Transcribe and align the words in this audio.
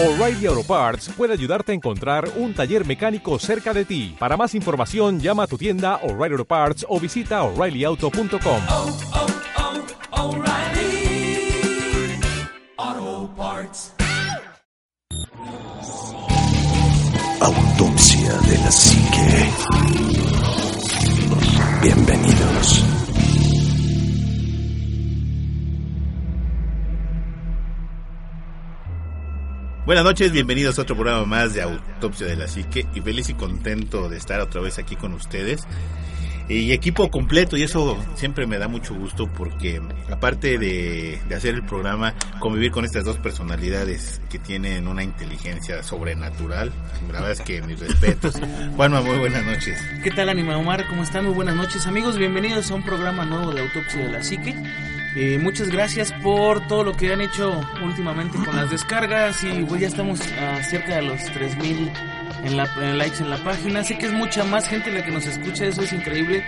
O'Reilly 0.00 0.46
Auto 0.46 0.62
Parts 0.62 1.08
puede 1.16 1.32
ayudarte 1.32 1.72
a 1.72 1.74
encontrar 1.74 2.30
un 2.36 2.54
taller 2.54 2.86
mecánico 2.86 3.36
cerca 3.40 3.74
de 3.74 3.84
ti. 3.84 4.14
Para 4.16 4.36
más 4.36 4.54
información, 4.54 5.18
llama 5.18 5.42
a 5.42 5.46
tu 5.48 5.58
tienda 5.58 5.96
O'Reilly 6.04 6.34
Auto 6.34 6.44
Parts 6.44 6.86
o 6.88 7.00
visita 7.00 7.42
oreillyauto.com. 7.42 8.62
oh, 8.68 8.96
oh, 10.12 10.36
O'Reilly 10.36 11.50
Auto 12.76 13.34
Parts. 13.36 13.92
Autopsia 17.40 18.34
de 18.38 18.58
la 18.58 18.70
Psique. 18.70 19.50
Bienvenidos. 21.82 22.97
Buenas 29.88 30.04
noches, 30.04 30.32
bienvenidos 30.32 30.78
a 30.78 30.82
otro 30.82 30.96
programa 30.96 31.24
más 31.24 31.54
de 31.54 31.62
Autopsia 31.62 32.26
de 32.26 32.36
la 32.36 32.46
Psique 32.46 32.86
y 32.94 33.00
feliz 33.00 33.30
y 33.30 33.32
contento 33.32 34.10
de 34.10 34.18
estar 34.18 34.38
otra 34.42 34.60
vez 34.60 34.78
aquí 34.78 34.96
con 34.96 35.14
ustedes. 35.14 35.66
Y 36.46 36.72
equipo 36.72 37.10
completo 37.10 37.56
y 37.56 37.62
eso 37.62 37.96
siempre 38.14 38.46
me 38.46 38.58
da 38.58 38.68
mucho 38.68 38.94
gusto 38.94 39.32
porque 39.32 39.80
aparte 40.12 40.58
de, 40.58 41.18
de 41.26 41.34
hacer 41.34 41.54
el 41.54 41.64
programa, 41.64 42.12
convivir 42.38 42.70
con 42.70 42.84
estas 42.84 43.06
dos 43.06 43.16
personalidades 43.16 44.20
que 44.28 44.38
tienen 44.38 44.88
una 44.88 45.02
inteligencia 45.02 45.82
sobrenatural, 45.82 46.70
la 47.06 47.20
verdad 47.20 47.30
es 47.30 47.40
que 47.40 47.62
mis 47.62 47.80
respetos. 47.80 48.34
Juanma, 48.76 49.00
muy 49.00 49.16
buenas 49.16 49.46
noches. 49.46 49.80
¿Qué 50.04 50.10
tal, 50.10 50.28
Anima 50.28 50.58
Omar? 50.58 50.86
¿Cómo 50.86 51.02
están? 51.02 51.24
Muy 51.24 51.32
buenas 51.32 51.56
noches, 51.56 51.86
amigos. 51.86 52.18
Bienvenidos 52.18 52.70
a 52.70 52.74
un 52.74 52.84
programa 52.84 53.24
nuevo 53.24 53.52
de 53.52 53.62
Autopsia 53.62 54.04
de 54.04 54.12
la 54.12 54.22
Psique. 54.22 54.54
Eh, 55.16 55.38
muchas 55.38 55.68
gracias 55.68 56.12
por 56.22 56.66
todo 56.68 56.84
lo 56.84 56.92
que 56.96 57.12
han 57.12 57.20
hecho 57.20 57.60
últimamente 57.82 58.38
con 58.44 58.54
las 58.54 58.70
descargas 58.70 59.42
y 59.42 59.64
pues 59.64 59.80
ya 59.80 59.88
estamos 59.88 60.20
a 60.20 60.62
cerca 60.62 60.96
de 60.96 61.02
los 61.02 61.24
3000 61.24 61.90
en 62.44 62.56
la, 62.56 62.68
en 62.80 62.98
likes 62.98 63.18
en 63.18 63.30
la 63.30 63.38
página. 63.38 63.82
Sé 63.84 63.98
que 63.98 64.06
es 64.06 64.12
mucha 64.12 64.44
más 64.44 64.68
gente 64.68 64.92
la 64.92 65.04
que 65.04 65.10
nos 65.10 65.26
escucha, 65.26 65.64
eso 65.66 65.82
es 65.82 65.92
increíble. 65.92 66.44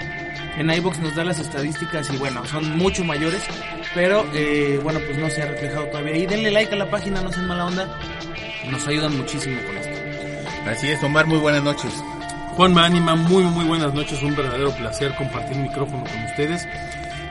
En 0.57 0.71
iBox 0.71 0.99
nos 0.99 1.15
da 1.15 1.25
las 1.25 1.39
estadísticas 1.39 2.11
y 2.13 2.17
bueno, 2.19 2.45
son 2.45 2.77
mucho 2.77 3.05
mayores, 3.05 3.43
pero 3.95 4.29
eh, 4.35 4.79
bueno, 4.83 5.01
pues 5.07 5.17
no 5.19 5.31
se 5.31 5.43
ha 5.43 5.47
reflejado 5.47 5.87
todavía. 5.87 6.17
Y 6.17 6.27
denle 6.27 6.51
like 6.51 6.75
a 6.75 6.77
la 6.77 6.91
página, 6.91 7.23
no 7.23 7.33
sean 7.33 7.47
mala 7.47 7.67
onda, 7.67 7.99
nos 8.71 8.87
ayudan 8.87 9.17
muchísimo 9.17 9.59
con 9.67 9.77
esto. 9.79 9.97
Así 10.67 10.89
es, 10.89 11.03
Omar, 11.03 11.27
muy 11.27 11.39
buenas 11.39 11.63
noches. 11.63 11.93
Juanma 12.57 12.85
Anima, 12.85 13.15
muy 13.17 13.45
muy 13.45 13.65
buenas 13.65 13.95
noches, 13.95 14.23
un 14.23 14.37
verdadero 14.37 14.71
placer 14.73 15.15
compartir 15.15 15.57
micrófono 15.57 16.05
con 16.05 16.25
ustedes. 16.25 16.69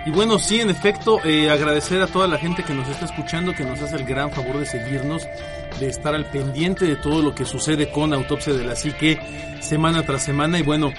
Y 0.10 0.12
bueno, 0.12 0.40
sí, 0.40 0.60
en 0.60 0.72
efecto, 0.72 1.24
eh, 1.24 1.52
agradecer 1.52 2.02
a 2.02 2.08
toda 2.08 2.28
la 2.28 2.40
gente 2.40 2.64
que 2.64 2.74
nos 2.74 2.90
está 2.90 3.06
escuchando, 3.06 3.54
que 3.54 3.64
nos 3.64 3.80
hace 3.80 3.96
el 3.96 4.06
gran 4.06 4.32
favor 4.32 4.58
de 4.58 4.66
seguirnos, 4.66 5.28
de 5.80 5.88
estar 5.88 6.16
al 6.16 6.26
pendiente 6.32 6.86
de 6.86 6.96
todo 6.96 7.22
lo 7.22 7.36
que 7.36 7.46
sucede 7.46 7.92
con 7.92 8.12
Autopsia 8.12 8.54
de 8.54 8.64
la 8.66 8.76
Psique 8.76 9.20
semana 9.62 10.02
tras 10.02 10.24
semana. 10.24 10.58
Y 10.58 10.64
bueno, 10.64 10.92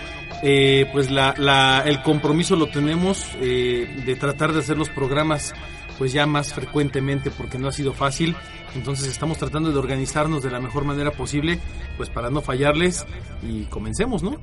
eh, 0.44 0.88
pues 0.92 1.10
la, 1.10 1.82
el 1.86 2.02
compromiso 2.02 2.54
lo 2.54 2.68
tenemos 2.68 3.26
eh, 3.40 4.00
de 4.06 4.14
tratar 4.14 4.52
de 4.52 4.60
hacer 4.60 4.78
los 4.78 4.90
programas 4.90 5.54
pues 5.98 6.12
ya 6.12 6.24
más 6.26 6.54
frecuentemente 6.54 7.32
porque 7.32 7.58
no 7.58 7.66
ha 7.66 7.72
sido 7.72 7.92
fácil. 7.92 8.36
Entonces 8.76 9.08
estamos 9.08 9.38
tratando 9.38 9.72
de 9.72 9.78
organizarnos 9.80 10.44
de 10.44 10.52
la 10.52 10.60
mejor 10.60 10.84
manera 10.84 11.10
posible, 11.10 11.58
pues 11.96 12.10
para 12.10 12.30
no 12.30 12.42
fallarles 12.42 13.04
y 13.42 13.64
comencemos, 13.64 14.22
¿no? 14.22 14.36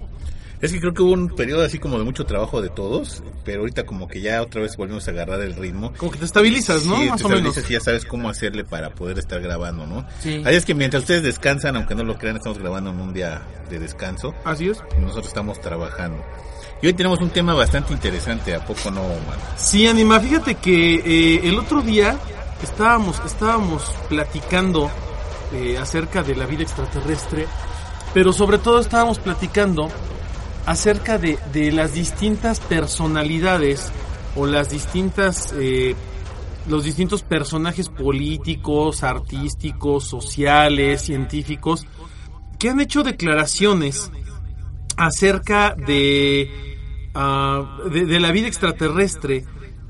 Es 0.59 0.71
que 0.73 0.79
creo 0.79 0.93
que 0.93 1.03
hubo 1.03 1.11
un 1.13 1.29
periodo 1.29 1.63
así 1.63 1.77
como 1.77 1.99
de 1.99 2.03
mucho 2.03 2.25
trabajo 2.25 2.61
de 2.61 2.69
todos, 2.69 3.21
pero 3.45 3.59
ahorita 3.59 3.85
como 3.85 4.07
que 4.07 4.21
ya 4.21 4.41
otra 4.41 4.61
vez 4.61 4.75
volvemos 4.75 5.07
a 5.07 5.11
agarrar 5.11 5.39
el 5.41 5.55
ritmo. 5.55 5.93
Como 5.97 6.11
que 6.11 6.17
te 6.17 6.25
estabilizas, 6.25 6.85
¿no? 6.85 6.97
Sí, 6.97 7.09
Más 7.09 7.19
te 7.19 7.25
o 7.25 7.29
menos. 7.29 7.45
estabilizas 7.57 7.69
y 7.69 7.73
ya 7.73 7.79
sabes 7.79 8.05
cómo 8.05 8.27
hacerle 8.29 8.63
para 8.63 8.89
poder 8.89 9.19
estar 9.19 9.39
grabando, 9.39 9.85
¿no? 9.85 10.05
Sí. 10.19 10.41
Ahí 10.45 10.55
es 10.55 10.65
que 10.65 10.73
mientras 10.73 11.03
ustedes 11.03 11.21
descansan, 11.21 11.75
aunque 11.75 11.93
no 11.93 12.03
lo 12.03 12.17
crean, 12.17 12.37
estamos 12.37 12.57
grabando 12.57 12.89
en 12.89 12.99
un 12.99 13.13
día 13.13 13.41
de 13.69 13.77
descanso 13.79 14.33
Así 14.45 14.69
es. 14.69 14.79
y 14.97 15.01
nosotros 15.01 15.27
estamos 15.27 15.61
trabajando. 15.61 16.23
Y 16.81 16.87
hoy 16.87 16.93
tenemos 16.93 17.19
un 17.21 17.29
tema 17.29 17.53
bastante 17.53 17.93
interesante, 17.93 18.53
¿a 18.55 18.65
poco 18.65 18.89
no, 18.91 19.01
man? 19.03 19.37
Sí, 19.57 19.85
Anima, 19.87 20.19
fíjate 20.19 20.55
que 20.55 20.95
eh, 20.95 21.41
el 21.47 21.57
otro 21.59 21.81
día 21.81 22.17
estábamos, 22.63 23.21
estábamos 23.25 23.83
platicando 24.09 24.89
eh, 25.53 25.77
acerca 25.77 26.23
de 26.23 26.35
la 26.35 26.45
vida 26.47 26.63
extraterrestre, 26.63 27.45
pero 28.13 28.33
sobre 28.33 28.57
todo 28.57 28.79
estábamos 28.79 29.19
platicando 29.19 29.89
acerca 30.67 31.17
de, 31.17 31.39
de 31.53 31.71
las 31.71 31.93
distintas 31.93 32.59
personalidades 32.59 33.89
o 34.35 34.45
las 34.45 34.69
distintas, 34.69 35.55
eh, 35.57 35.95
los 36.67 36.83
distintos 36.83 37.23
personajes 37.23 37.87
políticos, 37.87 39.01
artísticos, 39.03 40.03
sociales, 40.03 41.01
científicos, 41.01 41.87
que 42.59 42.69
han 42.69 42.81
hecho 42.81 43.03
declaraciones 43.03 44.11
acerca 44.97 45.73
de, 45.73 46.51
ah, 47.15 47.79
de, 47.89 48.05
de 48.05 48.19
la 48.19 48.31
vida 48.31 48.47
extraterrestre. 48.47 49.45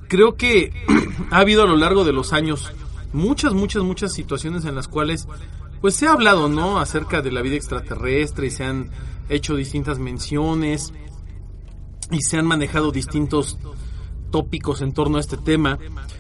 Creo 0.08 0.36
que 0.36 0.72
ha 1.32 1.40
habido 1.40 1.64
a 1.64 1.68
lo 1.68 1.76
largo 1.76 2.06
de 2.06 2.14
los 2.14 2.34
años 2.34 2.72
muchas, 3.14 3.54
muchas, 3.54 3.82
muchas 3.82 4.14
situaciones 4.14 4.64
en 4.66 4.76
las 4.76 4.88
cuales 4.88 5.28
pues 5.82 5.96
se 5.96 6.06
ha 6.06 6.14
hablado, 6.14 6.50
¿no? 6.50 6.80
Acerca 6.80 7.24
de 7.24 7.32
la 7.32 7.42
vida 7.42 7.56
extraterrestre 7.56 8.46
y 8.46 8.52
se 8.52 8.64
han 8.64 8.92
hecho 9.30 9.56
distintas 9.56 10.00
menciones 10.00 10.94
y 12.12 12.22
se 12.22 12.38
han 12.38 12.46
manejado 12.46 12.92
distintos 12.92 13.58
tópicos 14.32 14.82
en 14.82 14.94
torno 14.94 15.18
a 15.18 15.22
este 15.22 15.38
tema. 15.38 15.78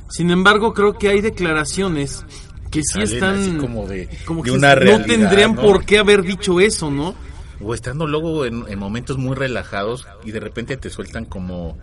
Sin 0.09 0.31
embargo, 0.31 0.73
creo 0.73 0.97
que 0.97 1.09
hay 1.09 1.22
declaraciones 1.22 2.25
que 2.72 2.81
sí 2.84 3.00
están 3.01 3.57
como 3.59 3.88
de- 3.88 4.09
como 4.25 4.44
de 4.44 4.50
que 4.51 4.57
una 4.57 4.75
no 4.75 4.81
realidad, 4.81 5.06
tendrían 5.06 5.56
¿no? 5.56 5.62
por 5.62 5.85
qué 5.85 6.00
haber 6.00 6.23
dicho 6.23 6.59
eso, 6.59 6.91
¿no? 6.91 7.16
O 7.62 7.73
estando 7.73 8.06
luego 8.07 8.45
en, 8.45 8.66
en 8.68 8.78
momentos 8.79 9.18
muy 9.18 9.35
relajados 9.35 10.06
y 10.24 10.31
de 10.31 10.39
repente 10.39 10.78
te 10.78 10.89
sueltan 10.89 11.25
como, 11.25 11.78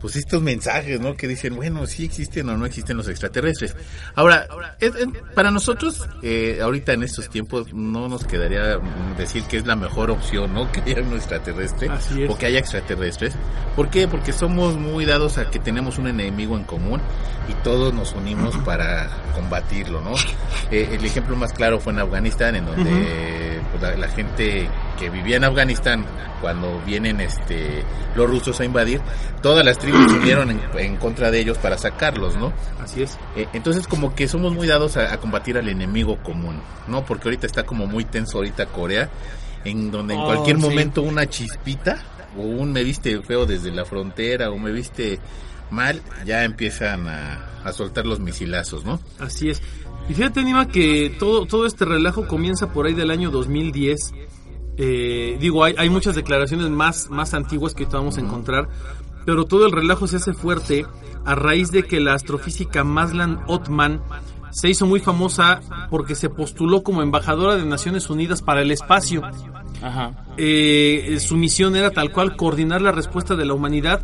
pues 0.00 0.16
estos 0.16 0.42
mensajes, 0.42 1.00
¿no? 1.00 1.16
Que 1.16 1.28
dicen, 1.28 1.56
bueno, 1.56 1.86
sí 1.86 2.04
existen 2.04 2.48
o 2.48 2.56
no 2.56 2.66
existen 2.66 2.96
los 2.96 3.08
extraterrestres. 3.08 3.74
Ahora, 4.14 4.46
es- 4.80 4.94
es- 4.94 5.06
para 5.34 5.50
nosotros, 5.50 6.02
eh, 6.22 6.58
ahorita 6.62 6.92
en 6.92 7.02
estos 7.02 7.28
tiempos, 7.28 7.72
no 7.72 8.08
nos 8.08 8.24
quedaría 8.24 8.78
decir 9.18 9.42
que 9.44 9.56
es 9.58 9.66
la 9.66 9.76
mejor 9.76 10.10
opción, 10.10 10.54
¿no? 10.54 10.70
Que 10.76 10.80
haya 10.80 11.02
un 11.02 11.14
extraterrestre 11.14 11.88
o 12.28 12.36
que 12.38 12.46
haya 12.46 12.58
extraterrestres. 12.58 13.34
¿Por 13.74 13.90
qué? 13.90 14.08
Porque 14.08 14.32
somos 14.32 14.76
muy 14.76 15.04
dados 15.04 15.38
a 15.38 15.50
que 15.50 15.58
tenemos 15.58 15.98
un 15.98 16.06
enemigo 16.08 16.56
en 16.56 16.64
común 16.64 17.00
y 17.48 17.52
todos 17.62 17.92
nos 17.94 18.12
unimos 18.14 18.56
para 18.64 19.08
combatirlo, 19.34 20.00
¿no? 20.00 20.14
Eh, 20.70 20.90
el 20.92 21.04
ejemplo 21.04 21.36
más 21.36 21.52
claro 21.52 21.78
fue 21.80 21.92
en 21.92 21.98
Afganistán, 22.00 22.56
en 22.56 22.64
donde 22.66 23.60
pues, 23.70 23.82
la, 23.82 23.96
la 23.96 24.08
gente 24.08 24.68
que 24.98 25.10
vivía 25.10 25.36
en 25.36 25.44
Afganistán, 25.44 26.04
cuando 26.40 26.80
vienen 26.86 27.20
este 27.20 27.82
los 28.14 28.28
rusos 28.28 28.58
a 28.60 28.64
invadir, 28.64 29.00
todas 29.42 29.64
las 29.66 29.78
tribus 29.78 30.10
se 30.10 30.16
unieron 30.18 30.50
en, 30.50 30.60
en 30.78 30.96
contra 30.96 31.30
de 31.30 31.40
ellos 31.40 31.58
para 31.58 31.76
sacarlos, 31.76 32.36
¿no? 32.36 32.52
Así 32.80 33.02
es. 33.02 33.18
Eh, 33.36 33.46
entonces 33.52 33.86
como 33.86 34.14
que 34.14 34.26
somos 34.28 34.54
muy 34.54 34.66
dados 34.66 34.96
a, 34.96 35.12
a 35.12 35.18
combatir 35.20 35.58
al 35.58 35.68
enemigo 35.68 36.22
común, 36.22 36.60
¿no? 36.88 37.04
Porque 37.04 37.28
ahorita 37.28 37.46
está 37.46 37.64
como 37.66 37.86
muy 37.86 38.04
tenso 38.04 38.38
ahorita 38.38 38.66
Corea, 38.66 39.10
en 39.64 39.90
donde 39.90 40.14
en 40.14 40.20
Oh, 40.20 40.24
cualquier 40.26 40.56
sí. 40.56 40.62
momento 40.62 41.02
una 41.02 41.26
chispita 41.28 41.98
o 42.38 42.42
un 42.42 42.72
me 42.72 42.82
viste 42.84 43.20
feo 43.22 43.44
desde 43.46 43.70
la 43.72 43.84
frontera 43.84 44.50
o 44.50 44.58
me 44.58 44.70
viste 44.72 45.18
mal, 45.70 46.00
ya 46.24 46.44
empiezan 46.44 47.08
a, 47.08 47.60
a 47.64 47.72
soltar 47.72 48.06
los 48.06 48.20
misilazos, 48.20 48.84
¿no? 48.84 49.00
Así 49.18 49.50
es. 49.50 49.60
Y 50.08 50.14
fíjate, 50.14 50.38
Anima, 50.40 50.68
que 50.68 51.12
todo, 51.18 51.46
todo 51.46 51.66
este 51.66 51.84
relajo 51.84 52.28
comienza 52.28 52.72
por 52.72 52.86
ahí 52.86 52.94
del 52.94 53.10
año 53.10 53.30
2010. 53.32 54.14
Eh, 54.78 55.36
digo, 55.40 55.64
hay, 55.64 55.74
hay 55.78 55.88
muchas 55.90 56.14
declaraciones 56.14 56.68
más, 56.70 57.08
más 57.10 57.34
antiguas 57.34 57.74
que 57.74 57.82
ahorita 57.84 57.96
vamos 57.98 58.18
a 58.18 58.20
encontrar, 58.20 58.68
pero 59.26 59.44
todo 59.44 59.66
el 59.66 59.72
relajo 59.72 60.06
se 60.06 60.16
hace 60.16 60.32
fuerte 60.32 60.86
a 61.26 61.34
raíz 61.34 61.70
de 61.70 61.82
que 61.82 62.00
la 62.00 62.14
astrofísica 62.14 62.84
Maslan 62.84 63.40
Othman 63.48 64.00
se 64.50 64.70
hizo 64.70 64.86
muy 64.86 65.00
famosa 65.00 65.60
porque 65.90 66.14
se 66.14 66.30
postuló 66.30 66.82
como 66.82 67.02
embajadora 67.02 67.56
de 67.56 67.66
Naciones 67.66 68.08
Unidas 68.08 68.40
para 68.40 68.62
el 68.62 68.70
espacio. 68.70 69.22
Ajá. 69.82 70.24
Eh, 70.38 71.18
su 71.20 71.36
misión 71.36 71.76
era 71.76 71.90
tal 71.90 72.10
cual 72.12 72.36
coordinar 72.36 72.80
la 72.80 72.92
respuesta 72.92 73.36
de 73.36 73.44
la 73.44 73.52
humanidad 73.52 74.02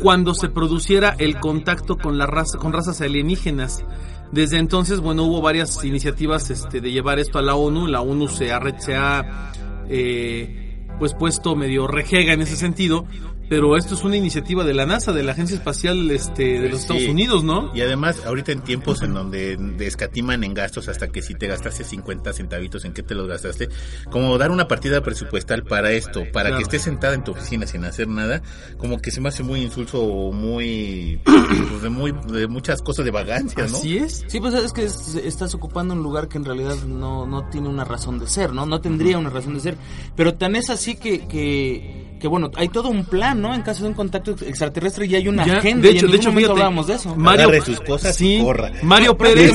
cuando 0.00 0.34
se 0.34 0.48
produciera 0.50 1.14
el 1.18 1.38
contacto 1.40 1.96
con 1.96 2.18
la 2.18 2.26
raza, 2.26 2.58
con 2.58 2.72
razas 2.74 3.00
alienígenas. 3.00 3.84
Desde 4.32 4.58
entonces, 4.58 5.00
bueno, 5.00 5.22
hubo 5.22 5.40
varias 5.40 5.82
iniciativas 5.84 6.50
este, 6.50 6.80
de 6.80 6.90
llevar 6.90 7.18
esto 7.20 7.38
a 7.38 7.42
la 7.42 7.54
ONU. 7.54 7.86
La 7.86 8.00
ONU 8.00 8.28
se 8.28 8.52
ha, 8.52 8.58
re- 8.58 8.80
se 8.80 8.96
ha 8.96 9.52
eh, 9.88 10.86
pues 10.98 11.14
puesto 11.14 11.56
medio 11.56 11.86
rejega 11.86 12.32
en 12.32 12.42
ese 12.42 12.56
sentido, 12.56 13.06
pero 13.48 13.76
esto 13.76 13.94
es 13.94 14.04
una 14.04 14.16
iniciativa 14.16 14.64
de 14.64 14.74
la 14.74 14.86
NASA, 14.86 15.12
de 15.12 15.22
la 15.22 15.32
Agencia 15.32 15.56
Espacial 15.56 16.10
este, 16.10 16.60
de 16.60 16.68
los 16.68 16.80
Sí. 16.80 16.86
Estados 16.86 17.04
Unidos, 17.08 17.44
¿no? 17.44 17.70
Y 17.74 17.80
además, 17.82 18.22
ahorita 18.26 18.52
en 18.52 18.60
tiempos 18.62 19.02
en 19.02 19.14
donde 19.14 19.58
escatiman 19.80 20.44
en 20.44 20.54
gastos 20.54 20.88
hasta 20.88 21.08
que 21.08 21.22
si 21.22 21.34
te 21.34 21.46
gastaste 21.46 21.84
50 21.84 22.32
centavitos, 22.32 22.84
¿en 22.84 22.92
qué 22.92 23.02
te 23.02 23.14
los 23.14 23.28
gastaste? 23.28 23.68
Como 24.10 24.36
dar 24.38 24.50
una 24.50 24.68
partida 24.68 25.02
presupuestal 25.02 25.62
para 25.64 25.92
esto, 25.92 26.24
para 26.32 26.48
Claro. 26.50 26.56
que 26.58 26.62
estés 26.64 26.82
sentada 26.82 27.14
en 27.14 27.24
tu 27.24 27.32
oficina 27.32 27.66
sin 27.66 27.84
hacer 27.84 28.08
nada, 28.08 28.42
como 28.78 28.98
que 28.98 29.10
se 29.10 29.20
me 29.20 29.28
hace 29.28 29.42
muy 29.42 29.60
insulso, 29.62 30.30
muy, 30.32 31.20
pues, 31.24 31.82
de 31.82 31.88
muy, 31.90 32.12
de 32.32 32.46
muchas 32.48 32.82
cosas 32.82 33.04
de 33.04 33.10
vagancia, 33.10 33.66
¿no? 33.66 33.76
Así 33.76 33.96
es. 33.98 34.24
Sí, 34.28 34.40
pues 34.40 34.54
es 34.54 34.72
que 34.72 34.84
es- 34.84 35.14
estás 35.16 35.54
ocupando 35.54 35.94
un 35.94 36.02
lugar 36.02 36.28
que 36.28 36.38
en 36.38 36.44
realidad 36.44 36.76
no, 36.86 37.26
no 37.26 37.48
tiene 37.50 37.68
una 37.68 37.84
razón 37.84 38.18
de 38.18 38.26
ser, 38.26 38.52
¿no? 38.52 38.66
No 38.66 38.80
tendría 38.80 39.18
una 39.18 39.30
razón 39.30 39.54
de 39.54 39.60
ser. 39.60 39.76
Pero 40.16 40.34
tan 40.34 40.56
es 40.56 40.70
así 40.70 40.96
que, 40.96 41.26
que, 41.26 42.13
que, 42.24 42.28
bueno, 42.28 42.50
hay 42.56 42.70
todo 42.70 42.88
un 42.88 43.04
plan, 43.04 43.38
¿no? 43.42 43.52
En 43.54 43.60
caso 43.60 43.82
de 43.82 43.90
un 43.90 43.94
contacto 43.94 44.30
extraterrestre 44.30 45.04
y 45.04 45.14
hay 45.14 45.28
una 45.28 45.44
Ya, 45.44 45.58
agenda. 45.58 45.82
de 45.82 45.92
y 45.92 45.96
hecho, 45.98 46.06
en 46.06 46.12
de 46.12 46.16
hecho, 46.16 46.32
fíjate, 46.32 46.52
hablábamos 46.52 46.86
de 46.86 46.94
eso. 46.94 47.14
Mario, 47.16 47.48
Agarre 47.48 47.60
sus 47.60 47.80
cosas 47.80 48.18
y 48.22 48.40
corra. 48.40 48.72
Mario 48.82 49.18
Pérez. 49.18 49.54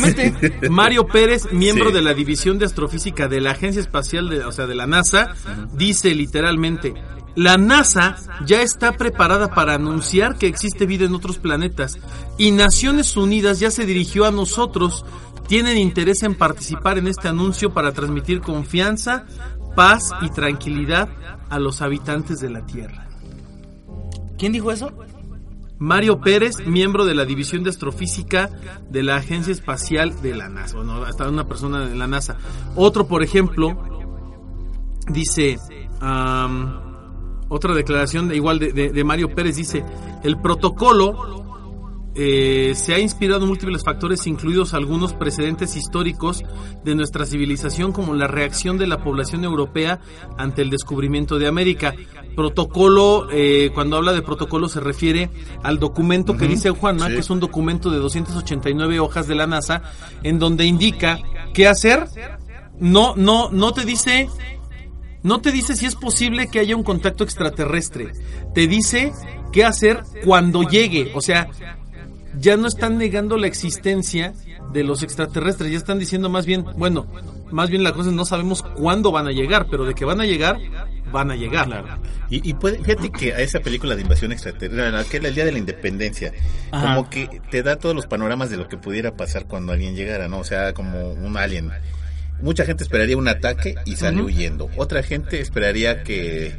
Mario 0.69 1.07
Pérez, 1.07 1.51
miembro 1.51 1.88
Sí. 1.89 1.95
de 1.95 2.01
la 2.04 2.13
División 2.13 2.60
de 2.60 2.66
Astrofísica 2.66 3.27
de 3.27 3.42
la 3.42 3.51
Agencia 3.51 3.80
Espacial, 3.81 4.30
de, 4.30 4.45
o 4.45 4.51
sea, 4.51 4.68
de 4.68 4.75
la 4.75 4.86
NASA, 4.86 5.33
dice 5.74 6.13
literalmente, 6.13 6.94
la 7.36 7.57
NASA 7.57 8.18
ya 8.45 8.62
está 8.62 8.92
preparada 8.92 9.50
para 9.56 9.74
anunciar 9.74 10.38
que 10.38 10.45
existe 10.45 10.86
vida 10.86 11.06
en 11.06 11.15
otros 11.15 11.39
planetas 11.39 11.98
y 12.38 12.51
Naciones 12.51 13.18
Unidas 13.18 13.60
ya 13.60 13.72
se 13.72 13.88
dirigió 13.88 14.25
a 14.25 14.31
nosotros. 14.31 15.06
Tienen 15.48 15.80
interés 15.80 16.22
en 16.22 16.36
participar 16.36 17.00
en 17.00 17.07
este 17.07 17.27
anuncio 17.30 17.74
para 17.74 17.92
transmitir 17.94 18.39
confianza, 18.42 19.25
paz 19.80 20.12
y 20.22 20.30
tranquilidad 20.30 21.08
a 21.50 21.58
los 21.58 21.81
habitantes 21.81 22.42
de 22.42 22.50
la 22.50 22.66
Tierra. 22.66 23.08
¿Quién 24.38 24.52
dijo 24.52 24.74
eso? 24.74 24.92
Mario 25.78 26.20
Pérez, 26.20 26.58
miembro 26.68 27.06
de 27.06 27.16
la 27.16 27.24
División 27.24 27.64
de 27.64 27.70
Astrofísica 27.70 28.50
de 28.90 29.04
la 29.04 29.16
Agencia 29.16 29.54
Espacial 29.54 30.22
de 30.22 30.36
la 30.36 30.50
NASA. 30.50 30.76
Bueno, 30.76 31.04
hasta 31.06 31.30
una 31.30 31.46
persona 31.48 31.86
de 31.86 31.96
la 31.96 32.08
NASA. 32.08 32.36
Otro, 32.76 33.08
por 33.08 33.24
ejemplo, 33.24 33.81
dice, 35.08 35.58
otra 37.48 37.74
declaración 37.74 38.28
de, 38.28 38.36
igual 38.36 38.60
de, 38.60 38.74
de- 38.74 38.90
de 38.92 39.04
Mario 39.06 39.34
Pérez, 39.34 39.56
dice, 39.56 39.86
el 40.24 40.38
protocolo 40.42 41.38
eh, 42.21 42.74
se 42.75 42.94
ha 42.94 43.00
inspirado 43.00 43.44
en 43.44 43.48
múltiples 43.48 43.81
factores, 43.81 44.27
incluidos 44.27 44.74
algunos 44.74 45.13
precedentes 45.13 45.77
históricos 45.77 46.44
de 46.83 46.94
nuestra 46.94 47.25
civilización, 47.25 47.94
como 47.94 48.13
la 48.13 48.27
reacción 48.27 48.77
de 48.77 48.88
la 48.88 49.01
población 49.01 49.45
europea 49.45 50.01
ante 50.38 50.62
el 50.62 50.69
descubrimiento 50.69 51.39
de 51.39 51.48
América. 51.48 51.95
Protocolo, 52.36 53.30
eh, 53.31 53.71
cuando 53.74 53.95
habla 53.95 54.12
de 54.12 54.21
protocolo 54.21 54.68
se 54.68 54.81
refiere 54.81 55.30
al 55.63 55.80
documento 55.80 56.36
que 56.36 56.45
dice 56.45 56.71
Juanma, 56.71 57.07
sí. 57.07 57.13
que 57.13 57.19
es 57.19 57.30
un 57.30 57.39
documento 57.39 57.89
de 57.89 58.00
289 58.00 59.00
hojas 59.00 59.25
de 59.30 59.36
la 59.36 59.48
NASA, 59.48 59.81
en 60.22 60.39
donde 60.39 60.65
indica 60.65 61.19
qué 61.54 61.69
hacer. 61.69 62.06
No, 62.81 63.15
no, 63.15 63.50
no 63.50 63.72
te 63.72 63.86
dice 63.86 64.27
no 65.24 65.39
te 65.39 65.54
dice 65.54 65.77
si 65.77 65.86
es 65.86 65.95
posible 65.95 66.48
que 66.48 66.60
haya 66.60 66.75
un 66.75 66.83
contacto 66.83 67.24
extraterrestre. 67.24 68.12
Te 68.54 68.68
dice 68.68 69.13
qué 69.54 69.63
hacer 69.63 70.04
cuando 70.25 70.63
llegue. 70.63 71.12
O 71.13 71.22
sea, 71.22 71.50
ya 72.38 72.58
no 72.58 72.68
están 72.68 72.98
negando 72.98 73.38
la 73.38 73.48
existencia 73.48 74.34
de 74.72 74.84
los 74.84 75.04
extraterrestres. 75.04 75.72
Ya 75.72 75.78
están 75.78 76.00
diciendo 76.00 76.30
más 76.30 76.46
bien, 76.46 76.66
bueno, 76.78 77.08
más 77.52 77.70
bien 77.70 77.84
la 77.84 77.94
cosa 77.94 78.10
es 78.10 78.16
no 78.16 78.26
sabemos 78.26 78.62
cuándo 78.62 79.12
van 79.12 79.28
a 79.28 79.31
llegar, 79.31 79.68
pero 79.70 79.86
de 79.86 79.94
que 79.94 80.06
van 80.06 80.22
a 80.22 80.26
llegar, 80.26 80.58
van 81.12 81.31
a 81.31 81.36
llegar. 81.36 82.00
Y, 82.30 82.48
y 82.48 82.54
puede, 82.54 82.78
fíjate 82.84 83.10
que 83.12 83.34
a 83.34 83.40
esa 83.40 83.60
película 83.60 83.96
de 83.96 84.04
invasión 84.04 84.31
extraterrestre, 84.31 85.10
que 85.10 85.18
era 85.18 85.28
el 85.30 85.36
día 85.36 85.46
de 85.46 85.52
la 85.52 85.58
independencia, 85.58 86.31
Ajá. 86.72 86.96
como 86.96 87.10
que 87.10 87.42
te 87.50 87.64
da 87.64 87.78
todos 87.78 87.96
los 87.96 88.06
panoramas 88.06 88.50
de 88.50 88.58
lo 88.58 88.68
que 88.68 88.78
pudiera 88.78 89.16
pasar 89.16 89.46
cuando 89.46 89.74
alguien 89.74 89.96
llegara, 89.96 90.28
¿no? 90.28 90.40
O 90.40 90.44
sea, 90.44 90.74
como 90.74 91.12
un 91.12 91.38
alien. 91.38 91.72
Mucha 92.42 92.66
gente 92.66 92.84
esperaría 92.84 93.18
un 93.18 93.28
ataque 93.28 93.75
y 93.86 93.98
sale 93.98 94.22
huyendo. 94.22 94.70
Otra 94.78 95.04
gente 95.04 95.42
esperaría 95.42 96.04
que, 96.04 96.56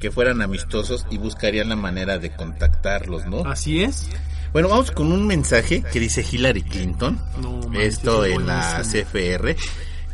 que 0.00 0.10
fueran 0.10 0.40
amistosos 0.40 1.06
y 1.10 1.18
buscarían 1.18 1.68
la 1.68 1.76
manera 1.76 2.18
de 2.18 2.30
contactarlos, 2.30 3.26
¿no? 3.26 3.44
Así 3.44 3.82
es. 3.82 4.08
Bueno, 4.52 4.68
vamos 4.68 4.90
con 4.90 5.12
un 5.12 5.26
mensaje 5.26 5.82
que 5.92 6.00
dice 6.00 6.24
Hillary 6.30 6.62
Clinton. 6.62 7.20
No 7.40 7.58
esto 7.78 8.24
es 8.24 8.36
en 8.36 8.46
la. 8.46 8.82
CFR. 8.82 9.56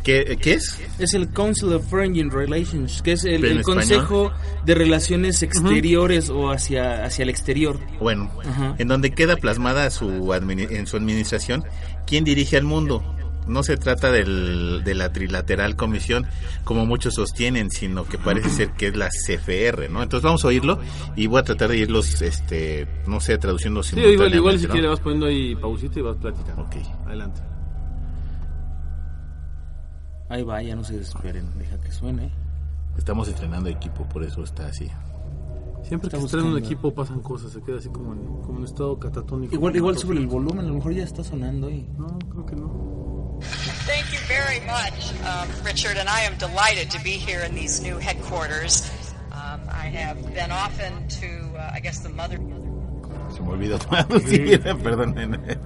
¿Qué, 0.03 0.37
¿Qué 0.41 0.53
es? 0.53 0.79
Es 0.99 1.15
el 1.15 1.31
Council 1.31 1.73
of 1.73 1.89
Foreign 1.89 2.31
Relations, 2.31 3.01
que 3.01 3.13
es 3.13 3.25
el, 3.25 3.41
¿Pero 3.41 3.53
en 3.53 3.59
el 3.59 3.65
Consejo 3.65 4.33
de 4.67 4.75
Relaciones 4.75 5.43
Exteriores 5.43 6.29
o 6.29 6.51
hacia, 6.51 7.05
hacia 7.05 7.23
el 7.23 7.31
exterior. 7.31 7.81
Bueno, 8.01 8.31
en 8.77 8.87
donde 8.87 9.13
queda 9.13 9.37
plasmada 9.37 9.91
su 9.91 10.35
en 10.35 10.87
su 10.87 10.97
administración 10.97 11.65
quién 12.07 12.25
dirige 12.25 12.59
al 12.59 12.65
mundo. 12.65 13.03
No 13.46 13.62
se 13.62 13.76
trata 13.76 14.11
del, 14.11 14.82
de 14.85 14.94
la 14.94 15.12
trilateral 15.12 15.76
comisión 15.76 16.26
como 16.64 16.87
muchos 16.87 17.14
sostienen, 17.14 17.70
sino 17.70 18.05
que 18.05 18.19
parece 18.19 18.49
ser 18.49 18.70
que 18.73 18.88
es 18.88 18.96
la 18.96 19.08
CFR, 19.08 19.91
¿no? 19.91 20.02
Entonces 20.02 20.25
vamos 20.25 20.44
a 20.44 20.49
oírlo 20.49 20.79
y 21.17 21.26
voy 21.26 21.41
a 21.41 21.43
tratar 21.43 21.70
de 21.70 21.79
irlos, 21.79 22.23
este, 22.23 22.88
no 23.06 23.20
sé, 23.20 23.37
traduciendo 23.38 23.82
Sí, 23.82 24.00
igual, 24.00 24.35
igual 24.35 24.58
si 24.58 24.67
quieres 24.67 24.91
vas 24.91 25.00
poniendo 25.00 25.26
ahí 25.26 25.55
pausita 25.56 25.99
y 25.99 26.02
vas 26.02 26.17
platicando. 26.17 26.62
Ok. 26.62 26.76
Adelante. 27.06 27.41
Ahí 30.29 30.43
va, 30.43 30.62
ya 30.62 30.75
no 30.75 30.85
se 30.85 30.97
desesperen, 30.97 31.47
deja 31.58 31.79
que 31.81 31.93
suene. 31.93 32.31
Estamos 32.97 33.29
estrenando 33.29 33.69
equipo, 33.69 34.08
por 34.08 34.23
eso 34.23 34.43
está 34.43 34.67
así. 34.67 34.88
Siempre 35.82 36.08
que 36.08 36.17
traen 36.17 36.47
un 36.47 36.58
equipo 36.58 36.94
pasan 36.94 37.20
cosas, 37.20 37.52
se 37.52 37.61
queda 37.61 37.76
así 37.76 37.90
como 37.90 38.14
en, 38.14 38.25
como 38.43 38.58
en 38.58 38.64
estado 38.64 38.99
catatónico. 38.99 39.55
Igual, 39.55 39.76
igual 39.76 39.99
sobre 39.99 40.19
el 40.19 40.26
volumen, 40.26 40.64
a 40.64 40.69
lo 40.69 40.75
mejor 40.75 40.94
ya 40.94 41.05
está 41.05 41.23
sonando 41.23 41.67
ahí. 41.67 41.87
No, 41.99 42.19
creo 42.31 42.47
que 42.47 42.56
no. 42.56 43.13
Thank 43.41 44.13
you 44.13 44.19
very 44.27 44.61
much, 44.67 45.13
um, 45.25 45.49
Richard, 45.65 45.97
and 45.99 46.09
I 46.09 46.21
am 46.23 46.37
delighted 46.39 46.91
to 46.93 47.01
be 47.03 47.11
here 47.13 47.41
in 47.41 47.55
these 47.55 47.81
new 47.83 47.99
headquarters. 47.99 48.91
Um, 49.33 49.61
I 49.69 49.87
have 49.93 50.17
been 50.35 50.51
often 50.51 51.07
to, 51.21 51.59
uh, 51.59 51.73
I 51.75 51.81
guess, 51.81 51.99
the 52.01 52.09
mother. 52.09 52.39
Se 53.35 53.41
me 53.43 53.49
olvidó 53.51 53.79
traducir, 53.89 54.61
perdonen. 54.83 55.59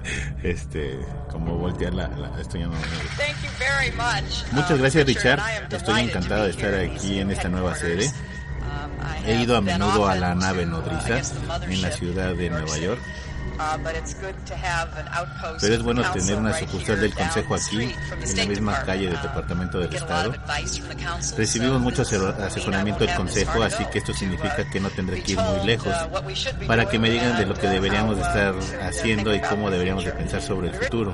Este, 0.43 0.99
como 1.31 1.55
voltear 1.57 1.93
la, 1.93 2.07
la- 2.07 2.39
esto 2.41 2.57
ya 2.57 2.65
no 2.65 2.71
me 2.73 2.77
gusta. 2.79 3.15
Thank 3.17 3.37
you 3.43 3.49
very 3.59 3.91
much. 3.91 4.43
Muchas 4.51 4.71
um, 4.71 4.79
gracias, 4.79 5.05
Richard, 5.05 5.39
Estoy 5.71 6.01
encantado 6.01 6.43
de 6.45 6.49
estar 6.51 6.73
aquí 6.73 7.19
en 7.19 7.31
esta 7.31 7.47
nueva 7.49 7.75
sede. 7.75 8.07
Um, 8.07 9.25
He 9.25 9.41
ido 9.43 9.55
a 9.55 9.61
menudo 9.61 10.07
a 10.07 10.15
la 10.15 10.33
nave 10.35 10.65
uh, 10.65 10.69
nodriza 10.69 11.21
en 11.63 11.81
la 11.81 11.91
ciudad 11.91 12.33
de 12.35 12.49
Nueva. 12.49 12.77
York. 12.77 12.99
Uh, 13.59 13.77
but 13.83 13.93
it's 13.93 14.13
good 14.13 14.35
to 14.45 14.55
have 14.55 14.87
an 14.97 15.05
outpost 15.11 15.59
Pero 15.59 15.73
es 15.73 15.79
of 15.81 15.85
bueno 15.85 16.01
the 16.01 16.07
tener 16.19 16.35
council 16.35 16.39
una 16.39 16.53
sucursal 16.59 17.01
del 17.01 17.13
Consejo 17.13 17.47
the 17.49 17.55
aquí, 17.55 17.65
street 17.65 17.95
from 18.07 18.19
the 18.21 18.29
en 18.31 18.37
la 18.37 18.45
misma 18.45 18.83
calle 18.85 19.05
del 19.07 19.15
Uh, 19.17 19.21
Departamento 19.21 19.79
del 19.79 19.93
Estado. 19.93 20.31
advice 20.31 20.77
from 20.79 20.89
the 20.89 21.03
council, 21.03 21.37
Recibimos 21.37 21.81
mucho 21.81 22.01
asesoramiento 22.03 23.05
del 23.05 23.15
Consejo, 23.15 23.61
así 23.63 23.83
que 23.91 23.97
esto 23.99 24.13
significa 24.13 24.63
to, 24.63 24.69
que 24.71 24.79
no 24.79 24.87
uh, 24.87 24.91
tendré 24.91 25.21
que 25.21 25.33
ir 25.33 25.39
muy 25.39 25.65
lejos 25.65 25.93
uh, 25.93 26.67
para 26.67 26.87
que 26.87 26.99
me 26.99 27.09
digan 27.09 27.37
de 27.37 27.45
lo 27.45 27.53
que 27.53 27.67
uh, 27.67 27.69
deberíamos 27.69 28.15
de 28.15 28.21
uh, 28.21 28.25
estar 28.25 28.55
uh, 28.55 28.87
haciendo 28.87 29.35
y 29.35 29.41
cómo 29.41 29.65
the 29.65 29.73
deberíamos 29.73 30.05
de 30.05 30.11
pensar 30.13 30.41
sobre 30.41 30.69
el 30.69 30.75
futuro. 30.75 31.13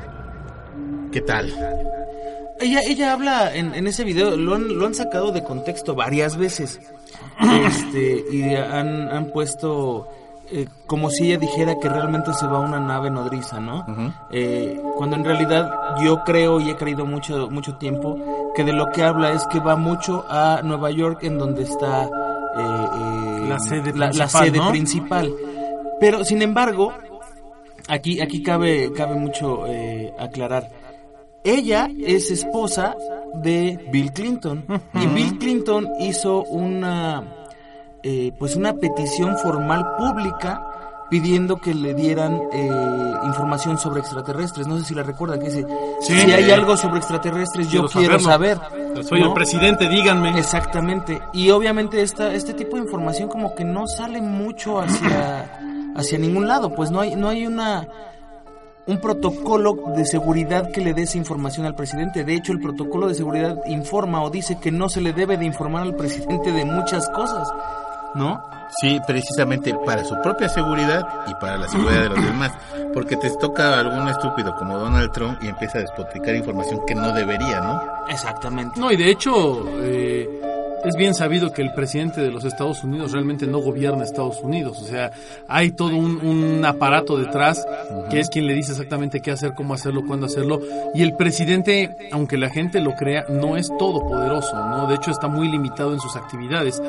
¿Qué 1.12 1.22
tal? 1.22 1.52
Ella, 2.60 2.82
ella 2.88 3.14
habla 3.14 3.56
en, 3.56 3.74
en 3.74 3.88
ese 3.88 4.04
video, 4.04 4.38
lo 4.38 4.54
han, 4.54 4.78
lo 4.78 4.86
han 4.86 4.94
sacado 4.94 5.32
de 5.32 5.44
contexto 5.44 5.96
varias 5.96 6.38
veces. 6.38 6.80
Este, 7.68 8.24
y 8.32 8.56
han, 8.56 9.10
han 9.10 9.26
puesto 9.32 10.08
eh, 10.52 10.68
como 10.86 11.10
si 11.10 11.28
ella 11.28 11.40
dijera 11.40 11.80
que 11.80 11.90
realmente 11.90 12.34
se 12.34 12.46
va 12.48 12.58
a 12.58 12.62
una 12.62 12.80
nave 12.80 13.10
nodriza, 13.10 13.60
¿no? 13.60 13.86
Eh, 14.32 14.82
cuando 14.96 15.16
en 15.16 15.26
realidad 15.26 15.70
yo 16.04 16.24
creo 16.24 16.60
y 16.60 16.70
he 16.70 16.76
creído 16.76 17.06
mucho, 17.06 17.50
mucho 17.50 17.76
tiempo 17.78 18.18
que 18.56 18.64
de 18.64 18.74
lo 18.74 18.92
que 18.92 19.04
habla 19.04 19.32
es 19.32 19.46
que 19.48 19.60
va 19.60 19.76
mucho 19.76 20.26
a 20.30 20.62
Nueva 20.64 20.92
York 20.92 21.24
en 21.24 21.38
donde 21.38 21.64
está 21.64 22.04
eh, 22.04 22.08
eh, 22.58 23.46
La 23.50 23.60
sede 23.60 23.94
la, 23.94 24.08
la 24.08 24.28
principal, 24.28 24.46
sede 24.46 24.58
¿no? 24.58 24.70
principal. 24.70 25.34
Pero 26.00 26.24
sin 26.24 26.42
embargo, 26.42 26.94
aquí, 27.88 28.22
aquí 28.22 28.42
cabe, 28.42 28.92
cabe 28.94 29.16
mucho 29.16 29.66
eh, 29.68 30.14
aclarar. 30.20 30.70
Ella 31.44 31.90
es 32.00 32.32
esposa 32.32 32.96
de 33.36 33.88
Bill 33.92 34.12
Clinton 34.14 34.66
y 34.94 35.08
Bill 35.08 35.38
Clinton 35.38 35.88
hizo 36.00 36.44
una 36.44 37.24
eh, 38.08 38.32
pues 38.38 38.56
una 38.56 38.74
petición 38.74 39.36
formal 39.40 39.96
pública 39.98 40.62
pidiendo 41.10 41.58
que 41.58 41.74
le 41.74 41.96
dieran 41.96 42.40
eh, 42.54 43.14
información 43.26 43.80
sobre 43.80 44.02
extraterrestres. 44.02 44.68
No 44.68 44.78
sé 44.78 44.86
si 44.86 44.94
la 44.94 45.02
recuerdan 45.02 45.40
que 45.40 45.46
dice 45.46 45.66
Sí. 46.02 46.14
si 46.14 46.32
hay 46.32 46.52
algo 46.52 46.78
sobre 46.78 46.98
extraterrestres 47.00 47.68
yo 47.72 47.88
quiero 47.88 48.20
saber. 48.20 48.60
Soy 49.02 49.22
el 49.24 49.34
presidente, 49.34 49.90
díganme. 49.90 50.38
Exactamente. 50.38 51.20
Y 51.34 51.50
obviamente 51.50 52.04
esta, 52.04 52.32
este 52.32 52.54
tipo 52.54 52.76
de 52.76 52.84
información 52.84 53.28
como 53.28 53.56
que 53.56 53.64
no 53.64 53.88
sale 53.88 54.22
mucho 54.22 54.80
hacia, 54.80 55.52
hacia 55.96 56.20
ningún 56.20 56.48
lado. 56.48 56.76
Pues 56.76 56.92
no 56.92 57.00
hay, 57.00 57.16
no 57.16 57.30
hay 57.30 57.48
una 57.48 57.88
un 58.88 59.02
protocolo 59.02 59.76
de 59.96 60.06
seguridad 60.06 60.70
que 60.72 60.82
le 60.82 60.94
dé 60.94 61.04
esa 61.04 61.18
información 61.18 61.66
al 61.66 61.76
presidente. 61.76 62.24
De 62.24 62.36
hecho, 62.36 62.52
el 62.52 62.60
protocolo 62.60 63.08
de 63.08 63.16
seguridad 63.16 63.58
informa 63.66 64.22
o 64.22 64.30
dice 64.30 64.60
que 64.60 64.72
no 64.72 64.90
se 64.90 65.02
le 65.02 65.12
debe 65.12 65.38
de 65.38 65.46
informar 65.46 65.82
al 65.82 65.96
presidente 65.96 66.52
de 66.52 66.66
muchas 66.66 67.10
cosas. 67.10 67.52
¿No? 68.16 68.42
Sí, 68.82 69.00
precisamente 69.06 69.74
para 69.86 70.04
su 70.04 70.16
propia 70.22 70.50
seguridad 70.50 71.04
y 71.28 71.36
para 71.36 71.58
la 71.58 71.68
seguridad 71.68 72.04
de 72.04 72.10
los 72.10 72.26
demás. 72.26 72.52
Porque 72.94 73.16
te 73.18 73.30
toca 73.38 73.80
algún 73.80 74.08
estúpido 74.08 74.56
como 74.56 74.78
Donald 74.78 75.12
Trump 75.12 75.38
y 75.44 75.48
empieza 75.48 75.78
a 75.78 75.82
despotricar 75.82 76.36
información 76.36 76.82
que 76.88 76.96
no 76.96 77.14
debería, 77.14 77.62
¿no? 77.62 77.82
Exactamente. 78.10 78.80
No, 78.80 78.92
y 78.92 78.98
de 78.98 79.12
hecho, 79.12 79.66
eh, 79.82 80.42
es 80.86 80.96
bien 80.96 81.16
sabido 81.16 81.52
que 81.52 81.64
el 81.64 81.74
presidente 81.74 82.22
de 82.22 82.30
los 82.30 82.46
Estados 82.46 82.84
Unidos 82.84 83.12
realmente 83.12 83.48
no 83.48 83.60
gobierna 83.60 84.04
Estados 84.04 84.42
Unidos. 84.42 84.80
O 84.82 84.86
sea, 84.86 85.12
hay 85.48 85.72
todo 85.72 85.98
un, 85.98 86.26
un 86.26 86.64
aparato 86.64 87.18
detrás 87.18 87.66
que 88.10 88.20
es 88.20 88.30
quien 88.30 88.46
le 88.46 88.54
dice 88.54 88.74
exactamente 88.74 89.20
qué 89.20 89.32
hacer, 89.32 89.54
cómo 89.56 89.74
hacerlo, 89.74 90.04
cuándo 90.06 90.28
hacerlo. 90.28 90.62
Y 90.94 91.02
el 91.02 91.16
presidente, 91.16 91.96
aunque 92.12 92.38
la 92.38 92.50
gente 92.50 92.82
lo 92.82 92.94
crea, 92.94 93.26
no 93.30 93.58
es 93.58 93.68
todopoderoso, 93.80 94.56
¿no? 94.56 94.88
De 94.88 94.96
hecho, 94.96 95.10
está 95.10 95.28
muy 95.28 95.50
limitado 95.50 95.92
en 95.92 96.00
sus 96.00 96.16
actividades. 96.16 96.80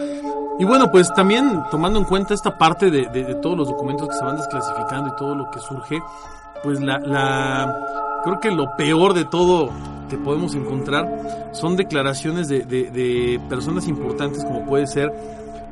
Y 0.58 0.64
bueno, 0.64 0.90
pues 0.90 1.12
también 1.14 1.62
tomando 1.70 1.98
en 1.98 2.04
cuenta 2.06 2.32
esta 2.34 2.56
parte 2.56 2.90
de, 2.90 3.06
de- 3.08 3.34
todos 3.36 3.56
los 3.58 3.68
documentos 3.68 4.08
que 4.08 4.14
se 4.14 4.25
van 4.25 4.36
desclasificando 4.36 5.10
y 5.10 5.16
todo 5.16 5.34
lo 5.34 5.50
que 5.50 5.60
surge, 5.60 5.98
pues 6.62 6.80
la, 6.80 6.98
la 6.98 8.20
creo 8.25 8.40
que 8.40 8.50
lo 8.50 8.75
peor 8.76 9.12
de 9.14 9.25
todo 9.26 9.68
que 10.08 10.16
podemos 10.16 10.54
encontrar 10.54 11.50
son 11.52 11.76
declaraciones 11.76 12.48
de, 12.48 12.60
de- 12.64 13.40
personas 13.50 13.86
importantes 13.88 14.44
como 14.44 14.64
puede 14.64 14.86
ser 14.86 15.12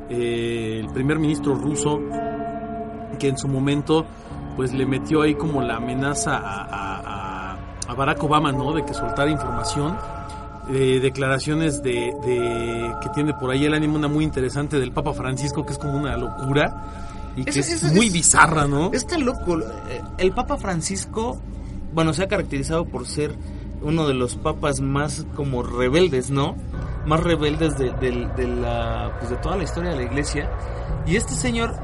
eh, 0.09 0.81
el 0.81 0.89
primer 0.93 1.17
ministro 1.17 1.55
ruso 1.55 1.99
que 3.17 3.27
en 3.29 3.37
su 3.37 3.47
momento 3.47 4.05
pues 4.55 4.71
le 4.71 4.85
metió 4.85 5.21
ahí 5.23 5.33
como 5.35 5.61
la 5.63 5.77
amenaza 5.77 6.37
a, 6.37 6.61
a- 6.63 7.01
a- 7.53 7.57
a 7.87 7.93
Barack 7.95 8.23
Obama, 8.23 8.51
¿no? 8.51 8.71
De 8.73 8.83
que 8.85 8.93
soltara 8.93 9.29
información. 9.31 9.97
Eh, 10.69 10.99
declaraciones 10.99 11.83
de, 11.83 12.13
de- 12.25 12.91
que 13.01 13.09
tiene 13.09 13.33
por 13.35 13.51
ahí 13.51 13.65
el 13.65 13.73
ánimo 13.75 13.95
una 13.97 14.07
muy 14.07 14.23
interesante 14.23 14.79
del 14.79 14.91
Papa 14.91 15.13
Francisco 15.13 15.63
que 15.63 15.73
es 15.73 15.77
como 15.77 15.93
una 15.99 16.17
locura 16.17 16.83
y 17.35 17.43
que 17.45 17.59
es 17.59 17.93
muy 17.93 18.07
es- 18.07 18.13
bizarra, 18.13 18.65
¿no? 18.65 18.91
Está 18.91 19.17
loco. 19.19 19.59
Eh, 19.59 20.01
El 20.17 20.31
Papa 20.31 20.57
Francisco, 20.57 21.37
bueno, 21.93 22.13
se 22.13 22.23
ha 22.23 22.27
caracterizado 22.27 22.85
por 22.85 23.05
ser 23.05 23.35
uno 23.83 24.07
de 24.07 24.15
los 24.15 24.37
papas 24.37 24.81
más 24.81 25.27
como 25.35 25.61
rebeldes, 25.61 26.31
¿no? 26.31 26.55
Más 27.05 27.19
rebeldes 27.21 27.77
de, 27.77 27.91
de- 27.91 28.27
de 28.35 28.47
la, 28.47 29.11
pues 29.19 29.29
de 29.29 29.37
toda 29.37 29.57
la 29.57 29.63
historia 29.65 29.91
de 29.91 29.97
la 29.97 30.03
iglesia. 30.03 30.49
Y 31.05 31.15
este 31.15 31.35
señor, 31.35 31.75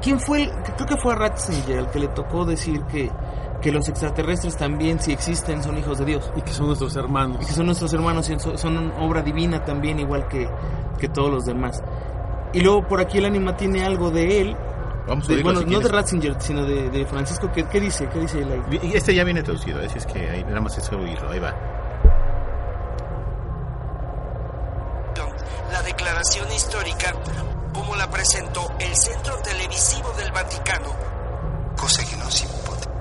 ¿quién 0.00 0.20
fue? 0.20 0.44
El, 0.44 0.50
creo 0.76 0.86
que 0.86 0.96
fue 0.96 1.12
a 1.14 1.16
Ratzinger 1.16 1.78
el 1.80 1.86
que 1.88 1.98
le 1.98 2.08
tocó 2.08 2.44
decir 2.44 2.82
que, 2.82 3.10
que 3.60 3.70
los 3.72 3.88
extraterrestres 3.88 4.56
también, 4.56 5.00
si 5.00 5.12
existen, 5.12 5.62
son 5.62 5.76
hijos 5.78 5.98
de 5.98 6.04
Dios. 6.06 6.30
Y 6.36 6.42
que 6.42 6.52
son 6.52 6.66
nuestros 6.66 6.96
hermanos. 6.96 7.38
Y 7.42 7.46
que 7.46 7.52
son 7.52 7.66
nuestros 7.66 7.92
hermanos 7.92 8.28
y 8.30 8.38
son, 8.38 8.92
obra 8.98 9.22
divina 9.22 9.64
también, 9.64 9.98
igual 9.98 10.26
que, 10.28 10.48
que 10.98 11.08
todos 11.08 11.30
los 11.30 11.44
demás. 11.44 11.82
Y 12.52 12.60
luego 12.60 12.86
por 12.88 13.00
aquí 13.00 13.18
el 13.18 13.26
ánima 13.26 13.56
tiene 13.56 13.84
algo 13.84 14.10
de 14.10 14.40
él, 14.40 14.56
Vamos 15.06 15.28
a 15.28 15.32
de- 15.34 15.42
bueno, 15.42 15.60
si 15.60 15.66
no 15.66 15.80
de. 15.80 15.88
Ratzinger, 15.88 16.36
sino 16.40 16.64
de, 16.64 16.90
de 16.90 17.06
Francisco. 17.06 17.50
¿Qué, 17.52 17.64
qué 17.64 17.80
dice? 17.80 18.08
¿Qué 18.08 18.18
dice 18.20 18.40
él 18.40 18.52
ahí? 18.52 18.78
Y 18.82 18.96
este 18.96 19.14
ya 19.14 19.24
viene 19.24 19.42
traducido, 19.42 19.80
así 19.84 19.98
es 19.98 20.06
que 20.06 20.18
ahí 20.30 20.44
nada 20.44 20.60
más 20.60 20.76
es 20.78 20.90
oírlo, 20.92 21.30
ahí 21.30 21.38
va. 21.38 21.54
la 25.72 25.82
declaración 25.82 26.50
histórica 26.52 27.14
como 27.72 27.94
la 27.96 28.10
presentó 28.10 28.72
el 28.80 28.94
Centro 28.96 29.36
Televisivo 29.42 30.12
del 30.18 30.32
Vaticano. 30.32 31.09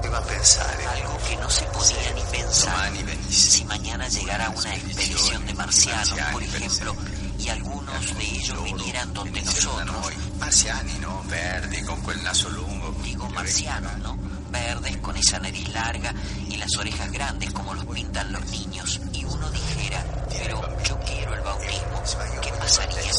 Poteva 0.09 0.21
pensare. 0.21 0.85
Algo 0.85 1.17
que 1.17 1.35
no 1.37 1.49
se 1.49 1.65
podía 1.65 2.13
ni 2.13 2.21
pensar. 2.21 2.91
Si 3.29 3.63
mañana 3.65 4.07
llegara 4.07 4.49
una 4.49 4.75
expedición 4.75 5.45
de 5.45 5.53
marcianos, 5.53 6.19
por 6.31 6.43
ejemplo, 6.43 6.95
y 7.37 7.49
algunos 7.49 8.17
de 8.17 8.23
ellos 8.23 8.63
vinieran 8.63 9.13
donde 9.13 9.41
nosotros, 9.41 9.85
Noi, 9.85 10.13
marziani, 10.39 10.93
no? 10.99 11.23
Verdi, 11.27 11.81
con 11.83 12.01
quel 12.01 12.23
naso 12.23 12.49
lungo. 12.49 12.95
digo 13.03 13.29
marcianos, 13.29 13.97
¿no? 13.99 14.17
Verdes 14.51 14.97
con 14.97 15.15
esa 15.15 15.39
nariz 15.39 15.69
larga 15.69 16.13
y 16.47 16.57
las 16.57 16.75
orejas 16.77 17.11
grandes 17.11 17.51
como 17.51 17.73
los 17.73 17.85
pintan 17.85 18.31
los 18.31 18.45
niños, 18.47 18.99
y 19.13 19.23
uno 19.23 19.49
dijera, 19.51 20.03
pero 20.29 20.83
yo 20.83 20.99
quiero 21.01 21.33
el 21.35 21.41
bautismo, 21.41 22.03
¿qué 22.41 22.51
pasaría? 22.53 23.11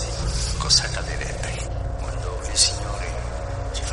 Cosa 0.59 0.85
accadrebbe 0.85 1.69
quando 2.01 2.41
il 2.51 2.59
Signore 2.59 3.00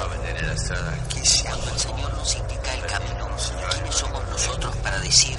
strada? 0.02 0.94
Chi 1.10 1.20
siamo? 1.26 1.58
Cuando 1.58 1.74
el 1.74 1.80
Señor 1.80 2.14
nos 2.14 2.36
indica 2.38 2.74
el 2.74 2.82
camino, 2.86 3.28
¿quiénes 3.72 3.96
somos 3.96 4.22
nosotros 4.30 4.76
para 4.78 5.00
decir, 5.00 5.38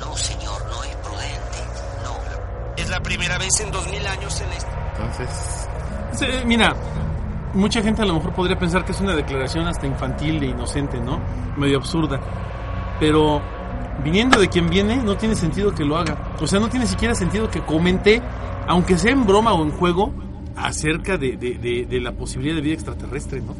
no, 0.00 0.16
Señor, 0.16 0.66
no 0.70 0.82
es 0.84 0.96
prudente, 0.96 1.58
no? 2.04 2.74
Es 2.76 2.90
la 2.90 3.00
primera 3.00 3.38
vez 3.38 3.60
en 3.60 3.70
dos 3.70 3.86
mil 3.88 4.06
años 4.06 4.40
en 4.40 4.52
historia. 4.52 4.92
Entonces, 4.96 5.68
Sí, 6.14 6.26
mira, 6.44 6.74
mucha 7.54 7.80
gente 7.82 8.02
a 8.02 8.04
lo 8.04 8.14
mejor 8.14 8.34
podría 8.34 8.58
pensar 8.58 8.84
que 8.84 8.92
es 8.92 9.00
una 9.00 9.14
declaración 9.14 9.66
hasta 9.66 9.86
infantil 9.86 10.42
e 10.42 10.46
inocente, 10.46 11.00
¿no? 11.00 11.20
Medio 11.56 11.78
absurda. 11.78 12.20
Pero 13.00 13.40
viniendo 14.04 14.38
de 14.38 14.48
quien 14.48 14.68
viene, 14.68 14.96
no 14.96 15.16
tiene 15.16 15.34
sentido 15.34 15.74
que 15.74 15.84
lo 15.84 15.96
haga. 15.96 16.34
O 16.40 16.46
sea, 16.46 16.60
no 16.60 16.68
tiene 16.68 16.86
siquiera 16.86 17.14
sentido 17.14 17.48
que 17.50 17.62
comente, 17.62 18.20
aunque 18.68 18.98
sea 18.98 19.12
en 19.12 19.24
broma 19.26 19.54
o 19.54 19.62
en 19.64 19.70
juego, 19.72 20.12
acerca 20.54 21.16
de, 21.16 21.36
de- 21.38 21.54
de- 21.58 21.86
de 21.88 22.00
la 22.00 22.12
posibilidad 22.12 22.56
de 22.56 22.60
vida 22.60 22.74
extraterrestre, 22.74 23.40
¿no? 23.40 23.54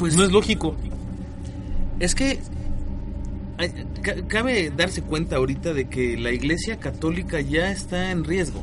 Pues 0.00 0.16
no 0.16 0.24
es 0.24 0.32
lógico. 0.32 0.74
Es 1.98 2.14
que 2.14 2.40
cabe 4.28 4.72
darse 4.74 5.02
cuenta 5.02 5.36
ahorita 5.36 5.74
de 5.74 5.90
que 5.90 6.16
la 6.16 6.30
iglesia 6.30 6.80
católica 6.80 7.42
ya 7.42 7.70
está 7.70 8.10
en 8.10 8.24
riesgo. 8.24 8.62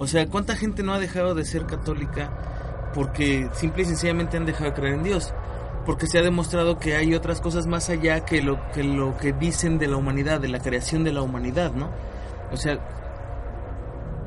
O 0.00 0.08
sea, 0.08 0.26
¿cuánta 0.26 0.56
gente 0.56 0.82
no 0.82 0.92
ha 0.92 0.98
dejado 0.98 1.36
de 1.36 1.44
ser 1.44 1.66
católica 1.66 2.90
porque 2.92 3.48
simple 3.54 3.84
y 3.84 3.86
sencillamente 3.86 4.36
han 4.36 4.44
dejado 4.44 4.70
de 4.70 4.74
creer 4.74 4.94
en 4.94 5.04
Dios? 5.04 5.32
Porque 5.86 6.08
se 6.08 6.18
ha 6.18 6.22
demostrado 6.22 6.80
que 6.80 6.96
hay 6.96 7.14
otras 7.14 7.40
cosas 7.40 7.68
más 7.68 7.88
allá 7.88 8.24
que 8.24 8.42
lo 8.42 8.58
que, 8.72 8.82
lo 8.82 9.16
que 9.16 9.32
dicen 9.32 9.78
de 9.78 9.86
la 9.86 9.98
humanidad, 9.98 10.40
de 10.40 10.48
la 10.48 10.58
creación 10.58 11.04
de 11.04 11.12
la 11.12 11.22
humanidad, 11.22 11.74
¿no? 11.74 11.90
O 12.50 12.56
sea, 12.56 12.80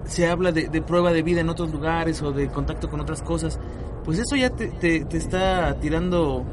se 0.05 0.25
habla 0.25 0.53
de, 0.53 0.69
de 0.69 0.81
prueba 0.81 1.11
de 1.11 1.21
vida 1.21 1.41
en 1.41 1.49
otros 1.49 1.69
lugares 1.73 2.21
o 2.21 2.31
de 2.31 2.47
contacto 2.47 2.89
con 2.89 3.01
otras 3.01 3.21
cosas. 3.21 3.59
Pues 4.05 4.19
eso 4.19 4.35
ya 4.35 4.49
te, 4.51 4.67
te- 4.67 5.05
está 5.17 5.75
tirando 5.81 6.43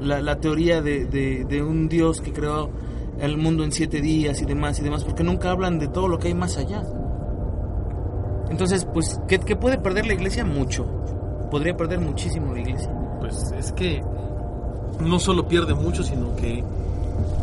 la, 0.00 0.20
la 0.20 0.36
teoría 0.36 0.82
de, 0.82 1.06
de- 1.06 1.44
de 1.44 1.62
un 1.62 1.88
Dios 1.88 2.20
que 2.20 2.32
creó 2.32 2.70
el 3.20 3.36
mundo 3.36 3.62
en 3.62 3.70
siete 3.72 4.00
días 4.00 4.42
y 4.42 4.44
demás 4.46 4.80
y 4.80 4.82
demás, 4.82 5.04
porque 5.04 5.22
nunca 5.22 5.50
hablan 5.52 5.78
de 5.78 5.86
todo 5.88 6.08
lo 6.08 6.18
que 6.18 6.28
hay 6.28 6.34
más 6.34 6.56
allá. 6.58 6.82
Entonces, 8.50 8.84
pues, 8.92 9.20
¿qué, 9.28 9.38
qué 9.38 9.56
puede 9.56 9.78
perder 9.78 10.06
la 10.06 10.14
iglesia? 10.14 10.44
Mucho. 10.44 10.84
Podría 11.50 11.76
perder 11.76 12.00
muchísimo 12.00 12.52
la 12.52 12.60
iglesia. 12.60 12.90
Pues 13.20 13.52
es 13.58 13.72
que 13.72 14.02
no 15.00 15.18
solo 15.18 15.46
pierde 15.46 15.74
mucho, 15.74 16.02
sino 16.02 16.34
que 16.36 16.62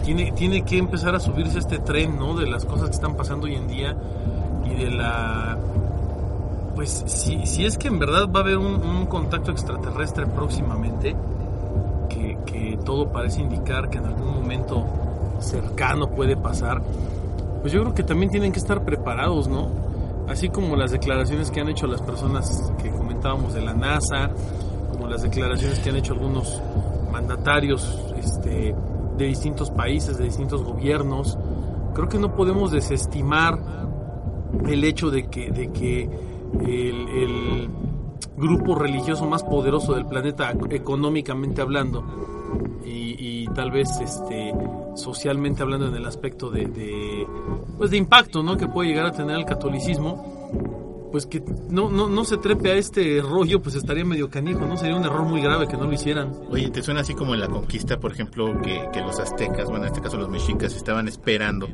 tiene, 0.03 0.31
tiene 0.33 0.63
que 0.63 0.77
empezar 0.77 1.15
a 1.15 1.19
subirse 1.19 1.59
este 1.59 1.79
tren, 1.79 2.17
¿no? 2.19 2.35
De 2.35 2.47
las 2.47 2.65
cosas 2.65 2.89
que 2.89 2.95
están 2.95 3.15
pasando 3.15 3.45
hoy 3.45 3.55
en 3.55 3.67
día 3.67 3.95
y 4.65 4.75
de 4.83 4.91
la... 4.91 5.57
Pues 6.79 7.03
si, 7.07 7.45
si 7.45 7.65
es 7.65 7.77
que 7.77 7.89
en 7.89 7.99
verdad 7.99 8.29
va 8.33 8.39
a 8.39 8.43
haber 8.43 8.57
un, 8.57 9.05
contacto 9.07 9.51
extraterrestre 9.51 10.25
próximamente, 10.27 11.13
que, 12.07 12.79
todo 12.85 13.11
parece 13.11 13.41
indicar 13.41 13.89
que 13.89 13.97
en 13.97 14.05
algún 14.05 14.33
momento 14.33 14.85
cercano 15.39 16.09
puede 16.09 16.37
pasar, 16.37 16.81
pues 17.59 17.73
yo 17.73 17.81
creo 17.81 17.93
que 17.93 18.03
también 18.03 18.31
tienen 18.31 18.53
que 18.53 18.59
estar 18.59 18.85
preparados, 18.85 19.49
¿no? 19.49 19.69
Así 20.29 20.47
como 20.47 20.77
las 20.77 20.91
declaraciones 20.91 21.51
que 21.51 21.59
han 21.59 21.67
hecho 21.67 21.85
las 21.85 22.01
personas 22.01 22.71
que 22.81 22.89
comentábamos 22.91 23.53
de 23.53 23.61
la 23.61 23.73
NASA, 23.73 24.29
como 24.93 25.07
las 25.07 25.21
declaraciones 25.23 25.79
que 25.79 25.89
han 25.89 25.97
hecho 25.97 26.13
algunos 26.13 26.61
mandatarios 27.11 28.05
este, 28.17 28.73
de 29.17 29.25
distintos 29.25 29.69
países, 29.69 30.17
de 30.17 30.23
distintos 30.23 30.63
gobiernos, 30.63 31.37
creo 31.93 32.07
que 32.07 32.19
no 32.19 32.33
podemos 32.35 32.71
desestimar 32.71 33.59
el 34.65 34.85
hecho 34.85 35.11
de 35.11 35.27
que 35.27 36.28
el, 36.65 37.07
el 37.09 37.69
grupo 38.37 38.75
religioso 38.75 39.25
más 39.25 39.43
poderoso 39.43 39.93
del 39.95 40.05
planeta 40.05 40.53
económicamente 40.69 41.61
hablando 41.61 42.03
y, 42.85 43.43
y 43.43 43.47
tal 43.53 43.71
vez 43.71 43.89
este 44.01 44.53
socialmente 44.95 45.61
hablando 45.61 45.87
en 45.87 45.95
el 45.95 46.05
aspecto 46.05 46.49
de, 46.49 46.65
de, 46.67 47.27
pues 47.77 47.91
de 47.91 47.97
impacto 47.97 48.41
¿no? 48.43 48.57
que 48.57 48.67
puede 48.67 48.89
llegar 48.89 49.05
a 49.07 49.11
tener 49.11 49.35
el 49.37 49.45
catolicismo 49.45 51.07
pues 51.11 51.25
que 51.25 51.41
no, 51.69 51.89
no, 51.89 52.07
no 52.07 52.23
se 52.23 52.37
trepe 52.37 52.71
a 52.71 52.75
este 52.75 53.21
rollo 53.21 53.61
pues 53.61 53.75
estaría 53.75 54.05
medio 54.05 54.29
canijo 54.29 54.65
no 54.65 54.77
sería 54.77 54.95
un 54.95 55.03
error 55.05 55.23
muy 55.23 55.41
grave 55.41 55.67
que 55.67 55.75
no 55.75 55.85
lo 55.85 55.93
hicieran. 55.93 56.31
Oye, 56.51 56.69
¿te 56.69 56.83
suena 56.83 57.01
así 57.01 57.15
como 57.15 57.33
en 57.33 57.39
la 57.39 57.47
conquista, 57.47 57.99
por 57.99 58.11
ejemplo, 58.11 58.61
que, 58.61 58.87
que 58.93 59.01
los 59.01 59.19
aztecas, 59.19 59.65
bueno, 59.69 59.85
en 59.85 59.87
este 59.87 60.01
caso 60.01 60.17
los 60.17 60.29
mexicas, 60.29 60.75
estaban 60.75 61.07
esperando 61.07 61.67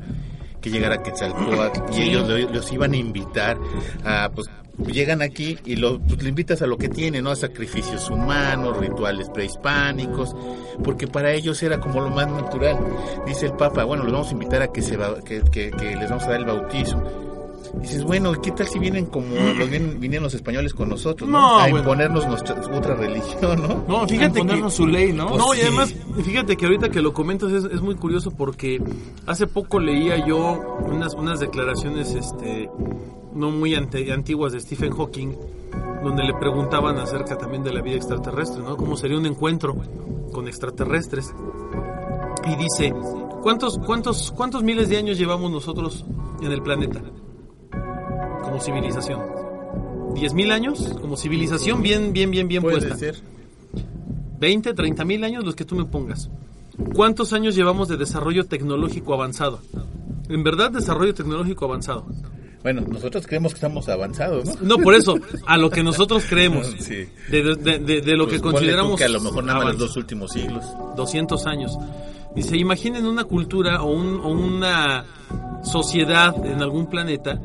que 0.62 0.70
llegara 0.70 1.04
Quetzalcóatl 1.04 1.94
y 1.94 2.02
ellos 2.04 2.30
lo- 2.30 2.50
los 2.50 2.72
iban 2.72 2.94
a 2.94 2.98
invitar 2.98 3.58
a, 4.06 4.30
pues, 4.34 4.50
llegan 4.92 5.22
aquí 5.22 5.58
y 5.66 5.76
lo, 5.78 6.00
pues, 6.00 6.24
invitas 6.26 6.62
a 6.62 6.68
lo 6.68 6.78
que 6.78 6.90
tiene, 6.90 7.22
¿no? 7.22 7.32
A 7.32 7.36
sacrificios 7.36 8.10
humanos, 8.10 8.78
rituales 8.78 9.30
prehispánicos, 9.30 10.36
porque 10.84 11.08
para 11.08 11.32
ellos 11.34 11.62
era 11.64 11.80
como 11.80 12.02
lo 12.02 12.10
más 12.10 12.28
natural. 12.28 12.78
Dice 13.26 13.48
el 13.48 13.54
Papa, 13.54 13.84
bueno, 13.84 14.04
los 14.04 14.14
vamos 14.14 14.30
a 14.30 14.34
invitar 14.34 14.62
a 14.62 14.68
que, 14.72 14.82
se, 14.82 14.98
que, 15.26 15.42
que- 15.52 15.72
que 15.72 15.96
les 15.96 16.10
vamos 16.10 16.24
a 16.26 16.30
dar 16.32 16.40
el 16.40 16.46
bautismo. 16.46 17.35
Dices, 17.82 18.04
bueno, 18.04 18.32
¿qué 18.42 18.52
tal 18.52 18.68
si 18.68 18.80
vienen 18.80 19.06
como 19.06 19.28
los 19.36 19.70
vinieron 19.70 20.24
los 20.24 20.34
españoles 20.34 20.74
con 20.74 20.90
nosotros, 20.90 21.30
¿no? 21.30 21.40
No, 21.40 21.48
a 21.58 21.62
bueno. 21.64 21.80
imponernos 21.80 22.28
nuestra 22.28 22.56
otra 22.74 22.96
religión, 22.96 23.62
¿no? 23.62 23.84
No, 23.88 24.08
fíjate 24.08 24.34
que... 24.34 24.40
Imponernos 24.40 24.74
su 24.74 24.88
ley, 24.88 25.14
¿no? 25.14 25.30
No, 25.30 25.46
Pues 25.48 25.60
y 25.60 25.62
sí. 25.62 25.68
además, 25.68 25.96
fíjate 26.24 26.58
que 26.58 26.66
ahorita 26.66 26.90
que 26.90 27.02
lo 27.02 27.14
comentas 27.14 27.52
es, 27.52 27.64
es 27.66 27.82
muy 27.82 27.96
curioso 27.96 28.32
porque 28.32 28.82
hace 29.28 29.48
poco 29.48 29.80
leía 29.80 30.26
yo 30.26 30.60
unas, 30.86 31.14
unas 31.14 31.40
declaraciones 31.40 32.14
este, 32.14 32.70
no 33.34 33.52
muy 33.52 33.76
ante- 33.76 34.12
antiguas 34.12 34.54
de 34.54 34.60
Stephen 34.62 34.92
Hawking, 34.92 35.34
donde 36.04 36.24
le 36.24 36.34
preguntaban 36.36 36.98
acerca 36.98 37.38
también 37.38 37.64
de 37.64 37.74
la 37.74 37.82
vida 37.82 37.96
extraterrestre, 37.96 38.62
¿no? 38.64 38.78
¿Cómo 38.78 38.96
sería 38.98 39.18
un 39.18 39.26
encuentro 39.26 39.76
con 40.32 40.48
extraterrestres? 40.48 41.34
Y 42.48 42.56
dice, 42.58 42.94
¿cuántos, 43.42 43.78
cuántos, 43.80 44.32
cuántos 44.32 44.62
miles 44.64 44.88
de 44.90 44.98
años 44.98 45.18
llevamos 45.18 45.50
nosotros 45.52 46.06
en 46.42 46.52
el 46.52 46.62
planeta 46.62 47.02
como 48.56 48.64
civilización? 48.64 49.20
¿10 50.14 50.34
mil 50.34 50.50
años? 50.52 50.80
Como 51.02 51.18
civilización 51.18 51.82
bien, 51.82 52.14
bien, 52.14 52.32
bien, 52.32 52.48
bien 52.48 52.62
Puede 52.62 52.78
puesta. 52.78 52.98
ser. 52.98 53.16
20, 54.40 54.74
30 54.74 55.04
mil 55.04 55.24
años, 55.26 55.44
los 55.44 55.56
que 55.56 55.66
tú 55.66 55.76
me 55.76 55.84
pongas. 55.84 56.30
¿Cuántos 56.94 57.34
años 57.34 57.54
llevamos 57.56 57.90
de 57.90 57.98
desarrollo 57.98 58.46
tecnológico 58.46 59.14
avanzado? 59.14 59.60
En 60.30 60.42
verdad, 60.44 60.72
desarrollo 60.72 61.14
tecnológico 61.14 61.66
avanzado. 61.66 62.06
Bueno, 62.64 62.82
nosotros 62.90 63.28
creemos 63.28 63.52
que 63.52 63.58
estamos 63.58 63.90
avanzados, 63.90 64.46
¿no? 64.46 64.78
No, 64.78 64.78
por 64.82 64.96
eso, 64.96 65.16
a 65.46 65.58
lo 65.58 65.70
que 65.70 65.84
nosotros 65.84 66.24
creemos, 66.30 66.68
Sí. 66.80 67.06
de, 67.30 67.56
de- 67.58 67.80
de- 67.80 68.02
de 68.02 68.16
lo 68.18 68.26
Pues 68.26 68.38
que 68.38 68.42
consideramos 68.42 68.98
que 68.98 69.04
a 69.06 69.10
lo 69.10 69.20
mejor 69.20 69.44
nada 69.44 69.60
más 69.60 69.68
los 69.74 69.80
dos 69.80 69.98
últimos 69.98 70.32
siglos. 70.32 70.64
200 70.96 71.46
años. 71.46 71.78
Dice, 72.34 72.56
imaginen 72.58 73.06
una 73.06 73.26
cultura 73.26 73.84
o, 73.84 73.92
un- 73.92 74.20
o 74.22 74.30
una 74.30 75.04
sociedad 75.64 76.34
en 76.46 76.62
algún 76.62 76.88
planeta 76.88 77.40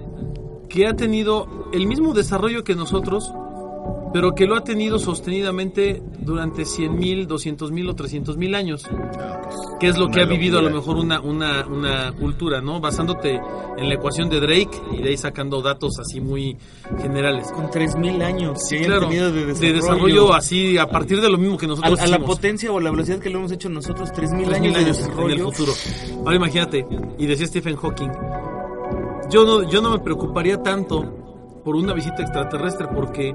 que 0.71 0.87
ha 0.87 0.95
tenido 0.95 1.69
el 1.73 1.87
mismo 1.87 2.15
desarrollo 2.15 2.65
que 2.65 2.75
nosotros, 2.75 3.31
pero 4.13 4.35
que 4.35 4.47
lo 4.47 4.57
ha 4.57 4.65
tenido 4.65 4.99
sostenidamente 4.99 6.03
durante 6.21 6.65
100 6.65 6.97
mil, 6.97 7.27
200 7.29 7.71
mil 7.71 7.89
o 7.89 7.95
300 7.95 8.37
mil 8.37 8.55
años. 8.57 8.89
No, 8.91 8.99
pues, 9.43 9.55
que 9.79 9.87
es 9.89 9.97
lo 9.99 10.07
una 10.07 10.15
que 10.15 10.23
ha 10.23 10.27
vivido 10.27 10.59
a 10.59 10.63
lo 10.63 10.71
mejor 10.71 10.97
una, 10.97 11.21
una, 11.21 11.65
una 11.67 12.13
cultura, 12.13 12.61
¿no? 12.61 12.81
Basándote 12.81 13.41
en 13.79 13.89
la 13.89 13.95
ecuación 13.95 14.29
de 14.29 14.41
Drake 14.41 14.71
y 14.99 15.03
de 15.03 15.11
ahí 15.11 15.17
sacando 15.17 15.63
datos 15.63 15.99
así 16.01 16.21
muy 16.21 16.57
generales. 17.01 17.51
Con 17.53 17.67
3.000 17.69 18.23
años 18.23 18.59
Sí, 18.69 18.79
que 18.79 18.87
claro, 18.87 19.07
tenido 19.09 19.31
de 19.33 19.41
de 19.41 19.47
desarrollo. 19.47 19.75
desarrollo 19.75 20.35
así 20.35 20.77
a 20.79 20.87
partir 20.89 21.21
de 21.21 21.31
lo 21.31 21.39
mismo 21.39 21.57
que 21.57 21.67
a, 21.67 21.69
nosotros 21.69 21.99
a 22.01 22.07
la 22.07 22.17
hicimos. 22.17 22.37
potencia 22.37 22.73
o 22.73 22.81
la 22.81 22.91
velocidad 22.91 23.19
que 23.21 23.31
lo 23.31 23.39
hemos 23.39 23.53
hecho 23.53 23.69
nosotros, 23.69 24.11
3.000 24.11 24.15
Tres 24.15 24.33
años, 24.33 24.61
mil 24.61 24.73
de 24.73 24.79
años 24.81 24.99
desarrollo. 24.99 25.35
en 25.35 25.39
el 25.41 25.45
futuro. 25.45 25.73
Ahora 26.25 26.37
imagínate, 26.37 26.87
y 27.19 27.27
decía 27.27 27.47
Stephen 27.47 27.77
Hawking, 27.77 28.11
yo 29.31 29.45
no, 29.45 29.63
yo 29.69 29.81
no 29.83 29.91
me 29.93 29.99
preocuparía 30.01 30.63
tanto 30.63 31.03
por 31.65 31.77
una 31.77 31.93
visita 31.93 32.23
extraterrestre 32.23 32.89
porque 32.95 33.35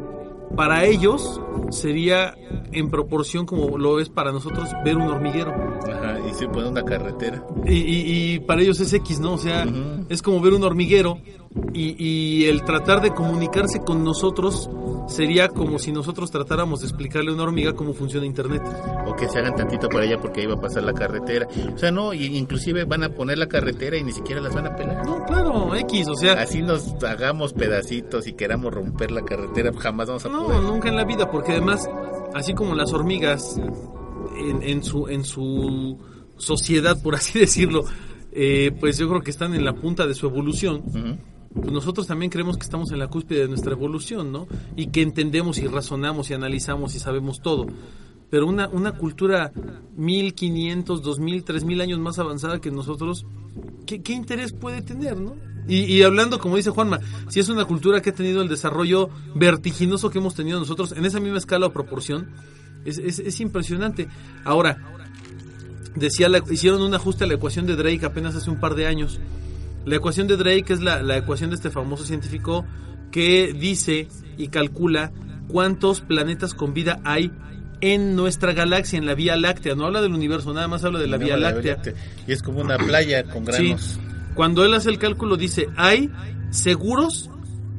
para 0.56 0.86
ellos 0.86 1.42
sería 1.70 2.36
en 2.72 2.90
proporción 2.90 3.46
como 3.46 3.78
lo 3.78 4.00
es 4.00 4.10
para 4.10 4.32
nosotros 4.32 4.70
ver 4.84 4.96
un 4.98 5.04
hormiguero. 5.04 5.52
Ajá, 5.92 6.18
y 6.30 6.34
se 6.34 6.48
pone 6.48 6.70
una 6.70 6.84
carretera. 6.84 7.46
Y, 7.66 7.74
y- 7.76 8.34
y 8.36 8.40
para 8.40 8.62
ellos 8.62 8.80
es 8.80 8.94
X, 8.94 9.20
¿no? 9.20 9.34
O 9.34 9.38
sea, 9.38 9.66
es 10.10 10.22
como 10.22 10.40
ver 10.42 10.54
un 10.54 10.64
hormiguero 10.64 11.18
y, 11.74 11.96
y 12.04 12.46
el 12.46 12.64
tratar 12.64 13.02
de 13.02 13.12
comunicarse 13.12 13.80
con 13.80 14.04
nosotros 14.04 14.70
sería 15.08 15.48
como 15.50 15.80
si 15.80 15.92
nosotros 15.92 16.32
tratáramos 16.32 16.82
de 16.82 16.88
explicarle 16.88 17.32
a 17.32 17.34
una 17.34 17.44
hormiga 17.44 17.74
cómo 17.74 17.94
funciona 17.94 18.26
Internet. 18.26 18.62
O 19.08 19.16
que 19.16 19.28
se 19.30 19.40
hagan 19.40 19.56
tantito 19.56 19.88
para 19.88 20.04
allá 20.04 20.18
porque 20.20 20.42
ahí 20.42 20.48
va 20.48 20.56
a 20.56 20.60
pasar 20.62 20.84
la 20.84 20.94
carretera. 20.94 21.48
O 21.74 21.78
sea, 21.78 21.92
no, 21.92 22.14
y 22.14 22.26
inclusive 22.38 22.86
van 22.86 23.04
a 23.04 23.10
poner 23.10 23.38
la 23.38 23.48
carretera 23.48 23.98
y 23.98 24.04
ni 24.04 24.12
siquiera 24.12 24.42
las 24.42 24.54
van 24.54 24.68
a 24.68 24.76
pelar. 24.76 25.06
No, 25.06 25.24
claro, 25.26 25.76
X, 25.76 26.08
o 26.10 26.16
sea, 26.16 26.34
Así 26.34 26.62
nos 26.62 26.94
hagamos 27.04 27.54
pedacitos 27.54 28.28
y 28.28 28.34
queramos 28.34 28.74
romper 28.74 29.12
la 29.12 29.22
carretera, 29.24 29.72
jamás 29.78 30.08
vamos 30.08 30.26
a 30.26 30.30
no, 30.30 30.46
poder. 30.46 30.62
nunca 30.62 30.90
en 30.90 30.96
la 30.96 31.06
vida, 31.06 31.30
porque 31.32 31.54
además, 31.54 31.88
así 32.34 32.54
como 32.54 32.76
las 32.76 32.92
hormigas 32.94 33.58
en, 34.38 34.62
en 34.64 34.84
su, 34.84 35.08
en 35.08 35.24
su 35.24 35.98
sociedad, 36.38 37.02
por 37.02 37.16
así 37.16 37.40
decirlo, 37.40 37.84
eh, 38.32 38.72
pues 38.80 38.98
yo 38.98 39.08
creo 39.08 39.22
que 39.22 39.32
están 39.32 39.54
en 39.54 39.64
la 39.64 39.74
punta 39.74 40.06
de 40.08 40.14
su 40.14 40.26
evolución. 40.28 40.84
Ujú. 40.88 41.18
Pues 41.56 41.72
nosotros 41.72 42.06
también 42.06 42.30
creemos 42.30 42.58
que 42.58 42.64
estamos 42.64 42.92
en 42.92 43.00
la 43.00 43.08
cúspide 43.08 43.42
de 43.42 43.48
nuestra 43.48 43.72
evolución, 43.72 44.32
¿no? 44.32 44.48
Y 44.76 44.88
que 44.88 45.02
entendemos 45.02 45.58
y 45.58 45.68
razonamos 45.68 46.30
y 46.30 46.34
analizamos 46.34 46.96
y 46.96 47.00
sabemos 47.00 47.42
todo. 47.42 47.66
Pero 48.30 48.48
una, 48.48 48.68
una 48.68 48.92
cultura 48.94 49.52
1500, 49.96 51.02
2000, 51.02 51.44
3000 51.44 51.82
años 51.82 52.00
más 52.00 52.20
avanzada 52.20 52.60
que 52.60 52.72
nosotros, 52.72 53.26
¿qué, 53.86 54.02
interés 54.14 54.52
puede 54.52 54.82
tener, 54.82 55.18
no? 55.20 55.36
Y, 55.68 55.84
y 55.86 56.04
hablando, 56.04 56.40
como 56.40 56.58
dice 56.58 56.70
Juanma, 56.70 57.00
si 57.30 57.40
es 57.40 57.50
una 57.50 57.66
cultura 57.66 58.02
que 58.02 58.12
ha 58.12 58.14
tenido 58.14 58.42
el 58.42 58.50
desarrollo 58.50 59.10
vertiginoso 59.34 60.10
que 60.10 60.20
hemos 60.20 60.36
tenido 60.36 60.60
nosotros 60.60 60.92
en 60.92 61.06
esa 61.06 61.20
misma 61.20 61.38
escala 61.40 61.68
o 61.68 61.74
proporción, 61.74 62.28
es, 62.84 62.98
es, 63.00 63.20
es 63.20 63.40
impresionante. 63.40 64.08
Ahora, 64.44 64.78
decía, 65.96 66.30
la- 66.30 66.44
hicieron 66.52 66.82
un 66.82 66.94
ajuste 66.94 67.24
a 67.24 67.28
la 67.28 67.34
ecuación 67.36 67.66
de 67.66 67.76
Drake 67.76 68.06
apenas 68.06 68.36
hace 68.36 68.50
un 68.50 68.60
par 68.60 68.76
de 68.76 68.86
años. 68.88 69.20
La 69.86 69.96
ecuación 69.98 70.28
de 70.28 70.38
Drake 70.38 70.66
es 70.74 70.82
la, 70.82 71.02
la 71.04 71.18
ecuación 71.18 71.50
de 71.52 71.56
este 71.58 71.70
famoso 71.70 72.04
científico 72.06 72.66
que 73.12 73.54
dice 73.58 74.08
y 74.38 74.48
calcula 74.48 75.12
cuántos 75.48 76.02
planetas 76.02 76.54
con 76.54 76.74
vida 76.74 77.00
hay 77.04 77.32
en 77.82 78.16
nuestra 78.16 78.54
galaxia, 78.54 78.98
en 78.98 79.06
la 79.06 79.14
Vía 79.16 79.36
Láctea. 79.36 79.76
No 79.76 79.86
habla 79.86 80.02
del 80.02 80.14
universo, 80.14 80.54
nada 80.54 80.68
más 80.68 80.84
habla 80.84 81.00
de 81.00 81.08
la 81.08 81.18
No, 81.18 81.26
Vía 81.26 81.38
Láctea. 81.38 81.78
Y 82.28 82.32
es 82.32 82.42
como 82.42 82.62
una 82.62 82.78
playa 82.78 83.24
con 83.26 83.46
Sí. 83.46 83.52
granos. 83.68 84.00
Cuando 84.34 84.66
él 84.66 84.74
hace 84.74 84.90
el 84.90 84.98
cálculo 84.98 85.38
dice, 85.38 85.68
hay 85.78 86.10
seguros 86.50 87.30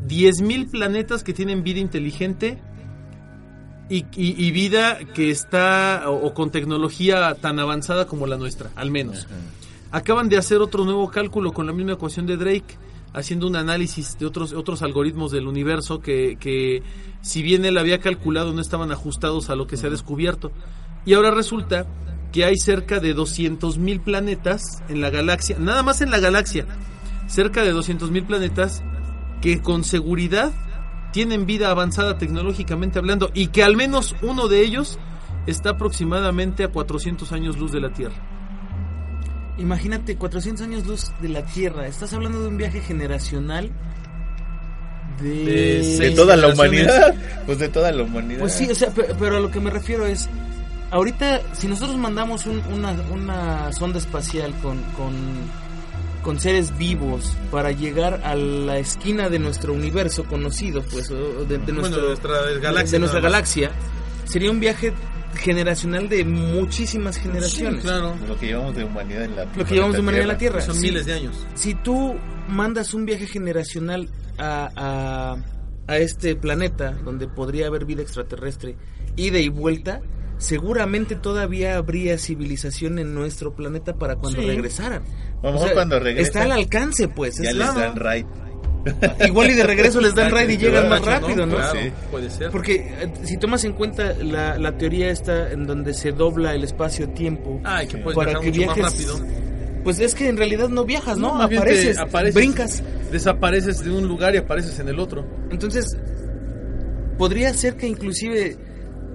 10.000 0.07 0.71
planetas 0.71 1.25
que 1.25 1.33
tienen 1.33 1.64
vida 1.64 1.81
inteligente 1.81 2.59
y, 3.88 4.05
y- 4.16 4.47
y 4.47 4.51
vida 4.53 4.99
que 5.14 5.31
está 5.31 6.05
o, 6.07 6.27
o 6.27 6.35
con 6.35 6.51
tecnología 6.51 7.35
tan 7.35 7.59
avanzada 7.59 8.07
como 8.07 8.27
la 8.27 8.37
nuestra, 8.37 8.71
al 8.77 8.90
menos. 8.90 9.27
Acaban 9.97 10.29
de 10.29 10.37
hacer 10.37 10.59
otro 10.59 10.85
nuevo 10.85 11.11
cálculo 11.11 11.55
con 11.55 11.67
la 11.67 11.73
misma 11.73 11.93
ecuación 11.93 12.27
de 12.27 12.37
Drake, 12.37 12.77
haciendo 13.15 13.47
un 13.47 13.57
análisis 13.57 14.19
de 14.19 14.27
otros, 14.27 14.53
otros 14.53 14.83
algoritmos 14.83 15.33
del 15.33 15.47
universo 15.47 16.01
que, 16.01 16.37
que 16.39 16.83
si 17.23 17.43
bien 17.43 17.65
él 17.65 17.79
había 17.79 17.99
calculado 17.99 18.53
no 18.53 18.61
estaban 18.61 18.93
ajustados 18.93 19.49
a 19.49 19.57
lo 19.57 19.67
que 19.67 19.79
se 19.79 19.87
ha 19.87 19.91
descubierto. 19.91 20.53
Y 21.07 21.15
ahora 21.15 21.31
resulta 21.31 21.87
que 22.31 22.45
hay 22.45 22.59
cerca 22.59 23.01
de 23.01 23.17
200.000 23.17 24.05
planetas 24.05 24.83
en 24.91 25.01
la 25.01 25.09
galaxia, 25.09 25.57
nada 25.59 25.83
más 25.83 26.03
en 26.03 26.11
la 26.11 26.19
galaxia, 26.19 26.67
cerca 27.27 27.63
de 27.63 27.73
200.000 27.73 28.27
planetas 28.27 28.85
que 29.41 29.63
con 29.63 29.83
seguridad 29.83 30.53
tienen 31.15 31.47
vida 31.47 31.71
avanzada 31.71 32.19
tecnológicamente 32.19 32.99
hablando 32.99 33.31
y 33.33 33.47
que 33.47 33.63
al 33.63 33.77
menos 33.77 34.15
uno 34.21 34.49
de 34.49 34.61
ellos 34.61 34.99
está 35.47 35.71
aproximadamente 35.71 36.65
a 36.65 36.69
400 36.69 37.33
años 37.33 37.57
luz 37.57 37.73
de 37.73 37.81
la 37.81 37.95
Tierra. 37.95 38.36
Imagínate, 39.59 40.16
400 40.16 40.66
años 40.66 40.87
luz 40.87 41.12
de 41.21 41.29
la 41.31 41.42
Tierra. 41.45 41.87
Estás 41.87 42.12
hablando 42.12 42.42
de 42.42 42.49
un 42.49 42.57
viaje 42.57 42.81
generacional 42.81 43.71
de... 45.21 45.29
De 45.29 45.55
De 45.79 45.85
seis 45.97 46.14
toda 46.14 46.37
la 46.37 46.49
humanidad. 46.49 47.14
Pues 47.47 47.59
de 47.59 47.69
toda 47.69 47.90
la 47.92 48.03
humanidad. 48.03 48.40
Pues 48.40 48.53
sí, 48.53 48.69
o 48.71 48.75
sea, 48.75 48.90
pe- 48.90 49.14
pero 49.19 49.37
a 49.38 49.40
lo 49.40 49.51
que 49.51 49.61
me 49.61 49.71
refiero 49.71 50.05
es, 50.05 50.29
ahorita 50.90 51.40
si 51.55 51.69
nosotros 51.69 51.97
mandamos 51.97 52.45
un- 52.47 52.62
una, 52.73 52.92
una 53.12 53.73
sonda 53.73 53.99
espacial 53.99 54.53
con, 54.62 54.83
con, 54.97 55.14
con 56.23 56.38
seres 56.38 56.77
vivos 56.77 57.35
para 57.51 57.71
llegar 57.73 58.21
a 58.25 58.35
la 58.35 58.77
esquina 58.79 59.31
de 59.31 59.38
nuestro 59.38 59.73
universo 59.73 60.25
conocido, 60.25 60.83
pues, 60.83 61.09
de, 61.09 61.16
de 61.16 61.57
Bueno, 61.59 61.73
nuestro- 61.81 62.03
de 62.03 62.09
nuestra 62.09 62.33
galaxia 62.61 62.92
de 62.92 62.99
nuestra 62.99 63.21
galaxia, 63.21 63.71
sería 64.27 64.51
un 64.51 64.61
viaje 64.61 64.92
generacional 65.37 66.09
de 66.09 66.25
muchísimas 66.25 67.16
generaciones. 67.18 67.83
Claro, 67.83 68.14
Lo 68.27 68.38
que 68.38 68.46
llevamos 68.46 68.75
de 68.77 68.85
humanidad 68.85 69.25
en 69.25 69.37
la 69.37 69.44
Lo 69.44 69.64
que 69.64 69.75
llevamos 69.75 69.94
de 69.94 70.01
humanidad 70.01 70.22
en 70.22 70.29
la 70.29 70.38
Tierra. 70.38 70.61
son 70.61 70.75
Sí. 70.77 70.83
miles 70.83 71.07
de 71.07 71.14
años. 71.14 71.46
si 71.55 71.75
tú 71.75 72.16
mandas 72.49 72.94
un 72.94 73.05
viaje 73.07 73.27
generacional 73.27 74.09
a, 74.38 74.70
a, 75.87 75.92
a 75.92 75.99
este 75.99 76.37
planeta 76.37 76.92
donde 77.05 77.29
podría 77.29 77.66
haber 77.68 77.85
vida 77.85 78.03
extraterrestre, 78.03 78.77
ida 79.16 79.38
y 79.38 79.49
vuelta, 79.49 80.01
seguramente 80.38 81.14
todavía 81.16 81.77
habría 81.77 82.18
civilización 82.18 82.99
en 82.99 83.14
nuestro 83.14 83.55
planeta 83.55 83.94
para 83.94 84.16
cuando 84.16 84.40
Sí. 84.40 84.46
regresaran. 84.46 85.03
Mejor 85.42 85.72
cuando 85.72 85.99
regresan, 85.99 86.27
Está 86.27 86.42
al 86.42 86.53
alcance, 86.53 87.09
pues. 87.09 87.38
Ya 87.42 87.51
es 87.51 87.57
les 87.57 87.75
dan 87.75 87.96
right. 87.96 88.27
Igual 89.27 89.51
y 89.51 89.55
de 89.55 89.62
regreso 89.64 90.01
les 90.01 90.14
dan 90.14 90.31
raid 90.31 90.49
y 90.51 90.57
llegan 90.57 90.88
más 90.88 91.05
rápido, 91.05 91.46
¿no? 91.46 91.57
Claro, 91.57 91.81
Sí. 91.81 91.92
puede 92.11 92.31
ser. 92.31 92.51
Porque 92.51 92.75
eh, 93.01 93.12
si 93.25 93.37
tomas 93.38 93.64
en 93.64 93.72
cuenta 93.72 94.14
la, 94.22 94.59
la 94.59 94.77
teoría 94.79 95.11
esta 95.11 95.51
en 95.51 95.66
donde 95.66 95.92
se 95.94 96.12
dobla 96.12 96.55
el 96.55 96.64
espacio-tiempo 96.64 97.61
Ay, 97.64 97.87
que 97.88 97.99
puedes 97.99 98.16
para 98.16 98.38
que 98.40 98.51
mucho 98.51 98.66
más 98.66 98.77
viajes, 98.77 98.85
rápido. 99.09 99.20
pues 99.85 99.99
es 100.01 100.14
que 100.14 100.29
en 100.29 100.37
realidad 100.37 100.68
no 100.68 100.85
viajas, 100.85 101.18
¿no? 101.18 101.40
apareces, 101.42 101.99
brincas. 102.35 102.83
Desapareces 103.11 103.85
de 103.85 103.90
un 103.90 104.07
lugar 104.09 104.35
y 104.35 104.38
apareces 104.38 104.79
en 104.81 104.88
el 104.88 104.99
otro. 104.99 105.25
Entonces, 105.51 105.96
podría 107.18 107.53
ser 107.55 107.77
que 107.77 107.87
inclusive, 107.87 108.57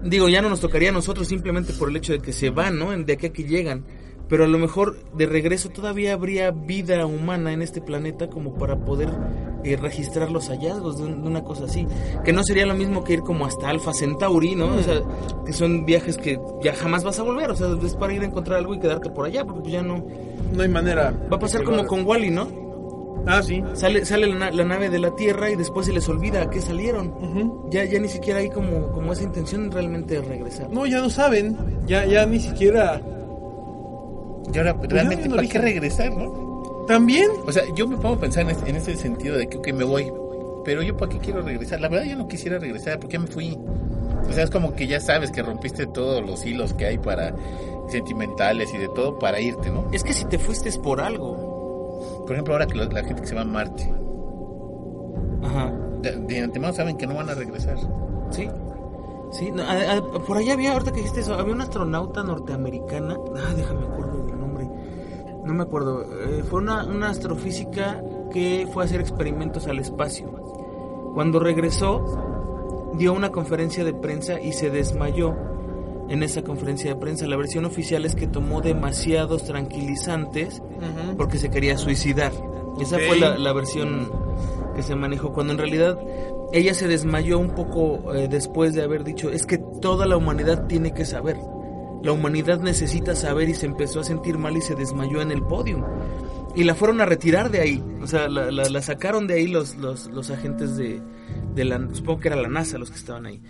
digo, 0.04 0.30
ya 0.30 0.42
no 0.42 0.50
nos 0.50 0.60
tocaría 0.62 0.90
a 0.90 0.94
nosotros 0.94 1.28
simplemente 1.28 1.74
por 1.74 1.90
el 1.90 1.96
hecho 1.98 2.14
de 2.14 2.20
que 2.20 2.34
se 2.34 2.50
van, 2.50 2.78
¿no? 2.80 2.92
De 2.98 3.14
aquí 3.14 3.28
a 3.28 3.34
que 3.34 3.44
llegan. 3.44 3.84
Pero 4.32 4.46
a 4.46 4.48
lo 4.48 4.58
mejor 4.58 4.98
de 5.14 5.28
regreso 5.28 5.70
todavía 5.70 6.14
habría 6.14 6.50
vida 6.52 7.06
humana 7.06 7.52
en 7.54 7.62
este 7.62 7.82
planeta 7.82 8.30
como 8.30 8.54
para 8.56 8.78
poder 8.78 9.10
eh, 9.64 9.76
registrar 9.76 10.32
los 10.32 10.48
hallazgos 10.50 10.98
de, 10.98 11.04
un- 11.04 11.22
de 11.22 11.28
una 11.28 11.44
cosa 11.44 11.66
así. 11.66 11.86
Que 12.24 12.34
no 12.34 12.42
sería 12.44 12.66
lo 12.66 12.74
mismo 12.74 13.04
que 13.04 13.14
ir 13.14 13.20
como 13.22 13.46
hasta 13.46 13.70
Alpha 13.70 13.94
Centauri, 13.94 14.56
¿no? 14.56 14.74
O 14.76 14.82
sea, 14.82 15.02
que 15.46 15.54
son 15.54 15.86
viajes 15.86 16.18
que 16.18 16.40
ya 16.64 16.74
jamás 16.74 17.04
vas 17.04 17.20
a 17.20 17.24
volver, 17.24 17.52
o 17.52 17.56
sea, 17.56 17.68
es 17.86 17.94
para 17.96 18.14
ir 18.14 18.22
a 18.22 18.26
encontrar 18.26 18.58
algo 18.58 18.74
y 18.74 18.80
quedarte 18.80 19.10
por 19.12 19.26
allá, 19.28 19.44
porque 19.46 19.62
pues 19.62 19.74
ya 19.74 19.84
no... 19.84 20.04
No 20.54 20.64
hay 20.64 20.70
manera. 20.70 21.14
Va 21.32 21.36
a 21.36 21.40
pasar 21.40 21.64
como 21.64 21.86
con 21.86 22.06
Wally, 22.08 22.32
¿no? 22.32 22.48
Ah, 23.28 23.44
sí. 23.44 23.62
Sale, 23.74 24.04
sale 24.06 24.26
la, 24.28 24.36
na- 24.36 24.52
la 24.52 24.64
nave 24.66 24.90
de 24.90 24.98
la 24.98 25.14
Tierra 25.16 25.52
y 25.52 25.56
después 25.56 25.86
se 25.86 25.94
les 25.94 26.10
olvida 26.10 26.42
a 26.42 26.50
qué 26.50 26.60
salieron. 26.60 27.14
Ya, 27.70 27.84
ya 27.86 28.00
ni 28.00 28.08
siquiera 28.08 28.40
hay 28.40 28.50
como, 28.50 28.88
como 28.94 29.14
esa 29.14 29.24
intención 29.24 29.70
realmente 29.72 30.16
de 30.16 30.22
regresar. 30.22 30.70
No, 30.72 30.86
ya 30.88 31.00
no 31.02 31.10
saben. 31.12 31.56
Ya, 31.86 32.06
ya 32.06 32.26
ni 32.26 32.40
siquiera. 32.40 33.00
Y 34.54 34.58
ahora, 34.58 34.76
Pues 34.78 34.90
realmente, 34.92 35.28
no 35.30 35.36
hay 35.36 35.38
¿para 35.38 35.42
un 35.48 35.50
qué 35.52 35.58
origen. 35.60 35.62
regresar, 35.62 36.16
no? 36.18 36.84
También. 36.88 37.30
O 37.46 37.52
sea, 37.52 37.64
yo 37.74 37.88
me 37.88 37.96
pongo 37.98 38.16
a 38.16 38.20
pensar 38.20 38.44
en 38.44 38.50
ese, 38.52 38.70
en 38.70 38.76
ese 38.76 38.96
sentido 38.96 39.38
de 39.38 39.48
que, 39.48 39.58
ok, 39.58 39.72
me 39.74 39.84
voy. 39.84 40.12
Pero 40.66 40.82
yo, 40.84 40.96
¿para 40.98 41.12
qué 41.12 41.18
quiero 41.20 41.42
regresar? 41.42 41.80
La 41.82 41.88
verdad, 41.90 42.06
yo 42.06 42.16
no 42.18 42.28
quisiera 42.28 42.60
regresar, 42.60 43.00
porque 43.00 43.18
me 43.18 43.28
fui. 43.28 43.58
O 44.30 44.34
sea, 44.34 44.44
es 44.44 44.50
como 44.52 44.74
que 44.76 44.88
ya 44.88 45.00
sabes 45.00 45.32
que 45.32 45.42
rompiste 45.42 45.88
todos 45.88 46.24
los 46.26 46.46
hilos 46.46 46.74
que 46.74 46.86
hay 46.86 46.98
para 46.98 47.34
sentimentales 47.90 48.74
y 48.74 48.78
de 48.78 48.88
todo 48.90 49.18
para 49.20 49.40
irte, 49.40 49.70
¿no? 49.72 49.86
Es 49.92 50.04
que 50.04 50.14
si 50.14 50.26
te 50.26 50.38
fuiste 50.38 50.70
es 50.70 50.78
por 50.78 51.02
algo. 51.02 52.24
Por 52.26 52.34
ejemplo, 52.34 52.54
ahora 52.54 52.68
que 52.68 52.76
la, 52.76 52.86
la 52.86 53.04
gente 53.04 53.22
que 53.22 53.28
se 53.28 53.36
va 53.36 53.42
a 53.42 53.46
Marte, 53.46 53.92
Ajá. 55.44 55.74
de, 56.02 56.12
de 56.18 56.40
antemano 56.42 56.74
saben 56.74 56.98
que 56.98 57.08
no 57.08 57.16
van 57.16 57.30
a 57.30 57.34
regresar. 57.34 57.78
Sí. 58.30 58.48
Sí, 59.32 59.50
no, 59.52 59.64
a- 59.64 59.98
a- 59.98 60.02
por 60.26 60.38
allá 60.38 60.54
había, 60.54 60.74
ahorita 60.74 60.92
que 60.92 60.98
dijiste 60.98 61.22
eso, 61.22 61.34
había 61.36 61.54
una 61.54 61.64
astronauta 61.64 62.22
norteamericana. 62.24 63.18
Ah, 63.36 63.54
déjame 63.56 63.86
acuerdo. 63.86 64.11
No 65.44 65.54
me 65.54 65.64
acuerdo. 65.64 66.04
eh, 66.04 66.44
fue 66.50 66.60
una, 66.60 66.86
una 66.86 67.10
astrofísica 67.10 68.02
que 68.32 68.68
fue 68.72 68.84
a 68.84 68.86
hacer 68.86 69.02
experimentos 69.02 69.68
al 69.68 69.80
espacio. 69.80 70.28
Cuando 71.14 71.40
regresó, 71.40 72.94
dio 72.98 73.14
una 73.14 73.32
conferencia 73.32 73.84
de 73.84 73.94
prensa 73.94 74.40
y 74.40 74.54
se 74.54 74.70
desmayó 74.70 75.36
en 76.10 76.24
esa 76.24 76.42
conferencia 76.44 76.94
de 76.94 77.00
prensa. 77.00 77.26
La 77.28 77.38
versión 77.38 77.66
oficial 77.66 78.06
es 78.06 78.16
que 78.16 78.28
tomó 78.28 78.62
demasiados 78.62 79.44
tranquilizantes 79.46 80.62
porque 81.18 81.38
se 81.38 81.50
quería 81.50 81.78
suicidar. 81.78 82.32
Esa 82.80 82.98
fue 83.00 83.18
la, 83.20 83.38
la 83.38 83.54
versión 83.54 84.10
que 84.76 84.84
se 84.84 84.96
manejó, 84.96 85.34
cuando 85.34 85.52
en 85.54 85.60
realidad 85.60 86.00
ella 86.54 86.74
se 86.74 86.88
desmayó 86.88 87.38
un 87.40 87.50
poco 87.52 88.14
eh, 88.14 88.28
después 88.30 88.74
de 88.74 88.82
haber 88.84 89.04
dicho, 89.04 89.30
es 89.30 89.46
que 89.46 89.58
toda 89.58 90.06
la 90.06 90.16
humanidad 90.18 90.66
tiene 90.68 90.94
que 90.94 91.04
saber. 91.06 91.38
La 92.04 92.12
humanidad 92.12 92.60
necesita 92.62 93.16
saber 93.16 93.50
y 93.50 93.54
se 93.54 93.66
empezó 93.68 94.00
a 94.00 94.04
sentir 94.04 94.38
mal 94.38 94.58
y 94.58 94.62
se 94.62 94.76
desmayó 94.76 95.22
en 95.22 95.32
el 95.32 95.44
podio. 95.44 95.86
Y 96.56 96.64
la 96.64 96.76
fueron 96.76 97.00
a 97.02 97.06
retirar 97.06 97.52
de 97.52 97.62
ahí. 97.62 97.84
O 98.02 98.08
sea, 98.08 98.28
la, 98.28 98.52
la- 98.52 98.68
la 98.70 98.82
sacaron 98.82 99.28
de 99.28 99.36
ahí 99.36 99.48
los, 99.48 99.76
los, 99.78 100.08
agentes 100.32 100.76
de, 100.78 101.02
de 101.56 101.66
la... 101.66 101.80
Supongo 101.94 102.20
que 102.20 102.28
era 102.30 102.38
la 102.38 102.50
NASA 102.50 102.78
los 102.78 102.90
que 102.90 102.98
estaban 102.98 103.26
ahí. 103.26 103.42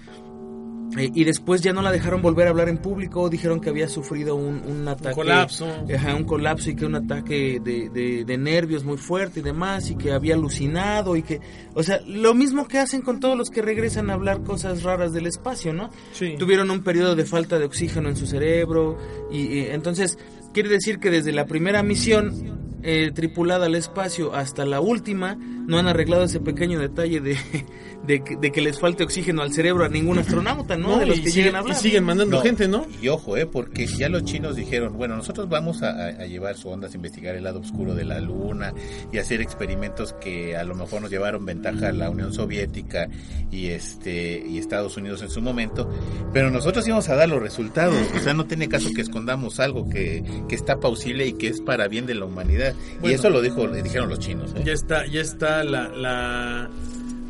Eh, 0.97 1.09
y 1.15 1.23
después 1.23 1.61
ya 1.61 1.71
no 1.73 1.81
la 1.81 1.91
dejaron 1.91 2.21
volver 2.21 2.47
a 2.47 2.49
hablar 2.49 2.67
en 2.67 2.77
público, 2.77 3.29
dijeron 3.29 3.61
que 3.61 3.69
había 3.69 3.87
sufrido 3.87 4.35
un, 4.35 4.61
un 4.67 4.87
ataque. 4.87 5.15
colapso. 5.15 5.67
Ajá, 5.95 6.15
un 6.15 6.25
colapso 6.25 6.69
y 6.69 6.75
que 6.75 6.85
un 6.85 6.95
ataque 6.95 7.59
de, 7.63 7.89
de- 7.89 8.25
de 8.25 8.37
nervios 8.37 8.83
muy 8.83 8.97
fuerte 8.97 9.39
y 9.39 9.43
demás, 9.43 9.89
y 9.89 9.95
que 9.95 10.11
había 10.11 10.35
alucinado 10.35 11.15
y 11.15 11.23
que... 11.23 11.39
O 11.75 11.83
sea, 11.83 12.01
lo 12.05 12.33
mismo 12.33 12.67
que 12.67 12.77
hacen 12.79 13.01
con 13.01 13.19
todos 13.19 13.37
los 13.37 13.49
que 13.49 13.61
regresan 13.61 14.09
a 14.09 14.13
hablar 14.13 14.43
cosas 14.43 14.83
raras 14.83 15.13
del 15.13 15.27
espacio, 15.27 15.73
¿no? 15.73 15.89
Sí. 16.11 16.35
Tuvieron 16.37 16.69
un 16.71 16.83
periodo 16.83 17.15
de 17.15 17.25
falta 17.25 17.57
de 17.57 17.65
oxígeno 17.65 18.09
en 18.09 18.17
su 18.17 18.27
cerebro 18.27 18.97
y, 19.31 19.39
y 19.43 19.59
entonces 19.67 20.17
quiere 20.53 20.67
decir 20.69 20.99
que 20.99 21.09
desde 21.09 21.31
la 21.31 21.45
primera 21.45 21.83
misión 21.83 22.59
eh, 22.83 23.11
tripulada 23.13 23.67
al 23.67 23.75
espacio 23.75 24.33
hasta 24.35 24.65
la 24.65 24.81
última 24.81 25.37
no 25.67 25.77
han 25.77 25.87
arreglado 25.87 26.23
ese 26.23 26.39
pequeño 26.39 26.79
detalle 26.79 27.21
de, 27.21 27.37
de, 28.07 28.23
que- 28.23 28.35
de 28.35 28.51
que 28.51 28.61
les 28.61 28.79
falte 28.79 29.03
oxígeno 29.03 29.41
al 29.41 29.53
cerebro 29.53 29.85
a 29.85 29.89
ningún 29.89 30.17
astronauta, 30.19 30.75
¿no? 30.77 30.89
No, 30.89 30.99
de 30.99 31.05
los 31.05 31.17
y 31.19 31.21
que 31.23 31.29
siguen- 31.29 31.35
llegan 31.45 31.55
a 31.55 31.59
hablar. 31.59 31.77
y 31.77 31.79
siguen 31.79 32.03
mandando 32.03 32.37
No, 32.37 32.41
gente, 32.43 32.67
¿no? 32.67 32.85
Y 33.01 33.07
ojo, 33.09 33.37
eh, 33.37 33.45
porque 33.45 33.85
ya 33.87 34.09
los 34.09 34.23
chinos 34.25 34.55
dijeron, 34.55 34.97
bueno, 34.97 35.15
nosotros 35.15 35.47
vamos 35.49 35.81
a, 35.83 35.89
a- 35.91 36.07
a 36.07 36.25
llevar 36.25 36.55
sondas 36.57 36.93
a 36.93 36.95
investigar 36.95 37.35
el 37.35 37.43
lado 37.43 37.59
oscuro 37.59 37.93
de 37.95 38.05
la 38.05 38.19
luna 38.19 38.73
y 39.11 39.17
hacer 39.17 39.41
experimentos 39.41 40.13
que 40.21 40.55
a 40.57 40.63
lo 40.63 40.75
mejor 40.75 41.01
nos 41.01 41.11
llevaron 41.11 41.45
ventaja 41.45 41.89
a 41.89 41.91
la 41.93 42.09
Unión 42.09 42.33
Soviética 42.33 43.07
y 43.51 43.67
este 43.67 44.43
y 44.47 44.57
Estados 44.57 44.97
Unidos 44.97 45.21
en 45.21 45.29
su 45.29 45.41
momento, 45.41 45.89
pero 46.33 46.49
nosotros 46.51 46.85
íbamos 46.87 47.07
a 47.09 47.15
dar 47.15 47.29
los 47.29 47.41
resultados, 47.41 47.95
o 48.15 48.19
sea, 48.19 48.33
no 48.33 48.45
tiene 48.45 48.67
caso 48.69 48.89
que 48.95 49.01
escondamos 49.01 49.59
algo 49.59 49.89
que, 49.89 50.23
que 50.47 50.55
está 50.55 50.79
pausible 50.79 51.27
y 51.27 51.33
que 51.33 51.47
es 51.47 51.61
para 51.61 51.87
bien 51.87 52.05
de 52.05 52.15
la 52.15 52.25
humanidad. 52.25 52.73
y 53.03 53.11
eso 53.11 53.29
lo 53.29 53.41
dijo, 53.41 53.67
le 53.67 53.81
dijeron 53.83 54.09
los 54.09 54.19
chinos. 54.19 54.53
eh. 54.55 54.63
Ya 54.65 54.73
está, 54.73 55.05
ya 55.07 55.21
está 55.21 55.60
la, 55.63 55.87
la, 55.89 56.69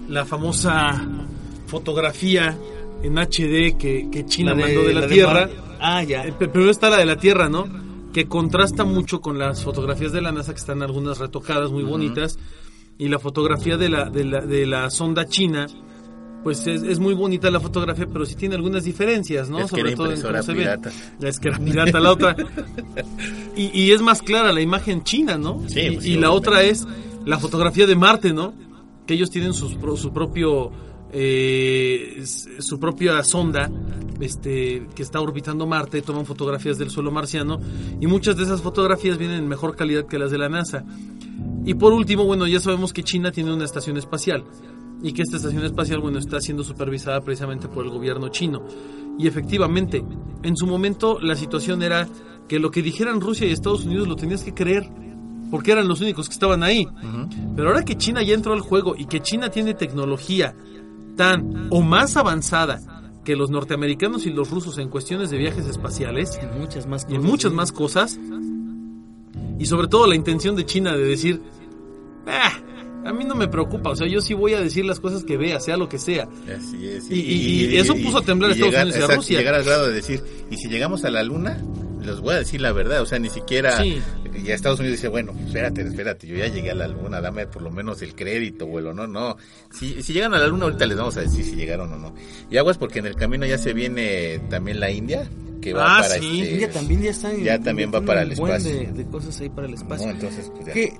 la 0.09 0.25
famosa 0.25 1.01
fotografía 1.67 2.57
en 3.03 3.17
HD 3.17 3.77
que, 3.77 4.07
que 4.11 4.25
China 4.25 4.53
de- 4.53 4.61
mandó 4.63 4.81
de 4.83 4.93
la, 4.93 5.01
la 5.01 5.07
de 5.07 5.13
Tierra. 5.13 5.33
Mar- 5.47 5.71
Ah, 5.83 6.03
ya. 6.03 6.25
Eh, 6.27 6.33
Pero 6.37 6.69
está 6.69 6.91
la 6.91 6.97
de 6.97 7.05
la 7.05 7.15
Tierra, 7.15 7.49
¿no? 7.49 7.65
Que 8.13 8.27
contrasta 8.27 8.83
mucho 8.83 9.19
con 9.19 9.39
las 9.39 9.63
fotografías 9.63 10.11
de 10.11 10.21
la 10.21 10.31
NASA, 10.31 10.53
que 10.53 10.59
están 10.59 10.83
algunas 10.83 11.17
retocadas, 11.17 11.71
muy 11.71 11.83
bonitas. 11.83 12.37
Y 12.99 13.07
la 13.07 13.17
fotografía 13.17 13.77
de 13.77 13.89
la, 13.89 14.09
de 14.11 14.23
la, 14.25 14.41
de 14.41 14.67
la 14.67 14.91
sonda 14.91 15.25
china, 15.25 15.65
pues 16.43 16.67
es, 16.67 16.83
es 16.83 16.99
muy 16.99 17.15
bonita 17.15 17.49
la 17.49 17.59
fotografía, 17.59 18.05
pero 18.13 18.27
sí 18.27 18.35
tiene 18.35 18.53
algunas 18.53 18.83
diferencias, 18.83 19.49
¿no? 19.49 19.57
Es 19.59 19.71
que 19.71 19.79
era 19.79 19.89
impresora 19.91 20.43
se 20.43 20.51
ve. 20.51 20.59
pirata. 20.59 20.91
Es 21.19 21.39
que 21.39 21.47
era 21.47 21.57
pirata 21.57 21.99
la 21.99 22.11
otra. 22.11 22.35
Y, 23.55 23.69
y 23.77 23.91
es 23.91 24.01
más 24.01 24.21
clara 24.21 24.53
la 24.53 24.61
imagen 24.61 25.03
china, 25.03 25.37
¿no? 25.37 25.61
Sí, 25.67 25.79
y, 25.79 25.91
pues 25.91 26.05
y 26.05 26.13
sí, 26.13 26.17
la 26.19 26.31
otra 26.31 26.61
es 26.63 26.87
la 27.25 27.39
fotografía 27.39 27.85
de 27.87 27.95
Marte, 27.95 28.33
¿no? 28.33 28.53
Que 29.05 29.13
ellos 29.13 29.29
tienen 29.29 29.53
sus 29.53 29.77
su 29.99 30.13
propio 30.13 30.71
eh, 31.13 32.23
su 32.59 32.79
propia 32.79 33.21
sonda 33.23 33.69
este 34.21 34.87
que 34.95 35.01
está 35.01 35.19
orbitando 35.19 35.65
Marte, 35.65 36.01
toman 36.01 36.25
fotografías 36.25 36.77
del 36.77 36.89
suelo 36.89 37.11
marciano 37.11 37.59
y 37.99 38.07
muchas 38.07 38.37
de 38.37 38.43
esas 38.43 38.61
fotografías 38.61 39.17
vienen 39.17 39.39
en 39.39 39.47
mejor 39.47 39.75
calidad 39.75 40.05
que 40.05 40.19
las 40.19 40.31
de 40.31 40.37
la 40.37 40.49
NASA. 40.49 40.85
Y 41.65 41.73
por 41.75 41.93
último, 41.93 42.25
bueno, 42.25 42.47
ya 42.47 42.59
sabemos 42.59 42.93
que 42.93 43.03
China 43.03 43.31
tiene 43.31 43.53
una 43.53 43.65
estación 43.65 43.97
espacial 43.97 44.45
y 45.01 45.13
que 45.13 45.23
esta 45.23 45.37
estación 45.37 45.63
espacial, 45.65 45.99
bueno, 45.99 46.19
está 46.19 46.39
siendo 46.39 46.63
supervisada 46.63 47.21
precisamente 47.21 47.67
por 47.67 47.85
el 47.85 47.91
gobierno 47.91 48.29
chino. 48.29 48.63
Y 49.17 49.27
efectivamente, 49.27 50.03
en 50.43 50.55
su 50.55 50.67
momento 50.67 51.19
la 51.19 51.35
situación 51.35 51.83
era 51.83 52.07
que 52.47 52.59
lo 52.59 52.71
que 52.71 52.81
dijeran 52.81 53.21
Rusia 53.21 53.47
y 53.47 53.51
Estados 53.51 53.85
Unidos 53.85 54.07
lo 54.07 54.15
tenías 54.15 54.43
que 54.43 54.53
creer, 54.53 54.89
porque 55.51 55.71
eran 55.73 55.87
los 55.87 56.01
únicos 56.01 56.27
que 56.29 56.33
estaban 56.33 56.63
ahí. 56.63 56.87
Pero 57.55 57.67
ahora 57.69 57.83
que 57.85 57.95
China 57.97 58.23
ya 58.23 58.33
entró 58.33 58.53
al 58.53 58.61
juego 58.61 58.95
y 58.97 59.05
que 59.05 59.19
China 59.21 59.49
tiene 59.51 59.73
tecnología 59.75 60.55
tan 61.17 61.67
o 61.69 61.81
más 61.81 62.17
avanzada 62.17 62.79
que 63.23 63.35
los 63.35 63.51
norteamericanos 63.51 64.25
y 64.25 64.31
los 64.31 64.49
rusos 64.49 64.77
en 64.79 64.89
cuestiones 64.89 65.29
de 65.29 65.37
viajes 65.37 65.67
espaciales 65.67 66.39
Y 66.41 66.57
muchas 66.59 66.87
más 66.87 67.03
y 67.07 67.11
en 67.13 67.17
cosas, 67.17 67.29
muchas 67.31 67.51
sí. 67.51 67.55
más 67.57 67.71
cosas, 67.71 68.19
y 69.59 69.65
sobre 69.65 69.87
todo 69.87 70.07
la 70.07 70.15
intención 70.15 70.55
de 70.55 70.65
China 70.65 70.95
de 70.97 71.03
decir, 71.03 71.41
"Ah, 72.25 72.51
a 73.05 73.13
mí 73.13 73.23
no 73.25 73.35
me 73.35 73.47
preocupa, 73.47 73.91
o 73.91 73.95
sea, 73.95 74.07
yo 74.07 74.21
sí 74.21 74.33
voy 74.33 74.53
a 74.53 74.59
decir 74.61 74.85
las 74.85 74.99
cosas 74.99 75.23
que 75.23 75.37
vea, 75.37 75.59
sea 75.59 75.77
lo 75.77 75.87
que 75.89 75.99
sea. 75.99 76.27
Así 76.55 76.87
es. 76.87 77.09
Y- 77.11 77.15
y- 77.19 77.65
y 77.65 77.77
eso 77.77 77.93
puso 77.95 78.19
a 78.19 78.21
temblar 78.21 78.51
a 78.51 78.53
Estados 78.53 78.73
Unidos 78.75 78.97
y 78.97 79.01
a 79.11 79.15
Rusia. 79.15 79.37
Llegar 79.39 79.53
al 79.55 79.63
grado 79.63 79.87
de 79.87 79.93
decir, 79.93 80.23
y 80.49 80.57
si 80.57 80.67
llegamos 80.69 81.03
a 81.05 81.11
la 81.11 81.23
luna, 81.23 81.63
les 82.03 82.19
voy 82.19 82.33
a 82.33 82.37
decir 82.39 82.61
la 82.61 82.71
verdad, 82.71 83.01
o 83.01 83.05
sea, 83.05 83.19
ni 83.19 83.29
siquiera... 83.29 83.77
Sí. 83.81 83.99
Y 84.33 84.49
a 84.49 84.55
Estados 84.55 84.79
Unidos 84.79 84.97
dice, 84.97 85.07
bueno, 85.09 85.33
espérate, 85.45 85.81
espérate, 85.81 86.25
yo 86.27 86.35
ya 86.37 86.47
llegué 86.47 86.71
a 86.71 86.75
la 86.75 86.87
luna, 86.87 87.19
dame 87.21 87.47
por 87.47 87.61
lo 87.61 87.69
menos 87.69 88.01
el 88.01 88.15
crédito 88.15 88.65
o 88.65 88.79
el 88.79 88.87
honor, 88.87 89.09
no. 89.09 89.37
Si, 89.71 90.01
si 90.01 90.13
llegan 90.13 90.33
a 90.33 90.39
la 90.39 90.47
luna, 90.47 90.63
ahorita 90.65 90.85
les 90.85 90.97
vamos 90.97 91.17
a 91.17 91.21
decir 91.21 91.43
si 91.43 91.55
llegaron 91.55 91.91
o 91.93 91.97
no. 91.97 92.13
Y 92.49 92.57
aguas 92.57 92.77
porque 92.77 92.99
en 92.99 93.07
el 93.07 93.15
camino 93.15 93.45
ya 93.45 93.57
se 93.57 93.73
viene 93.73 94.39
también 94.49 94.79
la 94.79 94.89
India, 94.89 95.29
que 95.61 95.73
va 95.73 95.97
Ah, 95.97 96.01
para 96.01 96.15
sí. 96.15 96.41
este... 96.41 96.51
India 96.53 96.71
también 96.71 97.01
ya 97.01 97.09
está 97.11 97.33
ya 97.35 97.59
también 97.59 97.91
va 97.93 98.01
para 98.01 98.21
el 98.23 98.31
espacio. 98.31 98.71
De, 98.73 98.87
de 98.87 99.05
cosas 99.05 99.39
ahí 99.41 99.49
para 99.49 99.67
el 99.67 99.73
espacio. 99.73 100.07
No, 100.07 100.13
entonces, 100.13 100.49
pues 100.55 100.65
ya. 100.67 100.73
Que, 100.73 100.93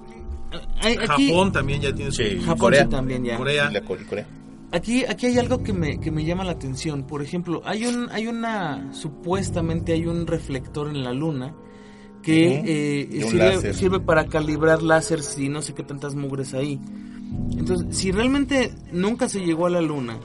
hay- 0.81 0.97
aquí, 1.09 1.29
Japón 1.29 1.51
también 1.53 1.81
ya 1.81 1.93
tiene 1.93 2.11
su... 2.11 2.21
Sí, 2.21 2.37
Japón 2.41 2.57
Corea. 2.57 2.83
sí 2.83 2.89
también 2.89 3.23
ya. 3.23 3.37
Corea. 3.37 3.71
La 3.71 3.81
Corea. 3.81 4.27
Aquí, 4.73 5.03
aquí 5.05 5.25
hay 5.27 5.37
algo 5.37 5.63
que 5.63 5.73
me, 5.73 5.99
que 5.99 6.11
me 6.11 6.23
llama 6.25 6.43
la 6.43 6.51
atención. 6.51 7.03
Por 7.07 7.21
ejemplo, 7.21 7.61
hay 7.65 7.85
un, 7.85 8.09
hay 8.11 8.27
una, 8.27 8.93
supuestamente 8.93 9.93
hay 9.93 10.05
un 10.05 10.27
reflector 10.27 10.89
en 10.89 11.03
la 11.03 11.11
luna 11.13 11.53
que 12.21 12.57
Ujú. 12.59 12.63
eh, 12.67 13.07
De 13.09 13.23
un 13.25 13.31
sirve, 13.31 13.73
sirve 13.73 13.99
para 13.99 14.25
calibrar 14.27 14.81
láseres 14.83 15.37
y 15.37 15.49
no 15.49 15.61
sé 15.61 15.73
qué 15.73 15.83
tantas 15.83 16.15
mugres 16.15 16.53
ahí. 16.53 16.79
Entonces, 17.57 17.95
si 17.97 18.11
realmente 18.11 18.73
nunca 18.91 19.29
se 19.29 19.39
llegó 19.45 19.65
a 19.65 19.69
la 19.69 19.81
luna, 19.81 20.19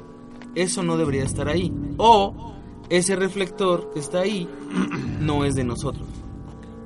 eso 0.55 0.83
no 0.83 0.97
debería 0.97 1.25
estar 1.25 1.49
ahí. 1.49 1.73
O 1.99 2.55
ese 2.89 3.17
reflector 3.17 3.91
que 3.93 4.01
está 4.01 4.21
ahí 4.21 4.49
no 5.21 5.45
es 5.45 5.55
de 5.55 5.65
nosotros. 5.65 6.07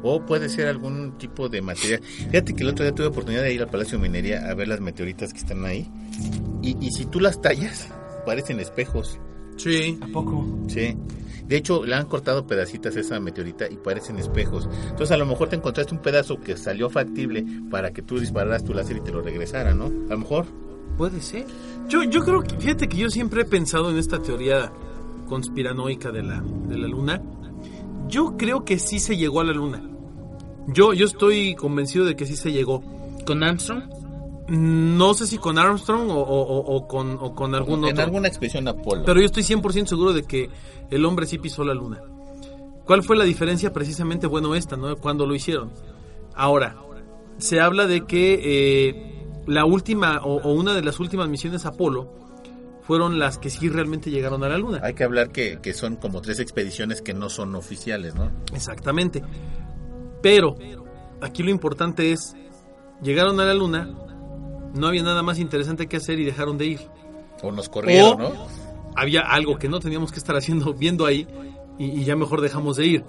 O 0.03 0.25
puede 0.25 0.49
ser 0.49 0.67
algún 0.69 1.19
tipo 1.19 1.49
de 1.51 1.61
material. 1.61 2.01
Fíjate 2.03 2.55
que 2.55 2.63
el 2.63 2.71
otro 2.71 2.85
día 2.85 2.95
tuve 2.95 3.07
oportunidad 3.09 3.43
de 3.43 3.53
ir 3.53 3.61
al 3.61 3.69
Palacio 3.69 3.99
de 3.99 4.03
Minería 4.09 4.49
a 4.51 4.55
ver 4.55 4.67
las 4.69 4.81
meteoritas 4.81 5.33
que 5.33 5.41
están 5.41 5.65
ahí. 5.67 5.91
Y, 6.63 6.77
y 6.85 6.91
si 6.91 7.05
tú 7.05 7.21
las 7.21 7.41
tallas, 7.43 7.89
parecen 8.25 8.61
espejos. 8.61 9.19
Sí. 9.57 9.99
¿A 10.01 10.07
poco? 10.07 10.47
Sí. 10.69 10.97
De 11.51 11.57
hecho, 11.57 11.85
le 11.85 11.97
han 11.97 12.07
cortado 12.07 12.47
pedacitas 12.47 12.95
a 12.95 13.01
esa 13.01 13.19
meteorita 13.19 13.69
y 13.69 13.77
parecen 13.77 14.21
espejos. 14.21 14.69
Entonces, 14.85 15.11
a 15.11 15.17
lo 15.17 15.27
mejor 15.27 15.49
te 15.49 15.57
encontraste 15.57 15.93
un 15.93 16.01
pedazo 16.01 16.41
que 16.41 16.57
salió 16.57 16.89
factible 16.89 17.45
para 17.69 17.91
que 17.91 18.03
tú 18.03 18.21
dispararas 18.21 18.63
tu 18.63 18.73
láser 18.73 18.99
y 18.99 19.01
te 19.01 19.11
lo 19.11 19.21
regresara, 19.21 19.75
¿no? 19.75 19.87
A 19.87 20.13
lo 20.13 20.19
mejor. 20.19 20.47
Puede 20.97 21.21
ser. 21.21 21.47
Yo, 21.89 22.05
yo 22.05 22.21
creo 22.21 22.43
que, 22.43 22.55
fíjate 22.55 22.89
que 22.89 22.99
yo 22.99 23.11
siempre 23.11 23.43
he 23.43 23.45
pensado 23.45 23.91
en 23.91 23.99
esta 23.99 24.23
teoría 24.23 24.71
conspiranoica 25.27 26.13
de 26.13 26.23
la, 26.23 26.41
de 26.41 26.79
la 26.79 26.87
luna. 26.87 27.21
Yo 28.07 28.37
creo 28.37 28.65
que 28.65 28.79
sí 28.79 29.01
se 29.01 29.17
llegó 29.17 29.41
a 29.41 29.45
la 29.45 29.53
luna. 29.53 29.83
Yo, 30.69 30.93
yo 30.93 31.05
estoy 31.05 31.57
convencido 31.57 32.05
de 32.05 32.15
que 32.15 32.27
sí 32.27 32.37
se 32.37 32.53
llegó. 32.53 32.81
¿Con 33.27 33.43
Armstrong? 33.43 34.00
No 34.51 35.15
sé 35.15 35.27
si 35.27 35.39
con 35.39 35.59
Armstrong 35.59 36.11
o, 36.11 36.15
o- 36.15 36.43
o- 36.43 36.77
o 36.77 36.89
con, 36.89 37.17
o 37.21 37.35
con 37.35 37.55
algún 37.55 37.85
en 37.85 37.93
otro. 37.93 38.05
alguna 38.05 38.29
expedición 38.29 38.67
Apolo. 38.69 39.03
Pero 39.07 39.21
yo 39.21 39.27
estoy 39.27 39.43
100% 39.45 39.87
seguro 39.87 40.13
de 40.13 40.25
que 40.25 40.51
el 40.91 41.05
hombre 41.05 41.27
sí 41.27 41.39
pisó 41.39 41.65
la 41.65 41.73
luna. 41.75 42.01
¿Cuál 42.85 43.03
fue 43.05 43.17
la 43.17 43.25
diferencia? 43.25 43.73
Precisamente, 43.73 44.27
bueno, 44.27 44.55
esta, 44.57 44.77
¿no? 44.77 44.97
Cuando 44.97 45.25
lo 45.27 45.35
hicieron. 45.37 45.71
Ahora, 46.35 46.75
se 47.39 47.61
habla 47.61 47.87
de 47.87 48.05
que 48.07 48.41
eh, 48.89 49.25
la 49.47 49.65
última 49.65 50.19
o, 50.25 50.39
o 50.43 50.53
una 50.53 50.75
de 50.75 50.83
las 50.83 50.99
últimas 50.99 51.29
misiones 51.29 51.65
Apolo 51.65 52.13
fueron 52.83 53.21
las 53.21 53.39
que 53.39 53.51
sí 53.51 53.69
realmente 53.69 54.11
llegaron 54.11 54.43
a 54.43 54.49
la 54.49 54.59
luna. 54.59 54.81
Hay 54.83 54.95
que 54.95 55.05
hablar 55.05 55.31
que, 55.31 55.61
que 55.63 55.73
son 55.75 55.95
como 55.95 56.21
tres 56.21 56.41
expediciones 56.41 57.03
que 57.03 57.15
no 57.15 57.29
son 57.29 57.55
oficiales, 57.55 58.17
¿no? 58.17 58.33
Exactamente. 58.53 59.23
Pero 60.23 60.57
aquí 61.21 61.45
lo 61.45 61.51
importante 61.51 62.11
es, 62.11 62.35
llegaron 63.01 63.39
a 63.39 63.45
la 63.45 63.55
luna, 63.55 63.89
no 64.75 64.87
había 64.87 65.03
nada 65.03 65.23
más 65.23 65.39
interesante 65.39 65.87
que 65.87 65.97
hacer 65.97 66.19
y 66.21 66.25
dejaron 66.25 66.59
de 66.59 66.67
ir. 66.67 66.81
O 67.43 67.51
nos 67.51 67.69
corrieron, 67.69 68.21
O 68.21 68.29
¿no? 68.29 68.31
Había 68.97 69.23
algo 69.23 69.59
que 69.59 69.69
no 69.69 69.81
teníamos 69.81 70.13
que 70.13 70.19
estar 70.19 70.37
haciendo, 70.37 70.75
viendo 70.79 71.07
ahí, 71.07 71.27
y, 71.79 72.01
y 72.01 72.05
ya 72.05 72.17
mejor 72.17 72.41
dejamos 72.41 72.77
de 72.77 72.87
ir. 72.87 73.05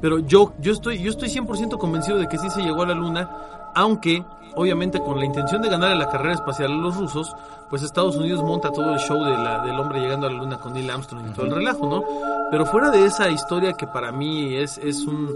Pero 0.00 0.18
yo, 0.18 0.52
yo 0.60 0.72
estoy, 0.72 0.98
yo 0.98 1.10
estoy 1.10 1.28
100% 1.28 1.78
convencido 1.78 2.18
de 2.18 2.28
que 2.28 2.38
sí 2.38 2.50
se 2.50 2.62
llegó 2.62 2.82
a 2.82 2.86
la 2.86 2.94
luna, 2.94 3.30
aunque 3.74 4.22
obviamente 4.56 5.00
con 5.00 5.18
la 5.18 5.24
intención 5.24 5.62
de 5.62 5.68
ganar 5.68 5.96
la 5.96 6.08
carrera 6.08 6.34
espacial 6.34 6.72
a 6.72 6.76
los 6.76 6.96
rusos, 6.96 7.34
pues 7.70 7.82
Estados 7.82 8.16
Unidos 8.16 8.42
monta 8.42 8.70
todo 8.70 8.92
el 8.92 9.00
show 9.00 9.24
de 9.24 9.36
la, 9.36 9.64
del 9.64 9.78
hombre 9.78 10.00
llegando 10.00 10.26
a 10.26 10.30
la 10.30 10.38
luna 10.38 10.58
con 10.58 10.74
Neil 10.74 10.90
Armstrong 10.90 11.28
y 11.28 11.32
todo 11.32 11.46
el 11.46 11.52
relajo, 11.52 11.88
¿no? 11.88 12.04
Pero 12.50 12.66
fuera 12.66 12.90
de 12.90 13.04
esa 13.04 13.28
historia 13.30 13.72
que 13.72 13.86
para 13.86 14.12
mí 14.12 14.54
es, 14.56 14.78
es 14.78 15.00
un... 15.06 15.28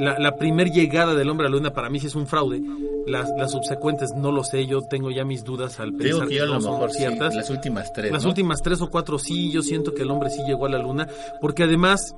La, 0.00 0.18
la 0.18 0.36
primer 0.36 0.70
llegada 0.70 1.14
del 1.14 1.28
hombre 1.28 1.46
a 1.46 1.50
la 1.50 1.56
luna 1.56 1.72
para 1.72 1.88
mí 1.90 2.00
sí 2.00 2.06
es 2.06 2.14
un 2.14 2.26
fraude. 2.26 2.62
Las, 3.06 3.30
las 3.38 3.52
subsecuentes 3.52 4.10
no 4.14 4.32
lo 4.32 4.44
sé, 4.44 4.66
yo 4.66 4.82
tengo 4.82 5.10
ya 5.10 5.24
mis 5.24 5.42
dudas 5.42 5.80
al 5.80 5.94
pensar 5.94 6.28
que 6.28 6.34
yo 6.34 6.44
a 6.44 6.46
lo 6.46 6.54
no 6.54 6.60
son 6.60 6.72
mejor 6.74 6.90
sí, 6.90 6.98
ciertas. 6.98 7.34
las 7.34 7.50
últimas 7.50 7.92
tres. 7.92 8.12
Las 8.12 8.22
¿no? 8.22 8.28
últimas 8.28 8.60
tres 8.62 8.80
o 8.82 8.90
cuatro 8.90 9.18
sí, 9.18 9.50
yo 9.50 9.62
siento 9.62 9.94
que 9.94 10.02
el 10.02 10.10
hombre 10.10 10.30
sí 10.30 10.42
llegó 10.46 10.66
a 10.66 10.68
la 10.68 10.78
luna, 10.78 11.08
porque 11.40 11.62
además, 11.62 12.14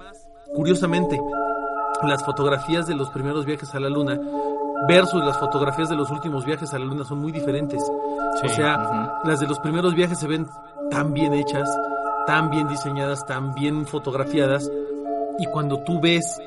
curiosamente, 0.54 1.20
las 2.06 2.24
fotografías 2.24 2.86
de 2.86 2.94
los 2.94 3.10
primeros 3.10 3.46
viajes 3.46 3.72
a 3.74 3.80
la 3.80 3.88
luna 3.88 4.18
versus 4.88 5.22
las 5.24 5.38
fotografías 5.38 5.88
de 5.90 5.96
los 5.96 6.10
últimos 6.10 6.44
viajes 6.44 6.72
a 6.72 6.78
la 6.78 6.86
luna 6.86 7.04
son 7.04 7.18
muy 7.18 7.32
diferentes. 7.32 7.82
o 7.82 8.48
sea, 8.48 9.20
las 9.24 9.40
de 9.40 9.46
los 9.46 9.58
primeros 9.60 9.94
viajes 9.94 10.18
se 10.18 10.26
ven 10.26 10.46
tan 10.90 11.12
bien 11.12 11.34
hechas, 11.34 11.68
tan 12.26 12.50
bien 12.50 12.66
diseñadas, 12.68 13.24
tan 13.26 13.54
bien 13.54 13.86
fotografiadas, 13.86 14.70
y 15.38 15.46
cuando 15.46 15.78
tú 15.84 16.00
ves 16.00 16.40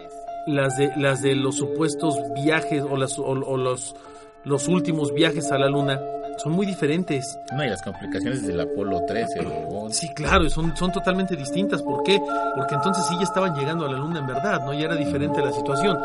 las 0.47 0.77
de 0.77 0.91
las 0.97 1.21
de 1.21 1.35
los 1.35 1.55
supuestos 1.55 2.15
viajes 2.33 2.83
o 2.83 2.97
las 2.97 3.17
o, 3.19 3.23
o 3.23 3.57
los 3.57 3.95
los 4.43 4.67
últimos 4.67 5.13
viajes 5.13 5.51
a 5.51 5.57
la 5.57 5.69
luna 5.69 5.99
son 6.37 6.53
muy 6.53 6.65
diferentes. 6.65 7.39
No, 7.55 7.63
y 7.63 7.69
las 7.69 7.81
complicaciones 7.81 8.45
del 8.45 8.59
Apolo 8.59 9.01
13 9.05 9.47
o 9.69 9.89
Sí, 9.89 10.09
claro, 10.13 10.49
son, 10.49 10.75
son 10.75 10.91
totalmente 10.91 11.35
distintas. 11.35 11.81
¿Por 11.81 12.03
qué? 12.03 12.19
Porque 12.55 12.75
entonces 12.75 13.05
sí 13.07 13.15
ya 13.17 13.23
estaban 13.23 13.53
llegando 13.55 13.85
a 13.85 13.91
la 13.91 13.97
luna 13.97 14.19
en 14.19 14.27
verdad, 14.27 14.61
¿no? 14.65 14.73
Ya 14.73 14.85
era 14.85 14.95
diferente 14.95 15.41
la 15.41 15.51
situación. 15.51 15.97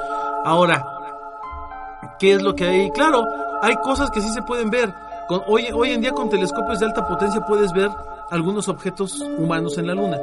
Ahora, 0.45 0.85
¿qué 2.19 2.33
es 2.35 2.43
lo 2.43 2.55
que 2.55 2.65
hay? 2.65 2.91
Claro, 2.91 3.25
hay 3.63 3.75
cosas 3.77 4.11
que 4.11 4.21
sí 4.21 4.29
se 4.31 4.43
pueden 4.43 4.71
ver. 4.71 4.93
Con, 5.29 5.43
hoy, 5.47 5.67
hoy 5.75 5.91
en 5.91 6.01
día 6.01 6.13
con 6.13 6.31
telescopios 6.31 6.81
de 6.81 6.87
alta 6.87 7.07
potencia 7.07 7.41
puedes 7.43 7.73
ver 7.73 7.91
algunos 8.31 8.69
objetos 8.69 9.21
humanos 9.21 9.79
en 9.79 9.87
la 9.87 9.95
luna. 9.95 10.19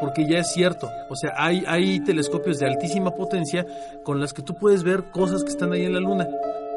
Porque 0.00 0.26
ya 0.26 0.38
es 0.38 0.52
cierto. 0.52 0.90
O 1.08 1.16
sea, 1.16 1.32
hay, 1.36 1.64
hay 1.66 2.00
telescopios 2.00 2.58
de 2.58 2.66
altísima 2.66 3.10
potencia 3.14 3.66
con 4.02 4.20
las 4.20 4.32
que 4.32 4.42
tú 4.42 4.54
puedes 4.54 4.82
ver 4.82 5.04
cosas 5.10 5.44
que 5.44 5.50
están 5.50 5.72
ahí 5.72 5.84
en 5.84 5.92
la 5.92 6.00
luna. 6.00 6.26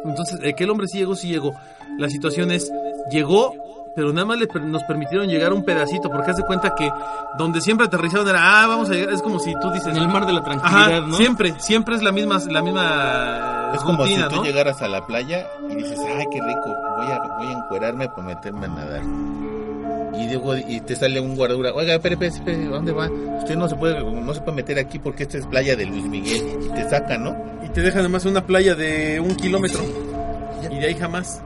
Entonces, 0.05 0.39
eh, 0.43 0.53
que 0.53 0.65
el 0.65 0.69
hombre 0.69 0.87
sí 0.87 0.97
llegó, 0.97 1.15
sí 1.15 1.29
llegó. 1.29 1.53
La 1.97 2.09
situación 2.09 2.51
es, 2.51 2.71
llegó, 3.09 3.53
pero 3.95 4.11
nada 4.11 4.25
más 4.25 4.37
le 4.39 4.47
nos 4.47 4.83
permitieron 4.83 5.27
llegar 5.27 5.53
un 5.53 5.63
pedacito, 5.63 6.09
porque 6.09 6.31
haz 6.31 6.37
de 6.37 6.43
cuenta 6.43 6.73
que 6.75 6.89
donde 7.37 7.61
siempre 7.61 7.87
aterrizaron 7.87 8.27
era, 8.27 8.63
ah, 8.63 8.67
vamos 8.67 8.89
a 8.89 8.93
llegar, 8.93 9.13
es 9.13 9.21
como 9.21 9.39
si 9.39 9.53
tú 9.61 9.71
dices... 9.71 9.95
En 9.95 10.01
el 10.01 10.07
mar 10.07 10.25
de 10.25 10.33
la 10.33 10.43
tranquilidad, 10.43 10.97
Ajá, 10.97 11.07
¿no? 11.07 11.15
siempre, 11.15 11.53
siempre 11.59 11.95
es 11.95 12.03
la 12.03 12.11
misma, 12.11 12.39
la 12.49 12.61
misma 12.61 13.71
Es 13.75 13.81
como 13.81 14.03
rutina, 14.03 14.23
si 14.23 14.29
tú 14.29 14.35
¿no? 14.37 14.43
llegaras 14.43 14.81
a 14.81 14.87
la 14.87 15.05
playa 15.05 15.47
y 15.69 15.75
dices, 15.75 15.99
ay, 15.99 16.25
qué 16.31 16.41
rico, 16.41 16.75
voy 16.97 17.05
a, 17.11 17.19
voy 17.37 17.47
a 17.47 17.51
encuerarme 17.51 18.09
para 18.09 18.23
meterme 18.23 18.65
a 18.65 18.69
nadar. 18.69 19.01
Y, 20.15 20.27
digo, 20.27 20.55
y 20.55 20.79
te 20.81 20.95
sale 20.95 21.19
un 21.19 21.35
guardadura, 21.35 21.73
oiga, 21.73 21.95
espere, 21.95 22.13
espere, 22.15 22.31
espere, 22.35 22.65
¿a 22.67 22.69
dónde 22.69 22.91
va? 22.91 23.09
Usted 23.39 23.55
no 23.55 23.67
se 23.67 23.75
puede 23.75 23.99
no 24.03 24.33
se 24.33 24.41
puede 24.41 24.55
meter 24.57 24.77
aquí 24.79 24.99
porque 24.99 25.23
esta 25.23 25.37
es 25.39 25.47
playa 25.47 25.75
de 25.75 25.85
Luis 25.85 26.05
Miguel. 26.05 26.59
Y 26.65 26.69
te 26.69 26.87
sacan, 26.89 27.23
¿no? 27.23 27.35
Y 27.65 27.69
te 27.69 27.81
dejan 27.81 28.01
además 28.01 28.25
una 28.25 28.45
playa 28.45 28.75
de 28.75 29.19
un 29.19 29.35
kilómetro. 29.35 29.81
Y 30.71 30.77
de 30.79 30.85
ahí 30.87 30.95
jamás. 30.95 31.41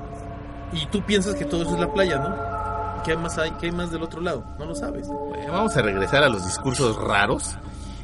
Y 0.74 0.86
tú 0.88 1.02
piensas 1.04 1.36
que 1.36 1.46
todo 1.46 1.62
eso 1.64 1.76
es 1.76 1.80
la 1.80 1.92
playa, 1.94 2.18
¿no? 2.20 3.04
¿Qué 3.04 3.16
más 3.16 3.38
hay? 3.38 3.52
¿Qué 3.52 3.68
hay 3.68 3.72
más 3.72 3.90
del 3.92 4.04
otro 4.04 4.20
lado? 4.22 4.44
No 4.60 4.66
lo 4.66 4.76
sabes. 4.76 5.08
Bueno, 5.08 5.54
vamos 5.54 5.78
a 5.78 5.82
regresar 5.82 6.24
a 6.24 6.30
los 6.30 6.44
discursos 6.46 6.98
raros. 7.02 7.56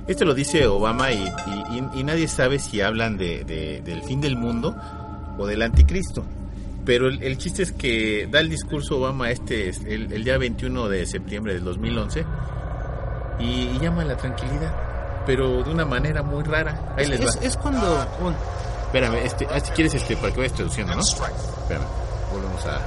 Esto 0.08 0.24
lo 0.26 0.34
dice 0.34 0.66
Obama 0.68 1.12
y, 1.12 1.24
y- 1.24 1.78
y- 1.96 2.00
y 2.00 2.04
nadie 2.04 2.28
sabe 2.28 2.60
si 2.60 2.80
hablan 2.82 3.18
de, 3.18 3.44
de- 3.44 3.82
del 3.84 4.02
fin 4.04 4.22
del 4.22 4.38
mundo 4.38 4.76
o 5.38 5.46
del 5.46 5.62
anticristo. 5.62 6.24
Pero 6.86 7.08
el, 7.08 7.24
el 7.24 7.38
chiste 7.38 7.64
es 7.64 7.72
que 7.72 8.28
da 8.30 8.40
el 8.40 8.50
discurso 8.50 8.98
Obama 8.98 9.32
este 9.32 9.70
es 9.70 9.80
el, 9.86 10.12
el 10.12 10.24
día 10.24 10.38
21 10.38 10.90
de 10.90 11.06
septiembre 11.06 11.54
del 11.54 11.64
2011 11.64 12.26
y, 13.40 13.44
y 13.44 13.80
llama 13.80 14.02
a 14.02 14.06
la 14.06 14.18
tranquilidad, 14.18 14.74
pero 15.26 15.64
de 15.64 15.72
una 15.72 15.86
manera 15.86 16.24
muy 16.24 16.44
rara. 16.44 16.94
Ahí 16.98 17.08
les 17.08 17.20
Es, 17.22 17.38
va. 17.38 17.42
es 17.42 17.58
cuando... 17.58 18.08
bueno, 18.20 18.38
Espérame, 18.86 19.26
este, 19.26 19.48
ah, 19.50 19.60
si 19.60 19.72
quieres 19.72 19.94
este, 19.96 20.16
para 20.18 20.32
que 20.32 20.38
vayas 20.42 20.54
traduciendo, 20.54 20.94
¿no? 20.94 21.02
Espérame, 21.02 21.88
volvemos 22.32 22.66
a... 22.66 22.80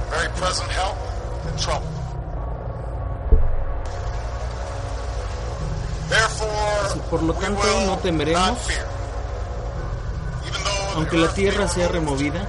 por 7.09 7.23
lo 7.23 7.33
we 7.33 7.39
tanto, 7.39 7.61
will 7.61 7.87
no 7.87 7.97
temeremos, 7.97 8.57
aunque 10.95 11.17
la 11.17 11.27
tierra 11.33 11.65
be 11.65 11.69
sea 11.69 11.87
removida 11.89 12.47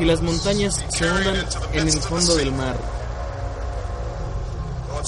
y 0.00 0.04
las 0.04 0.22
montañas 0.22 0.84
se 0.88 1.10
hundan 1.10 1.46
en 1.72 1.88
el 1.88 2.00
fondo 2.00 2.36
del 2.36 2.52
mar, 2.52 2.76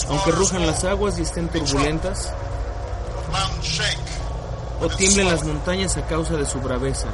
aunque 0.08 0.30
rujan 0.32 0.66
las 0.66 0.84
aguas 0.84 1.18
y 1.18 1.22
estén 1.22 1.48
turbulentas, 1.48 2.32
o 4.80 4.88
tiemblen 4.88 5.28
las 5.28 5.44
montañas 5.44 5.96
a 5.96 6.06
causa 6.06 6.36
de 6.36 6.46
su 6.46 6.58
braveza. 6.60 7.08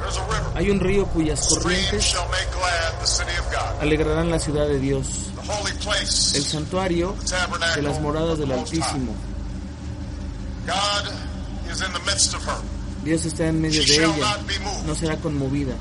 Hay 0.55 0.69
un 0.69 0.79
río 0.79 1.05
cuyas 1.07 1.47
corrientes 1.47 2.15
alegrarán 3.81 4.31
la 4.31 4.39
ciudad 4.39 4.67
de 4.67 4.79
Dios, 4.79 5.07
the 5.35 5.51
holy 5.51 5.73
place, 5.83 6.37
el 6.37 6.43
santuario 6.43 7.15
de 7.75 7.81
las 7.81 7.99
moradas 8.01 8.37
del. 8.39 8.51
Altísimo. 8.51 9.13
Dios 13.03 13.25
está 13.25 13.47
en 13.47 13.61
medio 13.61 13.81
de 13.85 14.05
ella, 14.05 14.37
no 14.85 14.95
será 14.95 15.15
conmovida. 15.17 15.75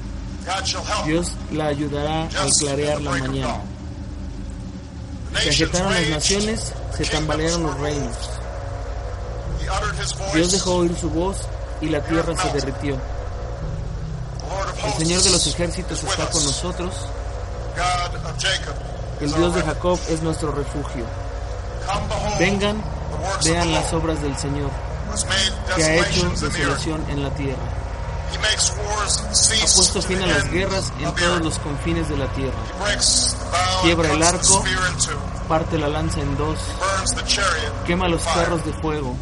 Dios 1.04 1.32
la 1.52 1.66
ayudará 1.66 2.28
al 2.40 2.52
clarear 2.52 3.00
la 3.00 3.10
mañana. 3.10 3.60
Se 5.42 5.50
agitaron 5.50 5.92
las 5.92 6.08
naciones, 6.08 6.72
se 6.96 7.04
tambalearon 7.04 7.64
los 7.64 7.78
reinos. 7.80 8.16
Dios 10.32 10.52
dejó 10.52 10.76
oír 10.76 10.96
su 10.96 11.10
voz 11.10 11.38
y 11.80 11.88
la 11.88 12.00
tierra 12.04 12.34
se 12.36 12.48
derritió. 12.52 12.96
El 14.84 14.92
Señor 14.92 15.22
de 15.22 15.30
los 15.30 15.46
ejércitos 15.46 16.04
está 16.04 16.30
con 16.30 16.44
nosotros. 16.44 16.94
El 19.20 19.32
Dios 19.32 19.54
de. 19.54 19.62
Jacob 19.62 19.98
es 20.08 20.22
nuestro 20.22 20.52
refugio. 20.52 21.04
Vengan, 22.38 22.82
vean 23.44 23.72
las 23.72 23.92
obras 23.92 24.22
del 24.22 24.36
Señor, 24.36 24.70
que 25.74 25.84
ha 25.84 25.94
hecho 25.96 26.30
desolación 26.30 27.04
en 27.10 27.22
la 27.22 27.30
tierra. 27.30 27.85
Ha 28.26 29.74
puesto 29.74 30.00
to 30.00 30.02
fin 30.02 30.18
the 30.18 30.24
a 30.24 30.26
las 30.26 30.50
guerras 30.50 30.92
en 30.98 31.14
todos 31.14 31.42
los 31.42 31.58
confines 31.58 32.08
de 32.08 32.16
la 32.16 32.26
tierra. 32.32 32.58
Quiebra 33.82 34.10
and 34.10 34.16
el 34.16 34.22
arco. 34.22 34.42
spear 34.42 34.90
in 34.90 34.98
two. 34.98 35.36
Parte 35.48 35.78
la 35.78 35.88
lanza 35.88 36.20
en 36.20 36.36
dos, 36.36 36.58
quema 37.86 38.08
los 38.08 38.22
carros 38.22 38.64
de 38.64 38.72
fuego. 38.72 39.14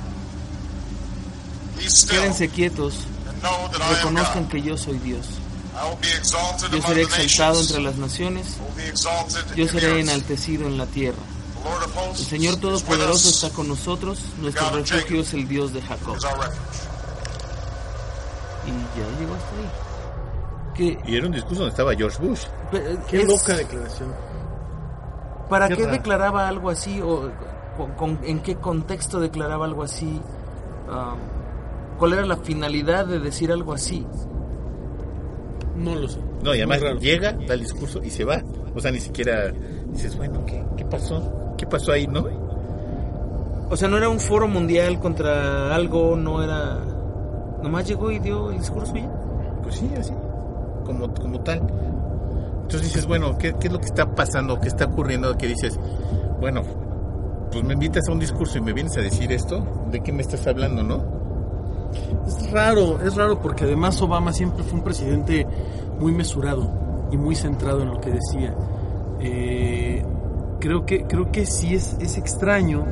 Quédense 2.08 2.48
quietos, 2.48 2.94
reconozcan 3.90 4.48
que 4.48 4.62
yo 4.62 4.76
soy 4.78 4.98
Dios. 4.98 5.26
Yo 6.72 6.80
seré 6.82 7.06
the 7.06 7.24
exaltado 7.24 7.60
entre 7.60 7.82
las 7.82 7.96
naciones, 7.96 8.46
yo 9.54 9.68
seré 9.68 10.00
enaltecido 10.00 10.66
en 10.66 10.78
la 10.78 10.86
tierra. 10.86 11.18
El 12.16 12.24
Señor 12.24 12.56
Todopoderoso 12.56 13.28
está 13.28 13.50
con 13.50 13.68
nosotros, 13.68 14.20
nuestro 14.38 14.70
refugio 14.70 15.20
es 15.20 15.34
el 15.34 15.46
Dios 15.46 15.74
de 15.74 15.82
Jacob. 15.82 16.16
Y 18.66 18.70
ya 18.98 19.18
llegó 19.18 19.34
hasta 19.34 19.56
ahí. 19.56 19.70
Que, 20.74 20.98
Y 21.12 21.16
era 21.16 21.26
un 21.26 21.32
discurso 21.32 21.60
donde 21.60 21.70
estaba 21.70 21.94
George 21.94 22.20
Bush. 22.24 22.46
pe- 22.70 22.98
Qué 23.08 23.22
es- 23.22 23.28
loca 23.28 23.56
declaración. 23.56 24.08
¿Para 25.48 25.68
Qué 25.68 25.86
declaraba 25.86 26.48
algo 26.48 26.70
así? 26.70 27.00
¿O 27.00 27.30
con- 27.76 27.90
con- 27.92 28.18
en 28.24 28.40
qué 28.40 28.56
contexto 28.56 29.20
declaraba 29.20 29.66
algo 29.66 29.82
así? 29.82 30.20
Ah, 30.90 31.14
¿Cuál 31.98 32.14
era 32.14 32.26
la 32.26 32.36
finalidad 32.38 33.06
de 33.06 33.20
decir 33.20 33.52
algo 33.52 33.72
así? 33.72 34.04
No 35.76 35.94
lo 35.94 36.08
sé. 36.08 36.18
No, 36.42 36.54
y 36.54 36.58
además 36.58 36.80
llega, 37.00 37.32
da 37.32 37.54
el 37.54 37.60
discurso 37.60 38.02
y 38.02 38.10
se 38.10 38.24
va. 38.24 38.42
O 38.74 38.80
sea, 38.80 38.90
ni 38.90 39.00
siquiera 39.00 39.52
dices, 39.92 40.16
bueno, 40.16 40.44
¿qué, 40.46 40.64
qué 40.76 40.84
pasó? 40.84 41.54
¿Qué 41.56 41.66
pasó 41.66 41.92
ahí, 41.92 42.06
no? 42.06 42.26
O 43.70 43.76
sea, 43.76 43.88
no 43.88 43.96
era 43.96 44.08
un 44.08 44.20
foro 44.20 44.46
mundial 44.48 44.98
contra 45.00 45.74
algo, 45.74 46.16
no 46.16 46.42
era... 46.42 46.80
Nomás 47.64 47.88
llegó 47.88 48.10
y 48.10 48.18
dio 48.18 48.50
el 48.50 48.58
discurso 48.58 48.94
y 48.94 49.00
ya. 49.00 49.10
Pues 49.62 49.76
sí, 49.76 49.90
así, 49.98 50.12
como, 50.84 51.12
como 51.14 51.40
tal. 51.40 51.62
Entonces 52.60 52.82
dices, 52.82 53.06
bueno, 53.06 53.38
¿qué, 53.38 53.54
qué 53.54 53.68
es 53.68 53.72
lo 53.72 53.80
que 53.80 53.86
está 53.86 54.14
pasando? 54.14 54.60
¿Qué 54.60 54.68
está 54.68 54.84
ocurriendo? 54.84 55.34
Que 55.38 55.46
dices, 55.46 55.80
bueno, 56.38 56.60
pues 57.50 57.64
me 57.64 57.72
invitas 57.72 58.06
a 58.06 58.12
un 58.12 58.18
discurso 58.18 58.58
y 58.58 58.60
me 58.60 58.74
vienes 58.74 58.94
a 58.98 59.00
decir 59.00 59.32
esto. 59.32 59.66
¿De 59.90 60.00
qué 60.02 60.12
me 60.12 60.20
estás 60.20 60.46
hablando, 60.46 60.82
no? 60.82 61.04
Es 62.26 62.50
raro, 62.50 63.00
es 63.00 63.14
raro 63.16 63.40
porque 63.40 63.64
además 63.64 63.98
Obama 64.02 64.34
siempre 64.34 64.62
fue 64.62 64.80
un 64.80 64.84
presidente 64.84 65.46
muy 65.98 66.12
mesurado 66.12 66.70
y 67.10 67.16
muy 67.16 67.34
centrado 67.34 67.80
en 67.80 67.92
lo 67.92 67.98
que 67.98 68.10
decía. 68.10 68.54
Eh, 69.20 70.04
creo 70.60 70.84
que 70.84 71.04
creo 71.04 71.32
que 71.32 71.46
sí 71.46 71.74
es, 71.74 71.96
es 71.98 72.18
extraño 72.18 72.84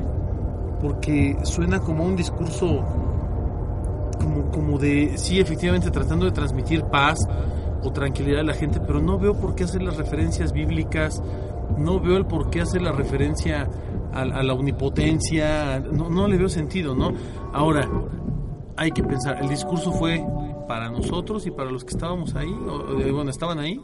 porque 0.80 1.36
suena 1.42 1.80
como 1.80 2.04
un 2.04 2.16
discurso 2.16 2.82
como, 4.52 4.78
de, 4.78 5.18
sí, 5.18 5.40
efectivamente 5.40 5.90
tratando 5.90 6.24
de 6.26 6.30
transmitir 6.32 6.84
paz 6.84 7.18
o 7.82 7.90
tranquilidad 7.92 8.40
a 8.40 8.44
la 8.44 8.54
gente, 8.54 8.78
pero 8.80 9.00
no 9.00 9.18
veo 9.18 9.34
por 9.34 9.56
qué 9.56 9.64
hacer 9.64 9.82
las 9.82 9.96
referencias 9.96 10.52
bíblicas, 10.52 11.20
no 11.76 11.98
veo 11.98 12.16
el 12.16 12.26
por 12.26 12.48
qué 12.50 12.60
hacer 12.60 12.82
la 12.82 12.92
referencia 12.92 13.68
a, 14.12 14.20
a 14.20 14.42
la 14.44 14.52
omnipotencia, 14.52 15.80
no, 15.80 16.08
no 16.08 16.28
le 16.28 16.36
veo 16.36 16.48
sentido, 16.48 16.94
¿no? 16.94 17.12
Ahora, 17.52 17.88
hay 18.76 18.92
que 18.92 19.02
pensar, 19.02 19.42
el 19.42 19.48
discurso 19.48 19.90
fue 19.92 20.24
para 20.68 20.90
nosotros 20.90 21.44
y 21.46 21.50
para 21.50 21.70
los 21.70 21.84
que 21.84 21.90
estábamos 21.90 22.34
ahí, 22.36 22.52
o, 22.52 23.00
eh, 23.00 23.10
bueno, 23.10 23.30
estaban 23.30 23.58
ahí, 23.58 23.80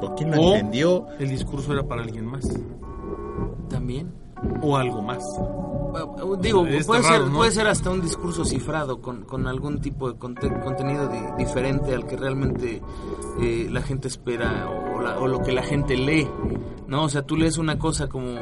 ¿O 0.00 0.14
quién 0.14 0.30
lo 0.30 0.40
o 0.40 0.54
entendió? 0.54 1.06
el 1.18 1.28
discurso 1.28 1.72
era 1.72 1.82
para 1.82 2.02
alguien 2.02 2.24
más, 2.24 2.48
También. 3.68 4.12
o 4.62 4.76
algo 4.76 5.02
más. 5.02 5.22
Digo, 6.40 6.64
puede, 6.86 7.02
raro, 7.02 7.14
ser, 7.24 7.26
¿no? 7.32 7.36
puede 7.38 7.50
ser 7.50 7.66
hasta 7.66 7.90
un 7.90 8.00
discurso 8.00 8.44
cifrado 8.44 9.00
con, 9.00 9.24
con 9.24 9.46
algún 9.46 9.80
tipo 9.80 10.10
de 10.10 10.18
conte- 10.18 10.60
contenido 10.62 11.08
di- 11.08 11.18
diferente 11.44 11.94
al 11.94 12.06
que 12.06 12.16
realmente 12.16 12.82
eh, 13.40 13.68
la 13.70 13.82
gente 13.82 14.08
espera 14.08 14.68
o, 14.68 15.00
la- 15.00 15.18
o 15.18 15.26
lo 15.26 15.42
que 15.42 15.52
la 15.52 15.62
gente 15.62 15.96
lee, 15.96 16.28
¿no? 16.86 17.04
O 17.04 17.08
sea, 17.08 17.22
tú 17.22 17.36
lees 17.36 17.58
una 17.58 17.78
cosa 17.78 18.08
como, 18.08 18.34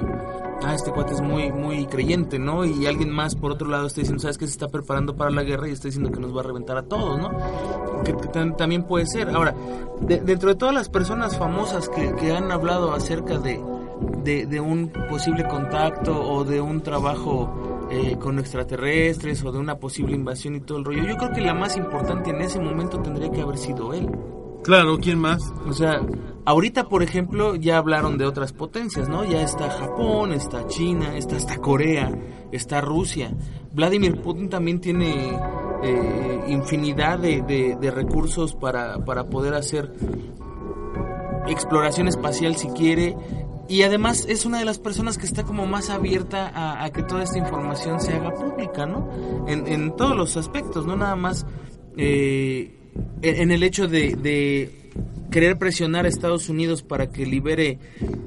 ah, 0.65 0.75
este 0.75 0.91
cuate 0.93 1.15
es 1.15 1.21
muy, 1.21 1.53
muy 1.53 1.87
creyente, 1.87 2.39
¿no? 2.39 2.65
Y 2.65 2.87
alguien 2.87 3.11
más, 3.11 3.35
por 3.35 3.53
otro 3.53 3.69
lado, 3.69 3.87
está 3.87 4.01
diciendo, 4.01 4.21
¿sabes 4.23 4.39
que 4.39 4.47
Se 4.47 4.53
está 4.53 4.69
preparando 4.69 5.17
para 5.17 5.31
la 5.31 5.43
guerra 5.43 5.69
y 5.69 5.73
está 5.73 5.89
diciendo 5.89 6.11
que 6.11 6.21
nos 6.21 6.35
va 6.37 6.41
a 6.41 6.45
reventar 6.45 6.77
a 6.79 6.83
todos, 6.83 7.19
¿no? 7.19 7.31
Que, 8.05 8.13
que 8.15 8.29
tam- 8.29 8.57
también 8.57 8.85
puede 8.85 9.07
ser. 9.07 9.29
Ahora, 9.31 9.55
de- 10.01 10.21
dentro 10.21 10.49
de 10.51 10.55
todas 10.55 10.75
las 10.75 10.89
personas 10.89 11.37
famosas 11.37 11.89
que, 11.89 12.15
que 12.15 12.35
han 12.35 12.51
hablado 12.53 12.93
acerca 12.93 13.39
de, 13.39 13.61
de, 14.27 14.45
de 14.47 14.61
un 14.61 14.89
posible 15.09 15.47
contacto 15.49 16.13
o 16.21 16.45
de 16.45 16.61
un 16.61 16.83
trabajo 16.83 17.89
eh, 17.91 18.17
con 18.21 18.39
extraterrestres 18.39 19.43
o 19.45 19.53
de 19.53 19.59
una 19.59 19.79
posible 19.79 20.15
invasión 20.15 20.57
y 20.57 20.61
todo 20.61 20.79
el 20.79 20.85
rollo. 20.85 21.05
Yo 21.05 21.17
creo 21.17 21.33
que 21.33 21.41
la 21.41 21.55
más 21.55 21.77
importante 21.79 22.31
en 22.31 22.43
ese 22.43 22.61
momento 22.61 22.99
tendría 23.01 23.31
que 23.31 23.41
haber 23.41 23.57
sido 23.57 23.95
él. 23.95 24.11
Claro, 24.65 24.99
¿quién 24.99 25.19
más? 25.21 25.53
O 25.69 25.73
sea, 25.73 26.01
ahorita, 26.45 26.89
por 26.89 27.05
ejemplo, 27.05 27.55
ya 27.55 27.79
hablaron 27.79 28.19
de 28.19 28.27
otras 28.27 28.53
potencias, 28.53 29.09
¿no? 29.09 29.25
Ya 29.25 29.41
está 29.43 29.71
Japón, 29.71 30.33
está 30.33 30.67
China, 30.67 31.17
está 31.17 31.37
hasta 31.37 31.57
Corea, 31.59 32.11
está 32.51 32.81
Rusia. 32.81 33.31
Vladimir 33.73 34.21
Putin 34.21 34.49
también 34.49 34.81
tiene 34.81 35.39
eh, 35.85 36.41
infinidad 36.49 37.21
de, 37.21 37.43
de- 37.43 37.77
de 37.81 37.91
recursos 37.93 38.57
para, 38.57 39.05
para 39.05 39.29
poder 39.29 39.55
hacer 39.55 39.93
exploración 41.47 42.09
espacial 42.09 42.57
si 42.57 42.69
quiere. 42.71 43.15
Y 43.69 43.83
además 43.83 44.27
es 44.29 44.47
una 44.47 44.59
de 44.59 44.65
las 44.65 44.79
personas 44.79 45.19
que 45.19 45.27
está 45.27 45.43
como 45.45 45.67
más 45.67 45.91
abierta 45.91 46.85
a, 46.85 46.91
que 46.91 47.03
toda 47.03 47.25
esta 47.25 47.39
información 47.39 48.01
se 48.01 48.13
haga 48.13 48.33
pública, 48.33 48.87
¿no? 48.87 49.11
En, 49.49 49.95
todos 49.97 50.17
los 50.17 50.37
aspectos, 50.37 50.87
no 50.87 50.97
nada 50.97 51.17
más 51.17 51.47
eh, 51.97 52.75
en 53.23 53.37
en 53.43 53.51
el 53.51 53.63
hecho 53.63 53.89
de, 53.89 54.15
de 54.15 54.91
querer 55.31 55.59
presionar 55.59 56.05
a 56.05 56.09
Estados 56.09 56.49
Unidos 56.49 56.83
para 56.83 57.11
que 57.11 57.27
libere 57.27 57.79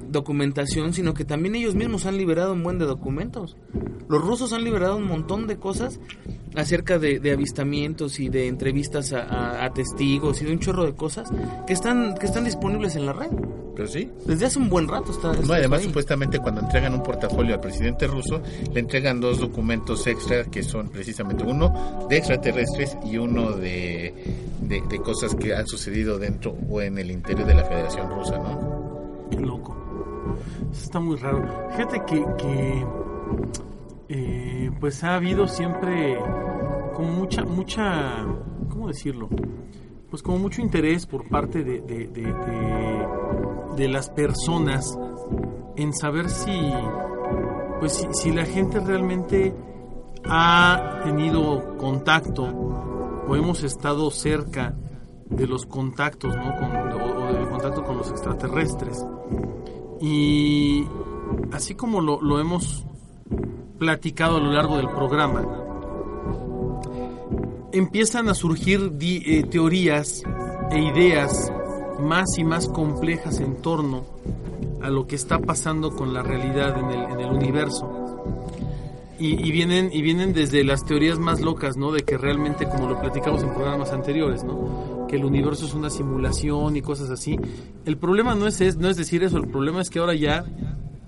documentación, 0.10 0.94
sino 0.94 1.14
que 1.14 1.26
también 1.26 1.56
ellos 1.56 1.76
mismos 1.76 2.06
han 2.06 2.18
liberado 2.18 2.54
un 2.54 2.64
buen 2.64 2.80
de 2.80 2.86
documentos. 2.86 3.56
Los 4.10 4.22
rusos 4.22 4.54
han 4.54 4.64
liberado 4.64 4.98
un 4.98 5.06
montón 5.06 5.48
de 5.48 5.58
cosas 5.58 6.00
acerca 6.56 6.98
de, 6.98 7.20
de 7.20 7.32
avistamientos 7.32 8.20
y 8.20 8.30
de 8.30 8.48
entrevistas 8.48 9.14
a, 9.14 9.22
a- 9.24 9.66
a 9.66 9.74
testigos 9.74 10.42
y 10.42 10.46
de 10.46 10.54
un 10.54 10.60
chorro 10.60 10.86
de 10.86 10.94
cosas 10.96 11.30
que 11.68 11.74
están 11.74 12.16
que 12.16 12.26
están 12.26 12.46
disponibles 12.46 12.96
en 12.96 13.06
la 13.06 13.14
red. 13.14 13.30
Pero 13.76 13.88
sí. 13.88 14.12
Desde 14.26 14.46
hace 14.48 14.60
un 14.60 14.68
buen 14.68 14.88
rato 14.90 15.12
está. 15.12 15.32
No, 15.32 15.42
está 15.42 15.56
además, 15.56 15.80
ahí. 15.80 15.86
supuestamente, 15.86 16.40
cuando 16.40 16.60
entregan 16.62 16.94
un 16.94 17.02
portafolio 17.04 17.54
al 17.56 17.62
presidente 17.62 18.08
ruso, 18.08 18.42
le 18.74 18.80
entregan 18.82 19.22
dos 19.22 19.40
documentos 19.40 20.06
extra 20.08 20.44
que 20.46 20.64
son 20.64 20.90
precisamente 20.90 21.44
uno 21.46 22.08
de 22.10 22.18
extraterrestres 22.18 22.98
y 23.06 23.18
uno 23.18 23.52
de, 23.54 24.14
de, 24.62 24.82
de 24.90 24.98
cosas 25.00 25.34
que 25.36 25.56
han 25.56 25.66
sucedido 25.66 26.20
dentro 26.20 26.58
o 26.70 26.82
en 26.82 26.98
el 26.98 27.10
interior 27.10 27.48
de 27.48 27.54
la 27.56 27.64
Federación 27.64 28.10
Rusa, 28.10 28.38
¿no? 28.38 29.28
Qué 29.32 29.40
loco. 29.40 29.78
Eso 30.74 30.84
está 30.84 31.00
muy 31.00 31.16
raro. 31.16 31.42
Fíjate 31.72 32.02
que, 32.06 32.26
que 32.38 32.86
eh, 34.12 34.72
pues 34.80 35.04
ha 35.04 35.16
habido 35.16 35.48
siempre 35.48 36.18
como 36.96 37.10
mucha, 37.10 37.44
mucha, 37.44 38.26
¿cómo 38.68 38.88
decirlo? 38.88 39.30
Pues 40.10 40.24
como 40.24 40.40
mucho 40.40 40.62
interés 40.62 41.06
por 41.06 41.30
parte 41.30 41.64
de, 41.64 41.82
de, 41.82 42.08
de, 43.78 43.88
las 43.88 44.10
personas 44.10 44.98
en 45.76 45.94
saber 45.94 46.32
si, 46.32 46.60
pues 47.80 48.08
si, 48.14 48.32
la 48.32 48.46
gente 48.46 48.80
realmente 48.80 49.54
ha 50.26 51.02
tenido 51.04 51.78
contacto 51.78 52.46
o 53.28 53.36
hemos 53.36 53.62
estado 53.62 54.10
cerca 54.10 54.76
de 55.30 55.46
los 55.46 55.68
contactos, 55.68 56.36
¿no? 56.36 56.50
O, 56.50 57.28
o 57.28 57.34
del 57.34 57.48
contacto 57.48 57.84
con 57.84 57.98
los 57.98 58.10
extraterrestres. 58.10 59.06
Y 60.02 60.88
así 61.52 61.76
como 61.76 62.02
lo, 62.02 62.20
lo 62.20 62.40
hemos 62.40 62.88
platicado 63.78 64.38
a 64.38 64.40
lo 64.40 64.52
largo 64.52 64.78
del 64.78 64.90
programa, 64.90 65.44
empiezan 67.72 68.30
a 68.30 68.34
surgir 68.34 68.92
eh, 69.02 69.44
teorías 69.50 70.24
e 70.72 70.80
ideas 70.82 71.52
más 72.00 72.38
y 72.38 72.44
más 72.44 72.68
complejas 72.68 73.40
en 73.40 73.56
torno 73.62 74.06
a 74.82 74.90
lo 74.90 75.08
que 75.08 75.16
está 75.16 75.40
pasando 75.40 75.92
con 75.96 76.14
la 76.14 76.24
realidad 76.24 76.78
en 76.80 76.86
el, 76.90 77.12
en 77.12 77.20
el 77.20 77.32
universo. 77.32 77.96
Y, 79.20 79.46
y 79.46 79.52
vienen 79.52 79.90
y 79.92 80.02
vienen 80.02 80.32
desde 80.32 80.64
las 80.64 80.86
teorías 80.86 81.20
más 81.20 81.42
locas, 81.42 81.76
¿no? 81.76 81.92
De 81.92 82.04
que 82.04 82.18
realmente, 82.18 82.66
como 82.70 82.88
lo 82.88 83.02
platicamos 83.02 83.44
en 83.44 83.54
programas 83.54 83.92
anteriores, 83.92 84.46
¿no? 84.46 85.06
Que 85.10 85.18
el 85.18 85.26
universo 85.26 85.66
es 85.66 85.74
una 85.74 85.90
simulación 85.90 86.78
y 86.78 86.82
cosas 86.82 87.10
así. 87.10 87.38
El 87.84 87.98
problema 87.98 88.34
no 88.36 88.48
es, 88.48 88.62
es- 88.62 88.78
no 88.78 88.88
es 88.88 88.96
decir 88.96 89.22
eso, 89.26 89.36
el 89.38 89.48
problema 89.50 89.82
es 89.82 89.90
que 89.90 90.00
ahora 90.00 90.16
ya 90.16 90.46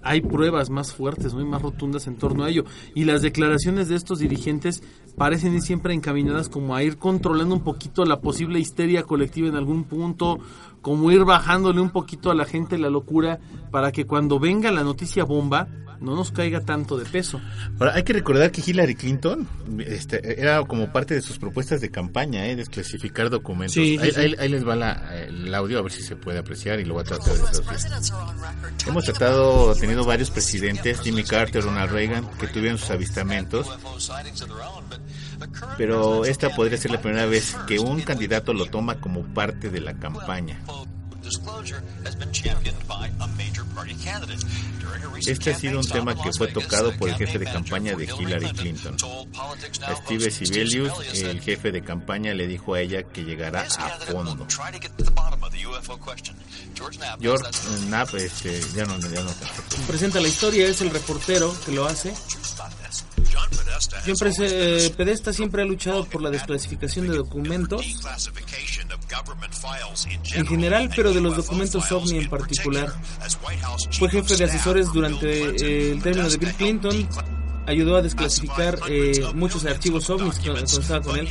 hay 0.04 0.22
pruebas 0.22 0.70
más 0.70 0.94
fuertes, 0.94 1.34
¿no? 1.34 1.46
Más 1.46 1.62
rotundas 1.62 2.08
en 2.08 2.16
torno 2.16 2.44
a 2.44 2.50
ello. 2.50 2.66
Y 2.96 3.04
las 3.04 3.22
declaraciones 3.22 3.90
de 3.90 3.96
estos 3.96 4.20
dirigentes 4.20 4.84
parecen 5.18 5.54
ir 5.54 5.62
siempre 5.62 5.94
encaminadas 5.94 6.50
como 6.50 6.76
a 6.76 6.84
ir 6.84 6.98
controlando 6.98 7.56
un 7.56 7.64
poquito 7.64 8.06
la 8.06 8.22
posible 8.22 8.60
histeria 8.60 9.04
colectiva 9.04 9.48
en 9.48 9.56
algún 9.56 9.84
punto, 9.84 10.40
como 10.82 11.12
ir 11.12 11.26
bajándole 11.26 11.82
un 11.82 11.92
poquito 11.92 12.32
a 12.32 12.36
la 12.36 12.46
gente 12.46 12.78
la 12.78 12.90
locura 12.90 13.40
para 13.72 13.92
que 13.92 14.06
cuando 14.06 14.40
venga 14.40 14.72
la 14.72 14.84
noticia 14.84 15.24
bomba 15.24 15.68
no 16.02 16.16
nos 16.16 16.32
caiga 16.32 16.62
tanto 16.62 16.98
de 16.98 17.06
peso. 17.06 17.40
Ahora, 17.80 17.94
hay 17.96 18.04
que 18.04 18.12
recordar 18.14 18.52
que 18.52 18.62
Hillary 18.66 18.96
Clinton 18.96 19.48
este, 19.86 20.42
era 20.42 20.64
como 20.66 20.92
parte 20.92 21.14
de 21.14 21.22
sus 21.22 21.38
propuestas 21.38 21.80
de 21.80 21.90
campaña, 21.92 22.48
¿eh? 22.48 22.56
desclasificar 22.56 23.30
documentos. 23.30 23.76
Sí, 23.76 23.98
ahí, 24.02 24.12
sí. 24.12 24.20
ahí- 24.20 24.36
ahí 24.40 24.50
les 24.50 24.68
va 24.68 24.76
la- 24.76 25.16
el 25.28 25.54
audio, 25.54 25.80
a 25.80 25.82
ver 25.84 25.92
si 25.92 26.02
se 26.02 26.16
puede 26.16 26.40
apreciar 26.40 26.80
y 26.80 26.86
lo 26.86 26.96
voy 26.96 27.02
a 27.04 27.06
tratar 27.06 27.34
de 27.34 27.40
traducir. 27.40 27.92
Hemos 28.88 29.06
tratado, 29.06 29.76
tenido 29.76 30.04
varios 30.04 30.32
presidentes, 30.32 31.02
Jimmy 31.02 31.24
Carter, 31.24 31.64
Ronald 31.64 31.92
Reagan, 31.92 32.28
que 32.40 32.48
tuvieron 32.48 32.78
sus 32.80 32.90
avistamientos, 32.90 33.68
pero 35.78 36.26
esta 36.26 36.50
podría 36.50 36.78
ser 36.78 36.92
la 36.92 37.02
primera 37.02 37.26
vez 37.26 37.56
que 37.68 37.80
un 37.80 38.02
candidato 38.02 38.54
lo 38.54 38.66
toma 38.66 39.00
como 39.00 39.24
parte 39.34 39.70
de 39.70 39.82
la 39.82 39.94
campaña. 39.94 40.60
Este 45.26 45.52
ha 45.52 45.56
sido 45.58 45.80
un 45.80 45.88
tema 45.88 46.16
que 46.16 46.32
fue 46.34 46.48
tocado 46.48 46.96
por 46.98 47.10
el 47.10 47.16
jefe 47.16 47.40
de 47.40 47.46
campaña 47.46 47.96
de 47.96 48.06
Hillary 48.06 48.52
Clinton. 48.54 48.96
Steve 50.04 50.32
Sibelius, 50.32 50.94
el 51.14 51.42
jefe 51.42 51.72
de 51.72 51.84
campaña, 51.84 52.34
le 52.34 52.48
dijo 52.48 52.74
a 52.74 52.82
ella 52.82 53.04
que 53.04 53.24
llegará 53.24 53.62
a 53.62 53.90
fondo. 54.00 54.48
George 57.20 57.50
Knapp, 57.88 58.14
este, 58.16 58.62
ya 58.76 58.86
no, 58.86 59.00
ya 59.00 59.22
no. 59.22 59.32
Presenta 59.88 60.20
la 60.20 60.28
historia, 60.28 60.68
es 60.68 60.82
el 60.82 60.90
reportero 60.90 61.56
que 61.66 61.72
lo 61.72 61.86
hace. 61.86 62.14
John 63.34 64.18
eh, 64.40 64.94
Pedesta 64.96 65.34
siempre 65.34 65.62
ha 65.62 65.66
luchado 65.66 66.06
por 66.06 66.22
la 66.22 66.30
desclasificación 66.30 67.08
de 67.08 67.16
documentos 67.16 68.02
en 70.34 70.48
general, 70.48 70.90
pero 70.96 71.14
de 71.14 71.22
los 71.22 71.36
documentos 71.36 71.92
OVNI 71.92 72.20
en 72.20 72.30
particular. 72.30 72.94
Fue 73.98 74.10
jefe 74.10 74.36
de 74.36 74.44
asesores 74.46 74.92
durante 74.92 75.92
el 75.92 76.02
término 76.02 76.30
de 76.30 76.38
Bill 76.38 76.54
Clinton. 76.54 77.10
Ayudó 77.66 77.96
a 77.96 78.02
desclasificar 78.02 78.80
eh, 78.88 79.24
muchos 79.34 79.66
archivos 79.66 80.10
OVNIs 80.10 80.40
cuando 80.40 80.64
estaba 80.64 81.02
con 81.02 81.18
él. 81.18 81.28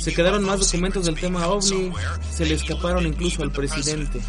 Se 0.00 0.14
quedaron 0.14 0.44
más 0.44 0.60
documentos 0.60 1.06
del 1.06 1.16
tema 1.16 1.46
OVNI, 1.48 1.92
se 2.30 2.46
le 2.46 2.54
escaparon 2.54 3.06
incluso 3.06 3.42
al 3.42 3.50
presidente. 3.50 4.20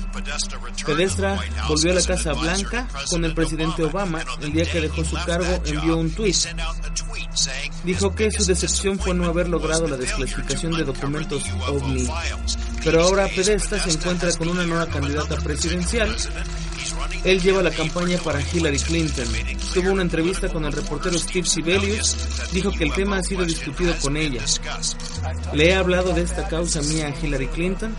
Pedestra 0.86 1.40
volvió 1.68 1.92
a 1.92 1.96
la 1.96 2.02
Casa 2.02 2.34
Blanca 2.34 2.88
con 3.10 3.24
el 3.24 3.34
presidente 3.34 3.84
Obama. 3.84 4.24
El 4.42 4.52
día 4.52 4.66
que 4.66 4.82
dejó 4.82 5.04
su 5.06 5.16
cargo 5.26 5.62
envió 5.66 5.98
un 5.98 6.12
tweet. 6.12 6.36
Dijo 7.84 8.16
que 8.16 8.32
su 8.32 8.46
decepción 8.46 9.00
fue 9.00 9.14
no 9.14 9.26
haber 9.26 9.50
logrado 9.50 9.88
la 9.88 9.98
desclasificación 9.98 10.74
de 10.74 10.84
documentos 10.84 11.44
OVNI. 11.68 12.08
Pero 12.84 13.04
ahora 13.04 13.28
Pedesta 13.28 13.80
se 13.80 13.92
encuentra 13.92 14.32
con 14.38 14.50
una 14.50 14.64
nueva 14.64 14.88
candidata 14.88 15.38
presidencial. 15.38 16.16
Él 17.24 17.42
lleva 17.42 17.64
la 17.64 17.72
campaña 17.72 18.18
para 18.18 18.42
Hillary 18.42 18.80
Clinton. 18.80 19.26
Tuvo 19.74 19.92
una 19.92 20.02
entrevista 20.02 20.50
con 20.50 20.66
el 20.66 20.74
reportero 20.74 21.18
Steve 21.18 21.48
Sibelius. 21.48 22.52
Dijo 22.52 22.72
que 22.72 22.84
el 22.84 22.94
tema 22.94 23.18
ha 23.18 23.24
sido 23.24 23.46
discutido 23.46 23.94
con 24.02 24.18
ella. 24.18 24.42
Le 25.54 25.70
he 25.70 25.76
hablado 25.76 26.14
de 26.14 26.22
esta 26.22 26.48
causa 26.48 26.82
mía 26.82 27.08
a 27.08 27.26
Hillary 27.26 27.48
Clinton. 27.48 27.96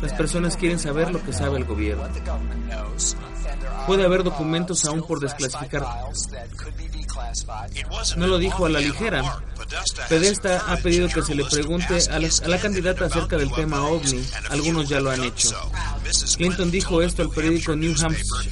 Las 0.00 0.12
personas 0.12 0.56
quieren 0.56 0.78
saber 0.78 1.10
lo 1.10 1.22
que 1.22 1.32
sabe 1.32 1.58
el 1.58 1.64
gobierno. 1.64 2.04
Puede 3.86 4.04
haber 4.04 4.22
documentos 4.24 4.84
aún 4.84 5.06
por 5.06 5.20
desclasificar. 5.20 5.84
No 8.16 8.26
lo 8.26 8.38
dijo 8.38 8.66
a 8.66 8.68
la 8.68 8.80
ligera. 8.80 9.42
Pedesta 10.08 10.64
ha 10.68 10.76
pedido 10.76 11.08
que 11.08 11.22
se 11.22 11.34
le 11.34 11.44
pregunte 11.44 11.98
a 12.10 12.48
la, 12.48 12.58
candidata 12.58 13.06
acerca 13.06 13.36
del 13.36 13.52
tema 13.52 13.82
OVNI. 13.82 14.24
Algunos 14.50 14.88
ya 14.88 15.00
lo 15.00 15.10
han 15.10 15.22
hecho. 15.22 15.54
Clinton 16.36 16.70
dijo 16.70 17.02
esto 17.02 17.22
al 17.22 17.30
periódico 17.30 17.74
New 17.74 17.94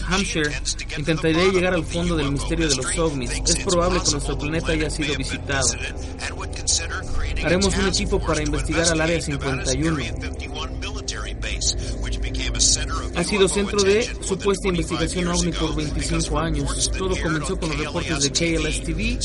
Hampshire. 0.08 0.50
Intentaré 0.96 1.50
llegar 1.50 1.74
al 1.74 1.84
fondo 1.84 2.16
del 2.16 2.32
misterio 2.32 2.68
de 2.68 2.76
los 2.76 2.98
ovnis. 2.98 3.30
Es 3.46 3.56
probable 3.64 4.00
que 4.04 4.10
nuestro 4.12 4.38
planeta 4.38 4.72
haya 4.72 4.90
sido 4.90 5.14
visitado. 5.16 5.68
Haremos 7.44 7.76
un 7.76 7.88
equipo 7.88 8.20
para 8.20 8.42
investigar 8.42 8.88
al 8.88 9.00
Área 9.00 9.20
51. 9.20 9.98
Ha 13.16 13.24
sido 13.24 13.48
centro 13.48 13.82
de 13.82 14.04
supuesta 14.22 14.68
investigación 14.68 15.28
ovni 15.28 15.52
por 15.52 15.74
25 15.74 16.38
años. 16.38 16.90
Todo 16.96 17.14
comenzó 17.20 17.58
con 17.58 17.68
los 17.70 17.78
reportes 17.78 18.22
de 18.22 18.30
KLS 18.30 18.82
TV. 18.84 19.18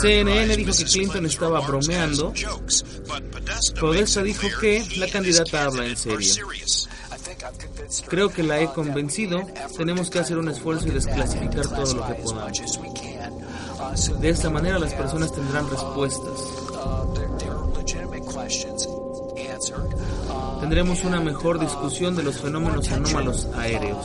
CNN 0.00 0.56
dijo 0.56 0.72
que 0.72 0.84
Clinton 0.84 1.26
estaba 1.26 1.60
bromeando. 1.60 2.32
Podesta 3.80 4.22
dijo 4.22 4.46
que 4.60 4.84
la 4.96 5.08
candidata 5.08 5.64
habla 5.64 5.86
en 5.86 5.96
serio. 5.96 6.48
Creo 8.08 8.30
que 8.30 8.42
la 8.42 8.60
he 8.60 8.72
convencido. 8.72 9.42
Tenemos 9.76 10.10
que 10.10 10.18
hacer 10.18 10.38
un 10.38 10.48
esfuerzo 10.48 10.88
y 10.88 10.90
desclasificar 10.90 11.66
todo 11.68 11.94
lo 11.94 12.06
que 12.06 12.14
podamos. 12.14 12.60
De 14.20 14.28
esta 14.28 14.50
manera 14.50 14.78
las 14.78 14.94
personas 14.94 15.32
tendrán 15.32 15.68
respuestas. 15.70 16.40
Tendremos 20.64 21.04
una 21.04 21.20
mejor 21.20 21.58
discusión 21.58 22.16
de 22.16 22.22
los 22.22 22.40
fenómenos 22.40 22.90
anómalos 22.90 23.46
aéreos. 23.54 23.98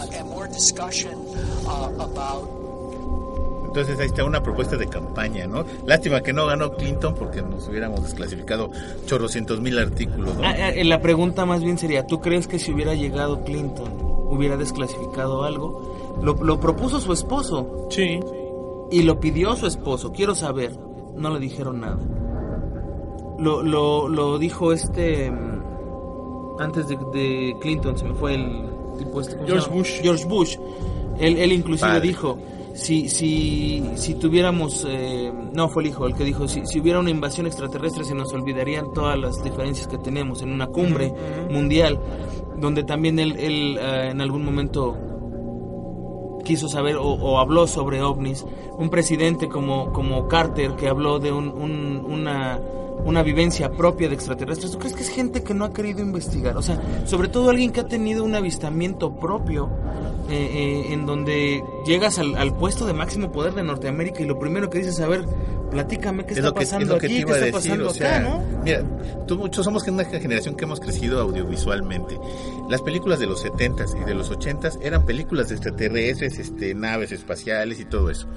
Entonces 3.66 3.98
ahí 3.98 4.08
está 4.08 4.26
una 4.26 4.44
propuesta 4.44 4.76
de 4.76 4.88
campaña, 4.88 5.48
¿no? 5.48 5.64
Lástima 5.86 6.20
que 6.20 6.34
no 6.34 6.48
ganó 6.48 6.74
Clinton 6.74 7.16
porque 7.18 7.42
nos 7.42 7.66
hubiéramos 7.70 8.04
desclasificado 8.04 8.72
chorrocientos 9.06 9.62
mil 9.62 9.80
artículos, 9.80 10.36
¿no? 10.36 10.44
Ah, 10.44 10.54
ah, 10.58 10.84
la 10.84 11.02
pregunta 11.02 11.46
más 11.46 11.64
bien 11.64 11.78
sería, 11.78 12.06
¿tú 12.06 12.20
crees 12.20 12.46
que 12.46 12.60
si 12.60 12.74
hubiera 12.74 12.94
llegado 12.94 13.42
Clinton 13.46 13.94
hubiera 14.30 14.58
desclasificado 14.58 15.46
algo? 15.46 16.20
Lo, 16.22 16.34
lo 16.34 16.60
propuso 16.60 17.00
su 17.00 17.14
esposo. 17.14 17.88
Sí. 17.90 18.20
Y 18.92 19.04
lo 19.04 19.22
pidió 19.22 19.56
su 19.56 19.66
esposo. 19.66 20.12
Quiero 20.12 20.36
saber. 20.36 20.78
No 21.16 21.30
le 21.30 21.40
dijeron 21.40 21.80
nada. 21.80 22.00
Lo, 23.40 23.64
lo, 23.64 24.10
lo 24.10 24.38
dijo 24.38 24.74
este... 24.74 25.32
Antes 26.60 26.88
de, 26.88 26.98
de 27.14 27.56
Clinton, 27.60 27.98
se 27.98 28.06
me 28.06 28.14
fue 28.14 28.36
el 28.36 28.70
tipo 28.98 29.22
este... 29.22 29.36
¿cómo 29.38 29.48
se 29.48 29.52
George 29.52 29.66
llama? 29.68 29.76
Bush. 29.76 30.02
George 30.02 30.26
Bush. 30.26 30.58
Él, 31.20 31.38
él 31.38 31.52
inclusive 31.54 31.90
Padre. 31.90 32.08
dijo... 32.08 32.38
Si, 32.72 33.10
si, 33.10 33.84
si 33.96 34.14
tuviéramos, 34.14 34.86
eh, 34.88 35.34
no 35.54 35.68
fue 35.68 35.84
el 35.84 35.90
hijo 35.90 36.06
el 36.06 36.14
que 36.16 36.24
dijo, 36.24 36.48
si, 36.48 36.66
si 36.66 36.80
hubiera 36.80 37.00
una 37.00 37.10
invasión 37.10 37.46
extraterrestre 37.46 38.06
se 38.06 38.16
nos 38.16 38.32
olvidarían 38.32 38.94
todas 38.94 39.20
las 39.20 39.44
diferencias 39.44 39.88
que 39.88 39.98
tenemos 39.98 40.44
en 40.44 40.52
una 40.54 40.68
cumbre 40.68 41.12
mundial, 41.50 42.00
donde 42.56 42.84
también 42.84 43.20
él, 43.20 43.36
él 43.38 43.78
eh, 43.82 44.10
en 44.12 44.22
algún 44.22 44.46
momento 44.46 44.96
quiso 46.44 46.68
saber 46.70 46.96
o, 46.98 47.38
habló 47.40 47.68
sobre 47.68 48.02
ovnis. 48.02 48.46
Un 48.78 48.90
presidente 48.90 49.48
como, 49.50 49.92
como 49.94 50.28
Carter 50.28 50.72
que 50.76 50.88
habló 50.88 51.20
de 51.20 51.32
un- 51.32 51.50
una, 52.10 52.60
una 53.06 53.24
vivencia 53.24 53.72
propia 53.72 54.08
de 54.10 54.16
extraterrestres. 54.16 54.72
¿Tú 54.72 54.80
crees 54.80 54.94
que 54.96 55.04
es 55.04 55.10
gente 55.10 55.44
que 55.44 55.54
no 55.54 55.66
ha 55.66 55.74
querido 55.74 56.02
investigar? 56.02 56.58
O 56.58 56.62
sea, 56.62 56.82
sobre 57.06 57.28
todo 57.28 57.50
alguien 57.50 57.72
que 57.72 57.80
ha 57.82 57.88
tenido 57.88 58.24
un 58.24 58.36
avistamiento 58.36 59.12
propio 59.16 59.70
eh, 60.30 60.50
eh, 60.90 60.94
en 60.94 61.06
donde 61.06 61.64
llegas 61.86 62.20
al, 62.20 62.36
al 62.36 62.56
puesto 62.56 62.86
de 62.86 62.94
máximo 62.94 63.32
poder 63.32 63.54
de 63.54 63.64
Norteamérica 63.64 64.22
y 64.22 64.26
lo 64.26 64.38
primero 64.40 64.70
que 64.70 64.80
dices, 64.80 65.00
a 65.00 65.08
ver, 65.08 65.26
platícame 65.72 66.26
qué 66.26 66.32
es 66.34 66.38
está 66.38 66.50
lo 66.50 66.54
que, 66.56 66.64
es 66.64 66.70
pasando 66.70 66.94
lo 66.96 67.00
que 67.00 67.08
te 67.08 67.14
aquí, 67.14 67.24
qué 67.26 67.32
está 67.32 67.46
decir, 67.46 67.52
pasando 67.54 67.90
o 67.90 67.94
sea, 67.94 68.18
acá, 68.18 68.30
¿no? 68.30 68.62
mira, 68.64 68.84
tú, 69.28 69.38
muchos 69.38 69.64
somos 69.66 69.88
una 69.88 70.06
generación 70.06 70.56
que 70.56 70.66
hemos 70.66 70.80
crecido 70.80 71.20
audiovisualmente. 71.22 72.18
Las 72.70 72.82
películas 72.82 73.20
de 73.20 73.28
los 73.28 73.44
70s 73.46 74.00
y 74.02 74.06
de 74.06 74.14
los 74.16 74.32
80s 74.32 74.80
eran 74.82 75.06
películas 75.06 75.50
de 75.50 75.56
extraterrestres, 75.56 76.38
este, 76.40 76.74
naves 76.76 77.12
espaciales 77.12 77.80
y 77.80 77.86
todo 77.86 78.10
eso. 78.10 78.28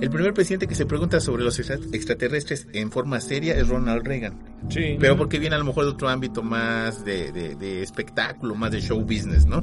El 0.00 0.10
primer 0.10 0.34
presidente 0.34 0.66
que 0.66 0.74
se 0.74 0.86
pregunta 0.86 1.20
sobre 1.20 1.44
los 1.44 1.58
extra- 1.58 1.78
extraterrestres 1.92 2.66
en 2.72 2.90
forma 2.90 3.20
seria 3.20 3.54
es 3.54 3.68
Ronald 3.68 4.04
Reagan. 4.06 4.34
Sí. 4.68 4.96
Pero 4.98 5.16
porque 5.16 5.38
viene 5.38 5.54
a 5.54 5.58
lo 5.58 5.64
mejor 5.64 5.84
de 5.84 5.90
otro 5.92 6.08
ámbito 6.08 6.42
más 6.42 7.04
de, 7.04 7.30
de- 7.32 7.54
de 7.54 7.82
espectáculo, 7.82 8.54
más 8.56 8.72
de 8.72 8.80
show 8.80 9.00
business, 9.00 9.46
¿no? 9.46 9.62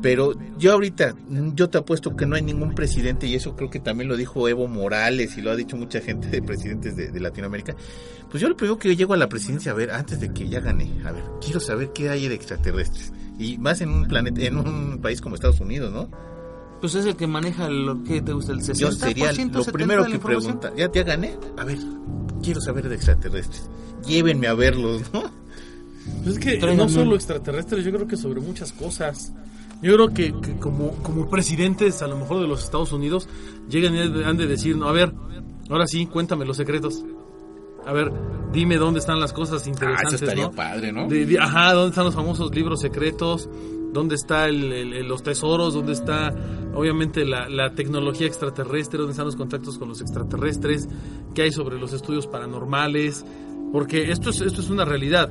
Pero 0.00 0.34
yo 0.62 0.72
ahorita, 0.72 1.16
yo 1.54 1.68
te 1.68 1.78
apuesto 1.78 2.14
que 2.14 2.24
no 2.24 2.36
hay 2.36 2.42
ningún 2.42 2.72
presidente, 2.72 3.26
y 3.26 3.34
eso 3.34 3.56
creo 3.56 3.68
que 3.68 3.80
también 3.80 4.08
lo 4.08 4.16
dijo 4.16 4.48
Evo 4.48 4.68
Morales 4.68 5.36
y 5.36 5.42
lo 5.42 5.50
ha 5.50 5.56
dicho 5.56 5.76
mucha 5.76 6.00
gente 6.00 6.28
de 6.28 6.40
presidentes 6.40 6.94
de, 6.94 7.10
de 7.10 7.20
Latinoamérica. 7.20 7.74
Pues 8.30 8.40
yo 8.40 8.48
lo 8.48 8.56
primero 8.56 8.78
que 8.78 8.94
llego 8.94 9.12
a 9.12 9.16
la 9.16 9.28
presidencia 9.28 9.72
a 9.72 9.74
ver, 9.74 9.90
antes 9.90 10.20
de 10.20 10.32
que 10.32 10.48
ya 10.48 10.60
gane, 10.60 10.88
a 11.04 11.10
ver, 11.10 11.24
quiero 11.40 11.58
saber 11.58 11.90
qué 11.92 12.10
hay 12.10 12.28
de 12.28 12.36
extraterrestres. 12.36 13.12
Y 13.40 13.58
más 13.58 13.80
en 13.80 13.88
un 13.88 14.06
planeta, 14.06 14.40
en 14.40 14.56
un 14.56 15.00
país 15.02 15.20
como 15.20 15.34
Estados 15.34 15.58
Unidos, 15.58 15.92
¿no? 15.92 16.08
Pues 16.80 16.94
es 16.94 17.06
el 17.06 17.16
que 17.16 17.26
maneja 17.26 17.68
lo 17.68 18.04
que 18.04 18.22
te 18.22 18.32
gusta, 18.32 18.52
el 18.52 18.60
60%. 18.60 18.74
Yo 18.74 18.92
sería 18.92 19.32
lo 19.32 19.34
70 19.34 19.72
primero 19.72 20.04
que 20.06 20.20
pregunta. 20.20 20.72
¿Ya, 20.76 20.92
ya 20.92 21.02
gané? 21.02 21.36
A 21.58 21.64
ver, 21.64 21.78
quiero 22.40 22.60
saber 22.60 22.88
de 22.88 22.94
extraterrestres. 22.94 23.68
Llévenme 24.06 24.46
a 24.46 24.54
verlos, 24.54 25.02
¿no? 25.12 25.24
Pues 26.22 26.36
es 26.36 26.38
que 26.38 26.56
Tráigame 26.58 26.76
no 26.76 26.88
solo 26.88 27.16
extraterrestres, 27.16 27.84
yo 27.84 27.92
creo 27.92 28.06
que 28.06 28.16
sobre 28.16 28.40
muchas 28.40 28.72
cosas. 28.72 29.32
Yo 29.82 29.94
creo 29.94 30.08
que, 30.10 30.32
que 30.40 30.58
como, 30.58 30.92
como 31.02 31.28
presidentes, 31.28 32.02
a 32.02 32.06
lo 32.06 32.16
mejor 32.16 32.40
de 32.40 32.46
los 32.46 32.62
Estados 32.62 32.92
Unidos, 32.92 33.28
llegan 33.68 33.94
y 33.96 34.00
han 34.22 34.36
de 34.36 34.46
decir, 34.46 34.76
no, 34.76 34.88
a 34.88 34.92
ver, 34.92 35.12
ahora 35.68 35.86
sí, 35.86 36.06
cuéntame 36.06 36.44
los 36.44 36.56
secretos. 36.56 37.02
A 37.84 37.92
ver, 37.92 38.12
dime 38.52 38.76
dónde 38.76 39.00
están 39.00 39.18
las 39.18 39.32
cosas 39.32 39.64
Ah, 39.66 39.68
interesantes, 39.68 40.14
eso 40.14 40.24
estaría 40.24 40.44
¿no? 40.44 40.52
padre, 40.52 40.92
¿no? 40.92 41.08
De- 41.08 41.26
de- 41.26 41.38
ajá, 41.40 41.72
¿dónde 41.74 41.88
están 41.90 42.04
los 42.04 42.14
famosos 42.14 42.54
libros 42.54 42.80
secretos? 42.80 43.48
¿Dónde 43.92 44.14
está 44.14 44.46
el- 44.48 44.72
el- 44.72 44.92
el- 44.94 45.08
los 45.08 45.22
tesoros? 45.24 45.74
¿Dónde 45.74 45.92
está, 45.92 46.32
obviamente, 46.74 47.24
la, 47.24 47.48
la 47.48 47.74
tecnología 47.74 48.28
extraterrestre? 48.28 48.98
¿Dónde 48.98 49.10
están 49.10 49.26
los 49.26 49.34
contactos 49.36 49.78
con 49.78 49.88
los 49.88 50.00
extraterrestres? 50.00 50.88
¿Qué 51.34 51.42
hay 51.42 51.50
sobre 51.52 51.76
los 51.78 51.92
estudios 51.92 52.28
paranormales? 52.28 53.26
Porque 53.72 54.12
esto 54.12 54.30
es, 54.30 54.40
esto 54.42 54.60
es 54.60 54.70
una 54.70 54.84
realidad. 54.84 55.30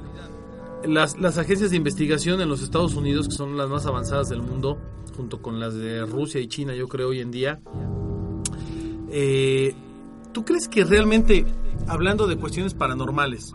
Las, 0.86 1.18
las 1.20 1.38
agencias 1.38 1.70
de 1.72 1.78
investigación 1.78 2.42
en 2.42 2.50
los 2.50 2.62
Estados 2.62 2.96
Unidos, 2.96 3.28
que 3.28 3.36
son 3.36 3.58
las 3.58 3.70
más 3.70 3.86
avanzadas 3.86 4.30
del 4.30 4.42
mundo, 4.42 4.80
junto 5.16 5.42
con 5.42 5.60
las 5.60 5.76
de 5.76 6.06
Rusia 6.06 6.42
y 6.42 6.48
China, 6.48 6.74
yo 6.74 6.88
creo, 6.88 7.10
hoy 7.10 7.20
en 7.20 7.32
día, 7.32 7.60
eh, 9.10 9.76
¿tú 10.32 10.44
crees 10.44 10.68
que 10.68 10.84
realmente, 10.84 11.46
hablando 11.88 12.28
de 12.28 12.38
cuestiones 12.38 12.74
paranormales, 12.74 13.54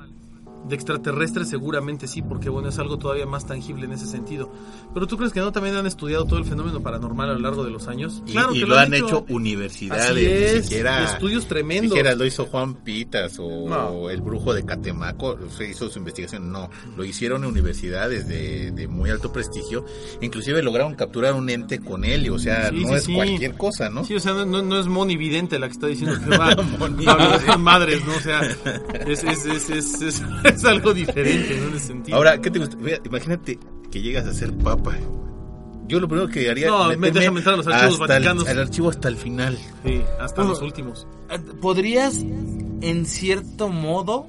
De 0.69 0.75
extraterrestres 0.75 1.49
seguramente 1.49 2.07
sí, 2.09 2.23
porque 2.23 2.49
bueno, 2.49 2.69
es 2.69 2.79
algo 2.79 2.99
todavía 2.99 3.27
más 3.27 3.47
tangible 3.47 3.85
en 3.85 3.93
ese 3.93 4.07
sentido. 4.07 4.51
Pero 4.93 5.07
tú 5.07 5.17
crees 5.17 5.33
que 5.33 5.41
no 5.41 5.53
también 5.53 5.77
han 5.77 5.87
estudiado 5.87 6.25
todo 6.25 6.39
el 6.39 6.45
fenómeno 6.45 6.81
paranormal 6.83 7.31
a 7.31 7.33
lo 7.35 7.39
largo 7.41 7.65
de 7.65 7.71
los 7.71 7.87
años? 7.89 8.23
Y, 8.27 8.33
claro 8.33 8.55
y 8.55 8.61
que 8.61 8.67
lo 8.67 8.77
han 8.79 8.93
hecho 8.93 9.25
universidades, 9.29 10.17
es, 10.17 10.55
ni 10.57 10.63
siquiera 10.63 11.05
estudios 11.05 11.47
tremendos. 11.47 11.91
Siquiera 11.93 12.15
lo 12.15 12.25
hizo 12.25 12.47
Juan 12.47 12.75
Pitas 12.75 13.37
o, 13.39 13.69
No. 13.69 14.11
el 14.11 14.21
brujo 14.21 14.53
de 14.55 14.65
Catemaco, 14.65 15.39
se 15.57 15.69
hizo 15.71 15.89
su 15.89 15.99
investigación, 15.99 16.51
no, 16.51 16.69
lo 16.97 17.05
hicieron 17.05 17.45
en 17.45 17.51
universidades 17.51 18.27
de, 18.29 18.71
de 18.73 18.89
muy 18.89 19.11
alto 19.11 19.33
prestigio, 19.33 19.85
inclusive 20.21 20.63
lograron 20.63 20.95
capturar 20.95 21.35
un 21.35 21.49
ente 21.49 21.79
con 21.81 22.05
él, 22.05 22.29
o 22.31 22.39
sea, 22.39 22.71
Sí, 22.71 22.83
no 22.83 22.89
sí, 22.89 22.95
es 22.95 23.05
sí. 23.05 23.15
cualquier 23.15 23.57
cosa, 23.57 23.89
¿no? 23.91 24.05
Sí, 24.05 24.15
o 24.15 24.21
sea, 24.21 24.33
no, 24.33 24.45
no- 24.63 24.81
es 24.81 24.87
Moni 24.89 25.17
Vidente 25.17 25.59
la 25.59 25.67
que 25.69 25.73
está 25.73 25.87
diciendo 25.87 26.17
que 26.23 26.37
va 26.37 27.57
madres, 27.59 28.05
¿no? 28.05 28.15
O 28.17 28.21
sea, 28.21 28.41
es, 29.07 29.25
es, 29.25 29.47
es, 29.47 29.71
es, 29.71 30.23
es- 30.57 30.63
es 30.63 30.69
algo 30.69 30.93
diferente, 30.95 31.57
¿no? 31.61 31.69
En 31.69 31.75
ese 31.77 31.87
sentido. 31.87 32.17
Ahora, 32.17 32.41
¿qué 32.41 32.51
te 32.51 32.59
gusta? 32.59 32.77
Mira, 32.77 32.99
imagínate 33.05 33.59
que 33.91 34.01
llegas 34.03 34.27
a 34.27 34.35
ser 34.35 34.53
papa. 34.59 34.97
Yo 35.89 36.01
lo 36.01 36.09
primero 36.09 36.29
que 36.29 36.51
haría 36.51 36.67
No, 36.67 36.89
me 36.97 37.13
déjame 37.13 37.39
entrar 37.39 37.55
a 37.55 37.59
los 37.59 37.67
archivos 37.69 38.01
hasta 38.01 38.17
el- 38.17 38.25
vaticanos. 38.25 38.49
al 38.49 38.59
archivo 38.59 38.91
hasta 38.91 39.09
el 39.09 39.17
final. 39.17 39.57
Sí, 39.85 40.03
hasta 40.21 40.37
Bueno, 40.43 40.51
los 40.51 40.63
últimos. 40.63 41.07
Eh, 41.31 41.39
Podrías, 41.61 42.17
en 42.81 43.07
cierto 43.07 43.69
modo, 43.69 44.27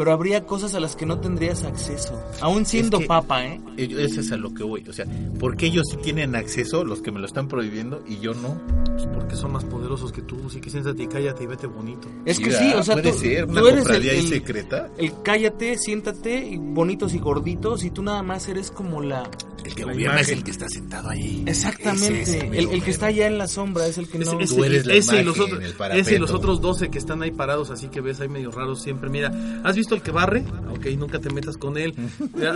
pero 0.00 0.12
habría 0.14 0.46
cosas 0.46 0.74
a 0.74 0.80
las 0.80 0.96
que 0.96 1.04
no 1.04 1.20
tendrías 1.20 1.62
acceso. 1.64 2.18
Aún 2.40 2.64
siendo 2.64 2.96
Es 2.96 3.02
que- 3.02 3.06
papa, 3.08 3.44
¿eh? 3.44 3.60
Yo- 3.76 3.98
Eso 3.98 4.20
es 4.22 4.32
a 4.32 4.38
lo 4.38 4.54
que 4.54 4.62
voy. 4.62 4.82
O 4.88 4.94
sea, 4.94 5.04
¿por 5.38 5.58
qué 5.58 5.66
ellos 5.66 5.88
sí 5.90 5.98
tienen 5.98 6.34
acceso, 6.36 6.84
los 6.86 7.02
que 7.02 7.12
me 7.12 7.20
lo 7.20 7.26
están 7.26 7.48
prohibiendo, 7.48 8.02
y 8.08 8.18
yo 8.18 8.32
no? 8.32 8.58
Pues 8.86 9.06
porque 9.12 9.36
son 9.36 9.52
más 9.52 9.64
poderosos 9.66 10.10
que 10.10 10.22
tú. 10.22 10.48
Sí 10.48 10.58
que 10.58 10.70
siéntate 10.70 11.02
y 11.02 11.06
cállate 11.06 11.44
y 11.44 11.46
vete 11.48 11.66
bonito. 11.66 12.08
Es 12.24 12.38
que 12.38 12.46
Mira, 12.46 12.58
sí, 12.58 12.72
o 12.74 12.82
sea, 12.82 12.94
puede 12.94 13.12
tú, 13.12 13.18
ser 13.18 13.44
una 13.44 13.60
tú 13.60 13.66
eres 13.68 13.86
el- 13.90 14.28
secreta. 14.28 14.88
el 14.96 15.12
cállate, 15.22 15.76
siéntate, 15.76 16.46
y 16.48 16.56
bonitos 16.56 17.12
y 17.12 17.18
gorditos, 17.18 17.84
y 17.84 17.90
tú 17.90 18.02
nada 18.02 18.22
más 18.22 18.48
eres 18.48 18.70
como 18.70 19.02
la... 19.02 19.28
El 19.64 19.74
que 19.74 19.84
La 19.84 19.92
gobierna 19.92 20.20
es 20.20 20.28
imagen. 20.28 20.38
el 20.38 20.44
que 20.44 20.50
está 20.50 20.68
sentado 20.68 21.08
ahí. 21.10 21.42
Exactamente, 21.46 22.22
Ese 22.22 22.38
el, 22.48 22.82
que 22.82 22.90
está 22.90 23.06
allá 23.06 23.26
en 23.26 23.38
la 23.38 23.46
sombra 23.48 23.86
es 23.86 23.98
el 23.98 24.08
que 24.08 24.18
Ese, 24.18 24.32
no... 24.34 24.40
ese- 24.40 24.54
Tú 24.56 24.64
eres 24.64 24.86
la 24.86 24.94
ese 24.94 25.20
y 25.20 25.24
los 25.24 25.36
imagen, 25.36 25.54
otros, 25.54 25.74
ese 25.94 26.14
y 26.14 26.18
los 26.18 26.30
otros 26.30 26.60
12 26.60 26.90
que 26.90 26.98
están 26.98 27.22
ahí 27.22 27.30
parados, 27.30 27.70
así 27.70 27.88
que 27.88 28.00
ves 28.00 28.20
ahí 28.20 28.28
medio 28.28 28.50
raros 28.50 28.82
siempre. 28.82 29.10
Mira, 29.10 29.32
¿has 29.64 29.76
visto 29.76 29.94
el 29.94 30.02
que 30.02 30.10
barre? 30.10 30.44
Ok, 30.70 30.86
nunca 30.98 31.18
te 31.20 31.30
metas 31.30 31.56
con 31.56 31.76
él. 31.78 31.94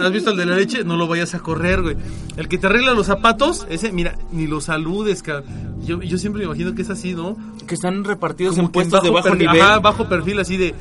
¿Has 0.00 0.12
visto 0.12 0.30
el 0.30 0.36
de 0.36 0.46
la 0.46 0.56
leche? 0.56 0.84
No 0.84 0.96
lo 0.96 1.06
vayas 1.06 1.34
a 1.34 1.40
correr, 1.40 1.82
güey. 1.82 1.96
El 2.36 2.48
que 2.48 2.58
te 2.58 2.66
arregla 2.66 2.92
los 2.94 3.06
zapatos, 3.06 3.66
ese, 3.70 3.92
mira, 3.92 4.16
ni 4.32 4.46
lo 4.46 4.60
saludes, 4.60 5.22
cabrón. 5.22 5.74
Yo, 5.84 6.00
yo 6.02 6.16
siempre 6.18 6.40
me 6.40 6.46
imagino 6.46 6.74
que 6.74 6.82
es 6.82 6.90
así, 6.90 7.14
¿no? 7.14 7.36
Que 7.66 7.74
están 7.74 8.04
repartidos 8.04 8.54
Como 8.56 8.68
en 8.68 8.72
puestos 8.72 9.02
de 9.02 9.10
bajo 9.10 9.28
perfil, 9.28 9.46
nivel. 9.48 9.60
Ajá, 9.62 9.78
bajo 9.80 10.08
perfil, 10.08 10.38
así 10.40 10.56
de... 10.56 10.74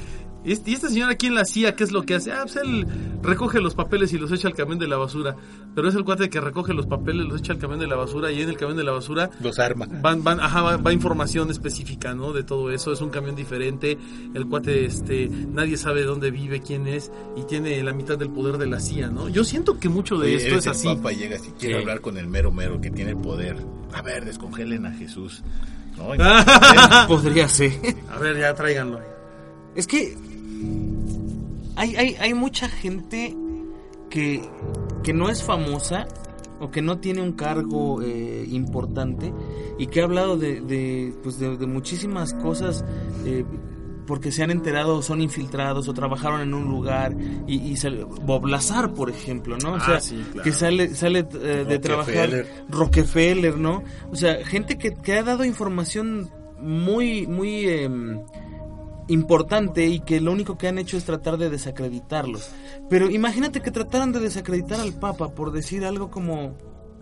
¿Y 0.45 0.51
este- 0.51 0.71
y 0.71 0.73
esta 0.73 0.89
señora 0.89 1.15
quién 1.15 1.35
la 1.35 1.41
hacía? 1.41 1.75
¿Qué 1.75 1.83
es 1.83 1.91
lo 1.91 2.03
que 2.03 2.15
hace? 2.15 2.31
Ah, 2.31 2.41
pues 2.43 2.57
él 2.57 2.85
recoge 3.21 3.61
los 3.61 3.75
papeles 3.75 4.11
y 4.13 4.17
los 4.17 4.31
echa 4.31 4.47
al 4.49 4.53
camión 4.55 4.77
de 4.77 4.87
la 4.87 4.97
basura. 4.97 5.35
Pero 5.73 5.87
es 5.87 5.95
el 5.95 6.03
cuate 6.03 6.29
que 6.29 6.41
recoge 6.41 6.73
los 6.73 6.85
papeles, 6.85 7.25
los 7.25 7.39
echa 7.39 7.53
al 7.53 7.59
camión 7.59 7.79
de 7.79 7.87
la 7.87 7.95
basura 7.95 8.31
y 8.31 8.41
en 8.41 8.49
el 8.49 8.57
camión 8.57 8.75
de 8.77 8.83
la 8.83 8.91
basura 8.91 9.29
Los 9.41 9.57
arma. 9.59 9.87
van, 10.01 10.23
van, 10.23 10.39
ajá, 10.41 10.61
va, 10.61 10.77
va 10.77 10.91
información 10.93 11.49
específica, 11.49 12.13
¿no? 12.13 12.33
De 12.33 12.43
todo 12.43 12.71
eso. 12.71 12.91
Es 12.91 12.99
un 13.01 13.09
camión 13.09 13.35
diferente. 13.35 13.97
El 14.33 14.47
cuate, 14.47 14.85
este, 14.85 15.29
nadie 15.29 15.77
sabe 15.77 16.03
dónde 16.03 16.29
vive, 16.31 16.61
quién 16.61 16.87
es 16.87 17.11
y 17.37 17.43
tiene 17.43 17.81
la 17.81 17.93
mitad 17.93 18.17
del 18.17 18.29
poder 18.29 18.57
de 18.57 18.67
la 18.67 18.79
CIA, 18.81 19.09
¿no? 19.09 19.29
Yo 19.29 19.43
siento 19.45 19.79
que 19.79 19.87
mucho 19.89 20.17
de 20.17 20.27
Oye, 20.27 20.35
esto 20.35 20.57
es 20.57 20.65
el 20.65 20.71
así. 20.71 20.87
Papa 20.87 21.11
llega 21.13 21.39
si 21.39 21.51
quiere 21.51 21.75
Sí. 21.75 21.81
hablar 21.81 22.01
con 22.01 22.17
el 22.17 22.27
mero 22.27 22.51
mero 22.51 22.81
que 22.81 22.91
tiene 22.91 23.11
el 23.11 23.17
poder. 23.17 23.55
A 23.93 24.01
ver, 24.01 24.25
descongelen 24.25 24.85
a 24.85 24.91
Jesús. 24.91 25.41
¿No? 25.97 26.07
Podría 27.07 27.47
ser. 27.47 27.71
A 28.11 28.17
ver, 28.17 28.37
ya 28.39 28.53
tráiganlo. 28.53 28.99
Es 29.75 29.87
que 29.87 30.15
hay, 31.75 31.95
hay, 31.95 32.15
hay 32.19 32.33
mucha 32.33 32.67
gente 32.69 33.35
que, 34.09 34.41
que 35.03 35.13
no 35.13 35.29
es 35.29 35.43
famosa 35.43 36.07
o 36.59 36.69
que 36.71 36.81
no 36.81 36.99
tiene 36.99 37.21
un 37.21 37.33
cargo 37.33 38.01
eh, 38.01 38.45
importante 38.49 39.33
y 39.77 39.87
que 39.87 40.01
ha 40.01 40.03
hablado 40.05 40.37
de, 40.37 40.61
de, 40.61 41.13
pues 41.23 41.39
de, 41.39 41.57
de 41.57 41.67
muchísimas 41.67 42.33
cosas 42.33 42.85
eh, 43.25 43.43
porque 44.05 44.31
se 44.33 44.43
han 44.43 44.51
enterado, 44.51 45.01
son 45.01 45.21
infiltrados 45.21 45.87
o 45.87 45.93
trabajaron 45.93 46.41
en 46.41 46.53
un 46.53 46.65
lugar 46.65 47.15
y, 47.47 47.55
y 47.55 47.77
sal- 47.77 48.05
Bob 48.25 48.45
Lazar, 48.47 48.93
por 48.93 49.09
ejemplo, 49.09 49.57
¿no? 49.63 49.71
O 49.73 49.75
Ah, 49.75 49.79
sea, 49.85 49.99
sí, 50.01 50.21
claro. 50.31 50.43
que 50.43 50.51
sale, 50.51 50.93
sale 50.93 51.19
eh, 51.41 51.65
de 51.67 51.79
trabajar 51.79 52.13
Rockefeller. 52.29 52.47
Rockefeller, 52.69 53.57
¿no? 53.57 53.83
O 54.11 54.15
sea, 54.15 54.45
gente 54.45 54.77
que, 54.77 54.91
que 54.93 55.13
ha 55.13 55.23
dado 55.23 55.45
información 55.45 56.29
muy, 56.61 57.25
muy 57.27 57.67
em, 57.69 58.19
importante 59.07 59.85
y 59.85 59.99
que 59.99 60.21
lo 60.21 60.31
único 60.31 60.57
que 60.57 60.67
han 60.67 60.77
hecho 60.77 60.97
es 60.97 61.05
tratar 61.05 61.37
de 61.37 61.49
desacreditarlos. 61.49 62.51
Pero 62.89 63.09
imagínate 63.09 63.61
que 63.61 63.71
trataran 63.71 64.11
de 64.11 64.19
desacreditar 64.19 64.79
al 64.79 64.93
Papa 64.93 65.29
por 65.33 65.51
decir 65.51 65.85
algo 65.85 66.09
como, 66.09 66.55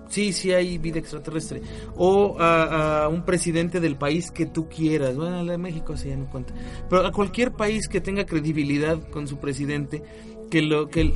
sí, 0.10 0.34
sí 0.34 0.52
hay 0.52 0.78
vida 0.78 0.99
extraterrestre, 0.99 1.62
o 1.95 2.38
a, 2.39 3.08
un 3.10 3.24
presidente 3.24 3.80
del 3.80 3.95
país 3.97 4.32
que 4.32 4.45
tú 4.45 4.68
quieras, 4.68 5.16
bueno, 5.16 5.43
la 5.43 5.54
de 5.54 5.58
México 5.58 5.97
sí 5.97 6.10
ya 6.10 6.18
no 6.18 6.30
cuenta, 6.30 6.54
pero 6.89 7.06
a 7.06 7.12
cualquier 7.12 7.52
país 7.54 7.88
que 7.88 8.02
tenga 8.02 8.26
credibilidad 8.26 8.99
con 9.10 9.28
su 9.28 9.38
presidente, 9.38 10.04
que 10.49 10.62
lo, 10.62 10.89
que, 10.89 11.14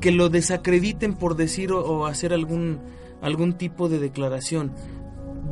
que 0.00 0.10
lo 0.10 0.28
desacrediten 0.28 1.14
por 1.14 1.36
decir 1.36 1.72
o, 1.72 1.80
o 1.80 2.06
hacer 2.06 2.32
algún, 2.32 2.80
algún 3.20 3.54
tipo 3.54 3.88
de 3.88 3.98
declaración. 3.98 4.72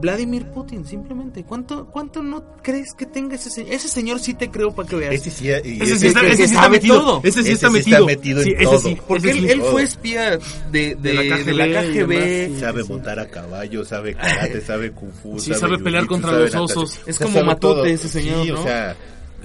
Vladimir 0.01 0.47
Putin, 0.47 0.85
simplemente. 0.87 1.43
¿Cuánto, 1.45 1.87
cuánto 1.87 2.23
no 2.23 2.57
crees 2.63 2.93
que 2.95 3.07
tenga 3.07 3.35
ese 3.37 3.51
señor? 3.51 3.73
Ese 3.73 3.89
señor 3.89 4.19
sí 4.21 4.35
te 4.35 4.51
creo 4.51 4.75
para 4.75 4.89
que 4.89 4.97
veas. 4.97 5.15
Ese 5.15 5.31
sí, 5.31 5.49
Ese 5.49 5.61
ese- 5.83 5.99
sí 5.99 6.07
está, 6.09 6.27
ese 6.27 6.69
metido. 6.71 7.01
todo. 7.01 7.21
Ese 7.25 7.43
sí 7.43 7.53
está 7.53 7.71
metido. 7.71 7.97
está 7.99 8.07
metido 8.07 8.39
en 8.41 8.45
Sí, 8.45 8.53
ese 8.55 8.65
todo. 8.65 8.79
sí. 8.81 8.97
Porque 9.09 9.31
él, 9.31 9.63
fue 9.63 9.83
espía 9.83 10.39
de, 10.71 10.95
de, 10.95 10.95
De 10.97 11.13
la 11.15 11.23
KGB 11.37 11.45
de 11.47 11.53
la 11.55 11.67
y 11.67 11.73
KGB. 11.93 12.09
demás, 12.09 12.61
sabe 12.61 12.85
montar 12.85 13.19
a 13.21 13.27
caballo, 13.29 13.85
sabe 13.85 14.15
karate, 14.17 14.61
sabe 14.61 14.91
kung 14.93 15.11
fu, 15.13 15.39
Sí, 15.39 15.55
sabe 15.55 15.79
pelear 15.79 16.07
contra 16.07 16.31
sabe 16.31 16.45
los 16.51 16.55
osos. 16.55 17.01
Es 17.07 17.17
O 17.17 17.19
sea, 17.19 17.27
como 17.27 17.45
Matute 17.45 17.75
todo. 17.75 17.87
ese 17.87 18.09
señor, 18.09 18.45
Sí, 18.45 18.51
¿no? 18.53 18.61
o 18.61 18.63
sea, 18.65 18.97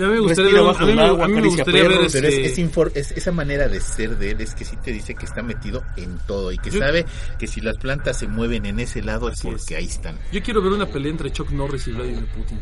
A 0.03 0.07
mí 0.07 0.13
me 0.15 0.19
gustaría 0.19 0.51
ver, 0.53 0.63
bajo 0.63 0.83
a 0.83 0.85
mí 0.87 0.99
agua, 0.99 1.25
a 1.25 1.27
mí 1.27 1.33
me 1.35 1.47
gustaría 1.47 1.81
ver 1.83 1.91
pero 1.91 2.03
es, 2.05 2.15
este- 2.15 2.45
es 2.45 2.57
infor- 2.59 2.91
es- 2.95 3.11
esa 3.11 3.31
manera 3.31 3.67
de 3.67 3.79
ser 3.81 4.17
de 4.17 4.31
él 4.31 4.41
es 4.41 4.55
que 4.55 4.65
sí 4.65 4.75
te 4.77 4.91
dice 4.91 5.15
que 5.15 5.25
está 5.25 5.41
metido 5.41 5.83
en 5.97 6.17
todo 6.27 6.51
y 6.51 6.57
que 6.57 6.69
Yo- 6.71 6.79
sabe 6.79 7.05
que 7.39 7.47
si 7.47 7.61
las 7.61 7.77
plantas 7.77 8.17
se 8.17 8.27
mueven 8.27 8.65
en 8.65 8.79
ese 8.79 9.01
lado 9.01 9.29
es 9.29 9.39
Así 9.39 9.47
es. 9.49 9.55
porque 9.55 9.75
ahí 9.75 9.85
están. 9.85 10.17
Yo 10.31 10.41
quiero 10.41 10.61
ver 10.61 10.71
una 10.73 10.85
pelea 10.85 11.11
entre 11.11 11.31
Chuck 11.31 11.51
Norris 11.51 11.87
y 11.87 11.91
Vladimir 11.91 12.25
Putin. 12.27 12.59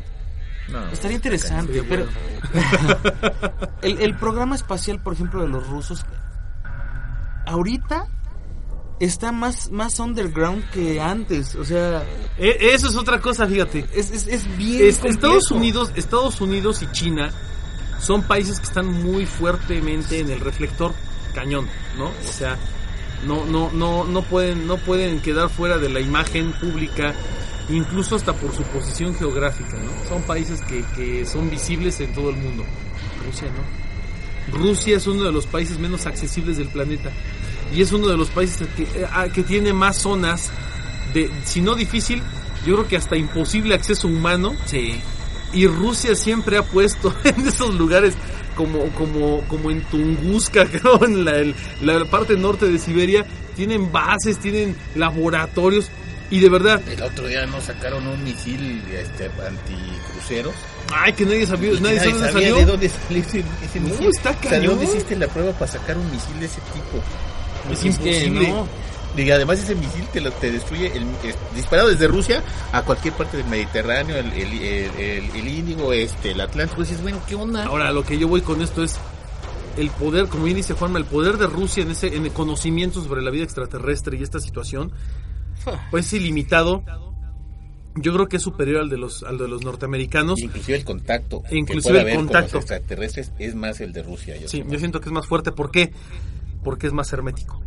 No, 0.70 0.88
Estaría 0.90 1.16
interesante, 1.16 1.74
Sería 1.74 1.90
pero 1.90 2.06
el, 3.82 4.00
el 4.02 4.16
programa 4.16 4.56
espacial, 4.56 5.00
por 5.02 5.14
ejemplo, 5.14 5.42
de 5.42 5.48
los 5.48 5.66
rusos, 5.68 6.06
ahorita 7.46 8.06
está 9.00 9.32
más, 9.32 9.72
más 9.72 10.00
underground 10.00 10.70
que 10.72 11.00
antes. 11.00 11.56
O 11.56 11.64
sea, 11.64 12.04
Eh, 12.38 12.58
eso 12.74 12.88
es 12.89 12.95
otra 12.95 13.20
cosa, 13.20 13.47
fíjate. 13.47 13.86
es, 13.95 14.12
es, 14.12 14.28
es 14.28 14.58
bien. 14.58 14.86
Es-. 14.86 15.04
Estados 15.04 15.52
Unidos, 15.52 15.91
Estados 15.95 16.41
Unidos 16.41 16.82
y 16.82 16.91
China 16.91 17.32
son 18.00 18.24
países 18.24 18.60
que 18.60 18.66
están 18.66 18.88
muy 18.88 19.26
fuertemente 19.26 20.20
en 20.20 20.30
el 20.30 20.39
reflector 20.39 20.93
cañón, 21.34 21.68
¿no? 21.97 22.06
O 22.08 22.32
sea, 22.32 22.58
no, 23.26 23.45
no, 23.45 23.72
no, 23.72 24.06
no 24.06 24.22
pueden, 24.24 24.68
no 24.68 24.78
pueden 24.78 25.22
quedar 25.22 25.50
fuera 25.50 25.78
de 25.78 25.89
la 25.89 26.00
imagen 26.00 26.54
pública, 26.54 27.14
incluso 27.70 28.16
hasta 28.16 28.34
por 28.34 28.56
su 28.56 28.64
posición 28.64 29.14
geográfica, 29.16 29.78
¿no? 29.78 30.10
Son 30.10 30.22
países 30.24 30.62
que, 30.62 30.84
que 30.95 31.26
son 31.26 31.50
visibles 31.50 32.00
en 32.00 32.14
todo 32.14 32.30
el 32.30 32.38
mundo. 32.38 32.64
Rusia, 33.26 33.47
¿no? 33.50 34.58
Rusia 34.58 34.97
es 34.97 35.06
uno 35.06 35.24
de 35.24 35.32
los 35.32 35.45
países 35.45 35.78
menos 35.78 36.06
accesibles 36.06 36.58
del 36.58 36.70
planeta 36.70 37.12
y 37.74 37.82
es 37.82 37.91
uno 37.91 38.07
de 38.07 38.17
los 38.17 38.30
países 38.30 38.67
que, 38.76 38.84
eh, 38.84 39.05
ah, 39.11 39.28
que 39.34 39.43
tiene 39.43 39.74
más 39.74 39.97
zonas 39.97 40.49
de, 41.13 41.30
si 41.45 41.61
no 41.61 41.76
difícil, 41.76 42.22
yo 42.65 42.76
creo 42.76 42.88
que 42.88 42.97
hasta 42.97 43.15
imposible 43.17 43.74
acceso 43.76 44.07
humano 44.07 44.53
Sí. 44.65 44.99
y 45.53 45.65
Rusia 45.67 46.15
siempre 46.15 46.57
ha 46.57 46.63
puesto 46.63 47.13
en 47.24 47.47
esos 47.47 47.74
lugares 47.76 48.13
como 48.55 48.89
como 48.89 49.41
como 49.47 49.72
en 49.72 49.82
Tunguska, 49.86 50.65
creo, 50.72 51.03
en 51.05 51.24
la, 51.26 51.38
el- 51.38 51.55
la 51.82 52.03
parte 52.05 52.36
norte 52.36 52.67
de 52.67 52.78
Siberia, 52.80 53.26
tienen 53.55 53.91
bases, 53.91 54.38
tienen 54.39 54.76
laboratorios 54.95 55.89
y 56.32 56.39
de 56.41 56.49
verdad, 56.49 56.80
El 56.88 57.01
otro 57.01 57.26
día 57.28 57.45
nos 57.47 57.63
sacaron 57.63 58.05
un 58.05 58.24
misil 58.24 58.84
este, 58.93 59.32
anticruceros. 59.47 60.53
ay, 60.93 61.13
que 61.13 61.26
nadie 61.26 61.45
sabía, 61.47 61.72
Y 61.74 61.80
nadie 61.82 61.97
sabe 61.99 62.11
dónde 62.11 62.32
sabía 62.32 62.47
salió. 62.49 62.55
de 62.57 62.65
dónde 62.65 62.89
salió 62.89 63.22
ese, 63.24 63.43
ese 63.65 63.80
No, 63.80 63.88
misil. 63.89 64.07
está 64.09 64.30
O 64.30 64.34
sea, 64.34 64.41
¿de 64.41 64.47
cañón. 64.49 64.76
dónde 64.78 64.86
hiciste 64.86 65.15
la 65.15 65.28
prueba 65.28 65.51
para 65.53 65.72
sacar 65.72 65.97
un 65.97 66.11
misil 66.11 66.39
de 66.39 66.45
ese 66.45 66.61
tipo? 66.74 67.01
Es 67.72 67.84
Es 67.84 67.97
que 67.99 68.10
imposible. 68.26 68.49
no. 68.49 68.68
Y 69.18 69.32
además 69.32 69.60
ese 69.60 69.76
misil 69.76 70.05
te, 70.14 70.22
lo, 70.22 70.32
te 70.32 70.51
destruye, 70.51 70.95
el, 70.95 71.03
es- 71.24 71.36
disparado 71.55 71.89
desde 71.89 72.07
Rusia 72.07 72.41
a 72.72 72.84
cualquier 72.84 73.14
parte 73.16 73.38
del 73.38 73.47
Mediterráneo, 73.47 74.16
el, 74.16 74.32
el, 74.34 75.30
el, 75.36 75.47
Índigo, 75.47 75.91
este, 75.91 76.32
el 76.32 76.39
Atlántico. 76.41 76.78
Pues 76.78 76.89
dices, 76.89 77.01
bueno, 77.01 77.20
¿qué 77.28 77.36
onda? 77.36 77.66
Ahora, 77.66 77.91
lo 77.91 78.03
que 78.05 78.18
yo 78.18 78.28
voy 78.28 78.41
con 78.41 78.62
esto 78.62 78.84
es 78.84 78.97
el 79.78 79.89
poder, 79.89 80.28
como 80.28 80.43
bien 80.45 80.55
dice 80.57 80.74
Juanma, 80.74 80.99
el 80.99 81.05
poder 81.05 81.38
de 81.38 81.47
Rusia 81.47 81.84
en 81.84 81.91
ese 81.91 82.16
en 82.16 82.26
el 82.26 82.32
conocimiento 82.32 83.01
sobre 83.03 83.22
la 83.22 83.32
vida 83.32 83.43
extraterrestre 83.43 84.16
y 84.18 84.24
esta 84.24 84.39
situación, 84.39 84.91
pues 85.91 86.05
es 86.07 86.14
ilimitado. 86.14 86.84
yo 87.95 88.14
creo 88.14 88.28
que 88.28 88.38
es 88.38 88.43
superior 88.43 88.82
al 88.82 88.89
de 88.89 88.97
los 88.97 89.24
al 89.24 89.38
de 89.38 89.47
los 89.47 89.64
norteamericanos. 89.64 90.39
Inclusive 90.39 90.78
el 90.78 90.86
contacto. 90.86 91.41
que 91.49 91.57
Inclusive 91.57 91.95
el 91.95 92.01
haber 92.01 92.16
con 92.16 92.26
contacto. 92.26 92.55
los 92.57 92.64
extraterrestres 92.64 93.32
es 93.39 93.55
más 93.55 93.82
el 93.82 93.91
de 93.91 94.03
Rusia. 94.03 94.36
Yo 94.36 94.47
Sí, 94.47 94.57
siento. 94.57 94.74
yo 94.74 94.80
siento 94.80 95.01
que 95.01 95.10
es 95.10 95.14
más 95.14 95.26
fuerte. 95.28 95.51
¿Por 95.51 95.72
qué? 95.72 95.91
Porque 96.64 96.88
es 96.88 96.93
más 96.93 97.12
hermético. 97.14 97.62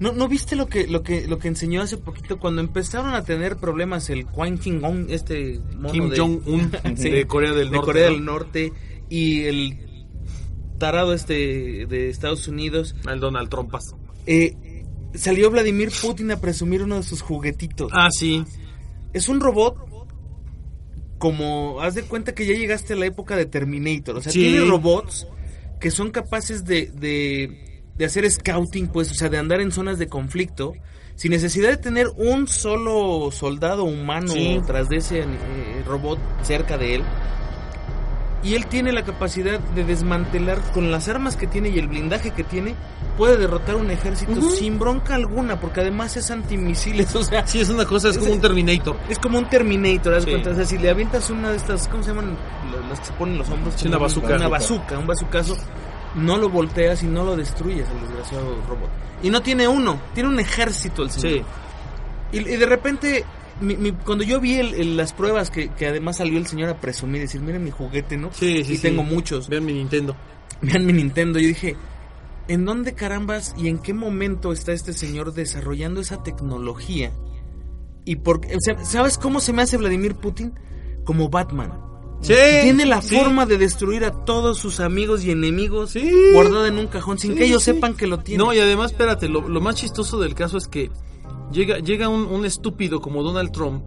¿No, 0.00 0.12
¿No 0.12 0.26
viste 0.26 0.56
lo 0.56 0.66
que, 0.66 0.88
lo 0.88 1.02
que 1.02 1.26
lo 1.28 1.38
que 1.38 1.46
enseñó 1.48 1.80
hace 1.80 1.96
poquito 1.96 2.38
cuando 2.38 2.60
empezaron 2.60 3.14
a 3.14 3.22
tener 3.22 3.56
problemas 3.56 4.10
el 4.10 4.26
Kwang 4.26 4.58
Kim-jong, 4.58 5.06
este 5.08 5.60
mono 5.76 5.92
Kim 5.92 6.08
de, 6.10 6.18
Jong-un 6.18 6.70
de 6.96 7.26
Corea 7.28 7.52
del 7.52 7.70
de 7.70 7.76
Norte, 7.76 7.86
Corea 7.86 8.08
¿no? 8.08 8.14
del 8.14 8.24
Norte 8.24 8.72
y 9.08 9.42
el 9.44 9.78
tarado 10.78 11.14
este 11.14 11.86
de 11.86 12.10
Estados 12.10 12.48
Unidos? 12.48 12.96
El 13.08 13.20
Donald 13.20 13.48
Trumpas. 13.48 13.94
Eh, 14.26 14.56
salió 15.14 15.50
Vladimir 15.50 15.90
Putin 16.02 16.32
a 16.32 16.40
presumir 16.40 16.82
uno 16.82 16.96
de 16.96 17.02
sus 17.04 17.22
juguetitos. 17.22 17.92
Ah, 17.94 18.08
sí. 18.10 18.44
Es 19.12 19.28
un 19.28 19.40
robot 19.40 19.76
como 21.18 21.80
haz 21.80 21.94
de 21.94 22.02
cuenta 22.02 22.34
que 22.34 22.46
ya 22.46 22.54
llegaste 22.54 22.94
a 22.94 22.96
la 22.96 23.06
época 23.06 23.36
de 23.36 23.46
Terminator, 23.46 24.16
o 24.16 24.20
sea, 24.20 24.32
Sí. 24.32 24.40
tiene 24.40 24.60
robots 24.64 25.26
que 25.80 25.90
son 25.90 26.10
capaces 26.10 26.64
de, 26.64 26.90
de, 26.94 27.73
de 27.96 28.04
hacer 28.04 28.28
scouting, 28.30 28.88
pues, 28.88 29.10
o 29.10 29.14
sea, 29.14 29.28
de 29.28 29.38
andar 29.38 29.60
en 29.60 29.70
zonas 29.72 29.98
de 29.98 30.08
conflicto 30.08 30.72
sin 31.16 31.30
necesidad 31.30 31.68
de 31.70 31.76
tener 31.76 32.08
un 32.16 32.48
solo 32.48 33.30
soldado 33.30 33.84
humano 33.84 34.32
Sí. 34.32 34.60
tras 34.66 34.88
de 34.88 34.96
ese 34.96 35.20
eh, 35.20 35.84
robot 35.86 36.18
cerca 36.42 36.76
de 36.76 36.96
él. 36.96 37.04
Y 38.42 38.54
él 38.56 38.66
tiene 38.66 38.92
la 38.92 39.04
capacidad 39.04 39.58
de 39.58 39.84
desmantelar 39.84 40.60
con 40.72 40.90
las 40.90 41.08
armas 41.08 41.34
que 41.36 41.46
tiene 41.46 41.70
y 41.70 41.78
el 41.78 41.88
blindaje 41.88 42.32
que 42.32 42.44
tiene, 42.44 42.74
puede 43.16 43.38
derrotar 43.38 43.76
un 43.76 43.90
ejército 43.90 44.38
sin 44.50 44.78
bronca 44.78 45.14
alguna, 45.14 45.60
porque 45.60 45.80
además 45.80 46.14
es 46.18 46.30
antimisiles, 46.30 47.14
o 47.14 47.22
sea, 47.24 47.46
Sí, 47.46 47.60
es 47.60 47.70
una 47.70 47.86
cosa, 47.86 48.10
es 48.10 48.18
como 48.18 48.32
un 48.32 48.40
Terminator. 48.42 48.96
es 49.08 49.18
como 49.18 49.38
un 49.38 49.48
Terminator, 49.48 50.14
de 50.16 50.20
Sí. 50.20 50.30
cuenta. 50.30 50.50
O 50.50 50.54
sea, 50.56 50.66
si 50.66 50.76
le 50.76 50.90
avientas 50.90 51.30
una 51.30 51.52
de 51.52 51.56
estas, 51.56 51.88
¿cómo 51.88 52.02
se 52.02 52.10
llaman? 52.10 52.36
Las- 52.90 53.00
que 53.00 53.06
se 53.06 53.12
ponen 53.14 53.34
en 53.34 53.38
los 53.38 53.48
hombros. 53.48 53.74
Sí, 53.76 53.88
una 53.88 53.96
bazooka. 53.98 54.34
Una 54.34 54.48
bazooka, 54.48 54.98
un 54.98 55.06
bazucazo. 55.06 55.56
No 56.14 56.36
lo 56.36 56.48
volteas 56.48 57.02
y 57.02 57.06
no 57.06 57.24
lo 57.24 57.36
destruyes 57.36 57.88
al 57.88 58.00
desgraciado 58.00 58.54
robot. 58.68 58.90
Y 59.22 59.30
no 59.30 59.42
tiene 59.42 59.66
uno, 59.66 60.00
tiene 60.14 60.28
un 60.28 60.38
ejército 60.38 61.02
el 61.02 61.10
señor. 61.10 61.44
Sí. 62.32 62.38
Y, 62.38 62.38
y 62.40 62.56
de 62.56 62.66
repente, 62.66 63.24
mi- 63.60 63.76
mi- 63.76 63.92
cuando 63.92 64.22
yo 64.24 64.40
vi 64.40 64.54
el- 64.54 64.74
el- 64.74 64.96
las 64.96 65.12
pruebas 65.12 65.50
que, 65.50 65.68
que 65.70 65.86
además 65.88 66.18
salió 66.18 66.38
el 66.38 66.46
señor 66.46 66.68
a 66.70 66.80
presumir, 66.80 67.20
decir, 67.22 67.40
miren 67.40 67.64
mi 67.64 67.70
juguete, 67.70 68.16
¿no? 68.16 68.30
Sí, 68.32 68.62
sí, 68.64 68.72
y 68.74 68.76
sí. 68.76 68.82
tengo 68.82 69.02
muchos. 69.02 69.48
Vean 69.48 69.64
mi 69.64 69.72
Nintendo. 69.72 70.14
Vean 70.62 70.86
mi 70.86 70.92
Nintendo. 70.92 71.38
Yo 71.38 71.48
dije, 71.48 71.76
¿en 72.48 72.64
dónde 72.64 72.94
carambas 72.94 73.54
y 73.56 73.68
en 73.68 73.78
qué 73.78 73.92
momento 73.94 74.52
está 74.52 74.72
este 74.72 74.92
señor 74.92 75.32
desarrollando 75.34 76.00
esa 76.00 76.22
tecnología? 76.22 77.10
Y 78.04 78.16
por, 78.16 78.38
o 78.38 78.60
sea, 78.60 78.84
¿sabes 78.84 79.16
cómo 79.18 79.40
se 79.40 79.52
me 79.52 79.62
hace 79.62 79.76
Vladimir 79.78 80.14
Putin? 80.14 80.52
Como 81.04 81.28
Batman. 81.28 81.72
Sí, 82.20 82.32
Tiene 82.62 82.86
la 82.86 83.02
sí. 83.02 83.16
forma 83.16 83.44
de 83.44 83.58
destruir 83.58 84.04
a 84.04 84.10
todos 84.24 84.58
sus 84.58 84.80
amigos 84.80 85.24
y 85.24 85.30
enemigos 85.30 85.90
Sí. 85.90 86.10
guardada 86.32 86.68
en 86.68 86.78
un 86.78 86.86
cajón 86.86 87.18
sin 87.18 87.32
Sí, 87.32 87.38
que 87.38 87.44
ellos 87.44 87.62
sí. 87.62 87.72
sepan 87.72 87.94
que 87.94 88.06
lo 88.06 88.18
tienen. 88.20 88.46
No, 88.46 88.54
y 88.54 88.58
además, 88.60 88.92
espérate, 88.92 89.28
lo, 89.28 89.46
lo 89.46 89.60
más 89.60 89.74
chistoso 89.76 90.18
del 90.18 90.34
caso 90.34 90.56
es 90.56 90.66
que 90.66 90.90
llega, 91.52 91.78
llega 91.80 92.08
un, 92.08 92.22
un 92.24 92.44
estúpido 92.46 93.00
como 93.00 93.22
Donald 93.22 93.50
Trump 93.52 93.84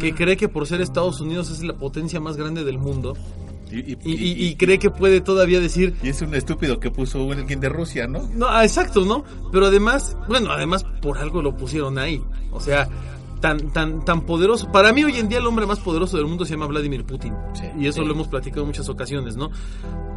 que 0.00 0.12
cree 0.14 0.36
que 0.36 0.48
por 0.48 0.66
ser 0.66 0.80
Estados 0.80 1.20
Unidos 1.20 1.50
es 1.50 1.62
la 1.62 1.74
potencia 1.74 2.20
más 2.20 2.36
grande 2.36 2.62
del 2.64 2.78
mundo 2.78 3.16
Y, 3.70 3.78
y, 3.92 3.96
y- 4.04 4.46
y 4.48 4.56
cree 4.56 4.78
que 4.78 4.90
puede 4.90 5.20
todavía 5.20 5.60
decir... 5.60 5.94
y 6.02 6.08
es 6.08 6.20
un 6.22 6.34
estúpido 6.34 6.80
que 6.80 6.90
puso 6.90 7.30
alguien 7.30 7.60
de 7.60 7.68
Rusia, 7.68 8.06
¿no? 8.06 8.28
No, 8.34 8.48
ah, 8.48 8.64
exacto, 8.64 9.04
¿no? 9.04 9.24
Pero 9.52 9.66
además, 9.66 10.16
bueno, 10.26 10.50
además 10.52 10.84
por 11.00 11.18
algo 11.18 11.42
lo 11.42 11.56
pusieron 11.56 11.98
ahí. 11.98 12.20
O 12.50 12.60
sea, 12.60 12.88
tan, 13.40 13.70
tan, 13.70 14.04
tan 14.04 14.22
poderoso. 14.22 14.70
Para 14.70 14.92
mí 14.92 15.04
hoy 15.04 15.16
en 15.18 15.28
día 15.28 15.38
el 15.38 15.46
hombre 15.46 15.66
más 15.66 15.80
poderoso 15.80 16.16
del 16.16 16.26
mundo 16.26 16.44
se 16.44 16.52
llama 16.52 16.66
Vladimir 16.66 17.04
Putin. 17.04 17.34
Sí, 17.54 17.64
y 17.78 17.86
eso 17.86 18.00
sí. 18.00 18.06
lo 18.06 18.14
hemos 18.14 18.28
platicado 18.28 18.62
en 18.62 18.68
muchas 18.68 18.88
ocasiones, 18.88 19.36
¿no? 19.36 19.50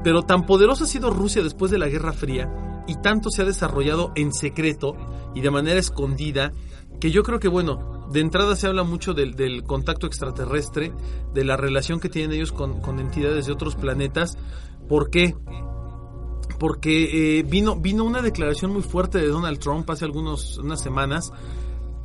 Pero 0.03 0.23
tan 0.23 0.45
poderoso 0.45 0.83
ha 0.83 0.87
sido 0.87 1.09
Rusia 1.09 1.43
después 1.43 1.71
de 1.71 1.77
la 1.77 1.87
Guerra 1.87 2.13
Fría 2.13 2.49
y 2.87 2.95
tanto 2.95 3.29
se 3.29 3.43
ha 3.43 3.45
desarrollado 3.45 4.11
en 4.15 4.33
secreto 4.33 4.95
y 5.35 5.41
de 5.41 5.51
manera 5.51 5.79
escondida 5.79 6.51
que 6.99 7.11
yo 7.11 7.23
creo 7.23 7.39
que, 7.39 7.47
bueno, 7.47 8.07
de 8.11 8.19
entrada 8.19 8.55
se 8.55 8.67
habla 8.67 8.83
mucho 8.83 9.13
del, 9.13 9.35
del 9.35 9.63
contacto 9.63 10.05
extraterrestre, 10.05 10.91
de 11.33 11.45
la 11.45 11.57
relación 11.57 11.99
que 11.99 12.09
tienen 12.09 12.33
ellos 12.33 12.51
con, 12.51 12.81
con 12.81 12.99
entidades 12.99 13.45
de 13.45 13.53
otros 13.53 13.75
planetas. 13.75 14.37
¿Por 14.87 15.09
qué? 15.09 15.35
porque 16.59 17.39
eh, 17.39 17.43
vino 17.43 17.75
vino 17.77 18.03
una 18.03 18.21
declaración 18.21 18.71
muy 18.71 18.83
fuerte 18.83 19.17
de 19.17 19.29
Donald 19.29 19.57
Trump 19.57 19.89
hace 19.89 20.05
algunos 20.05 20.59
unas 20.59 20.79
semanas 20.79 21.31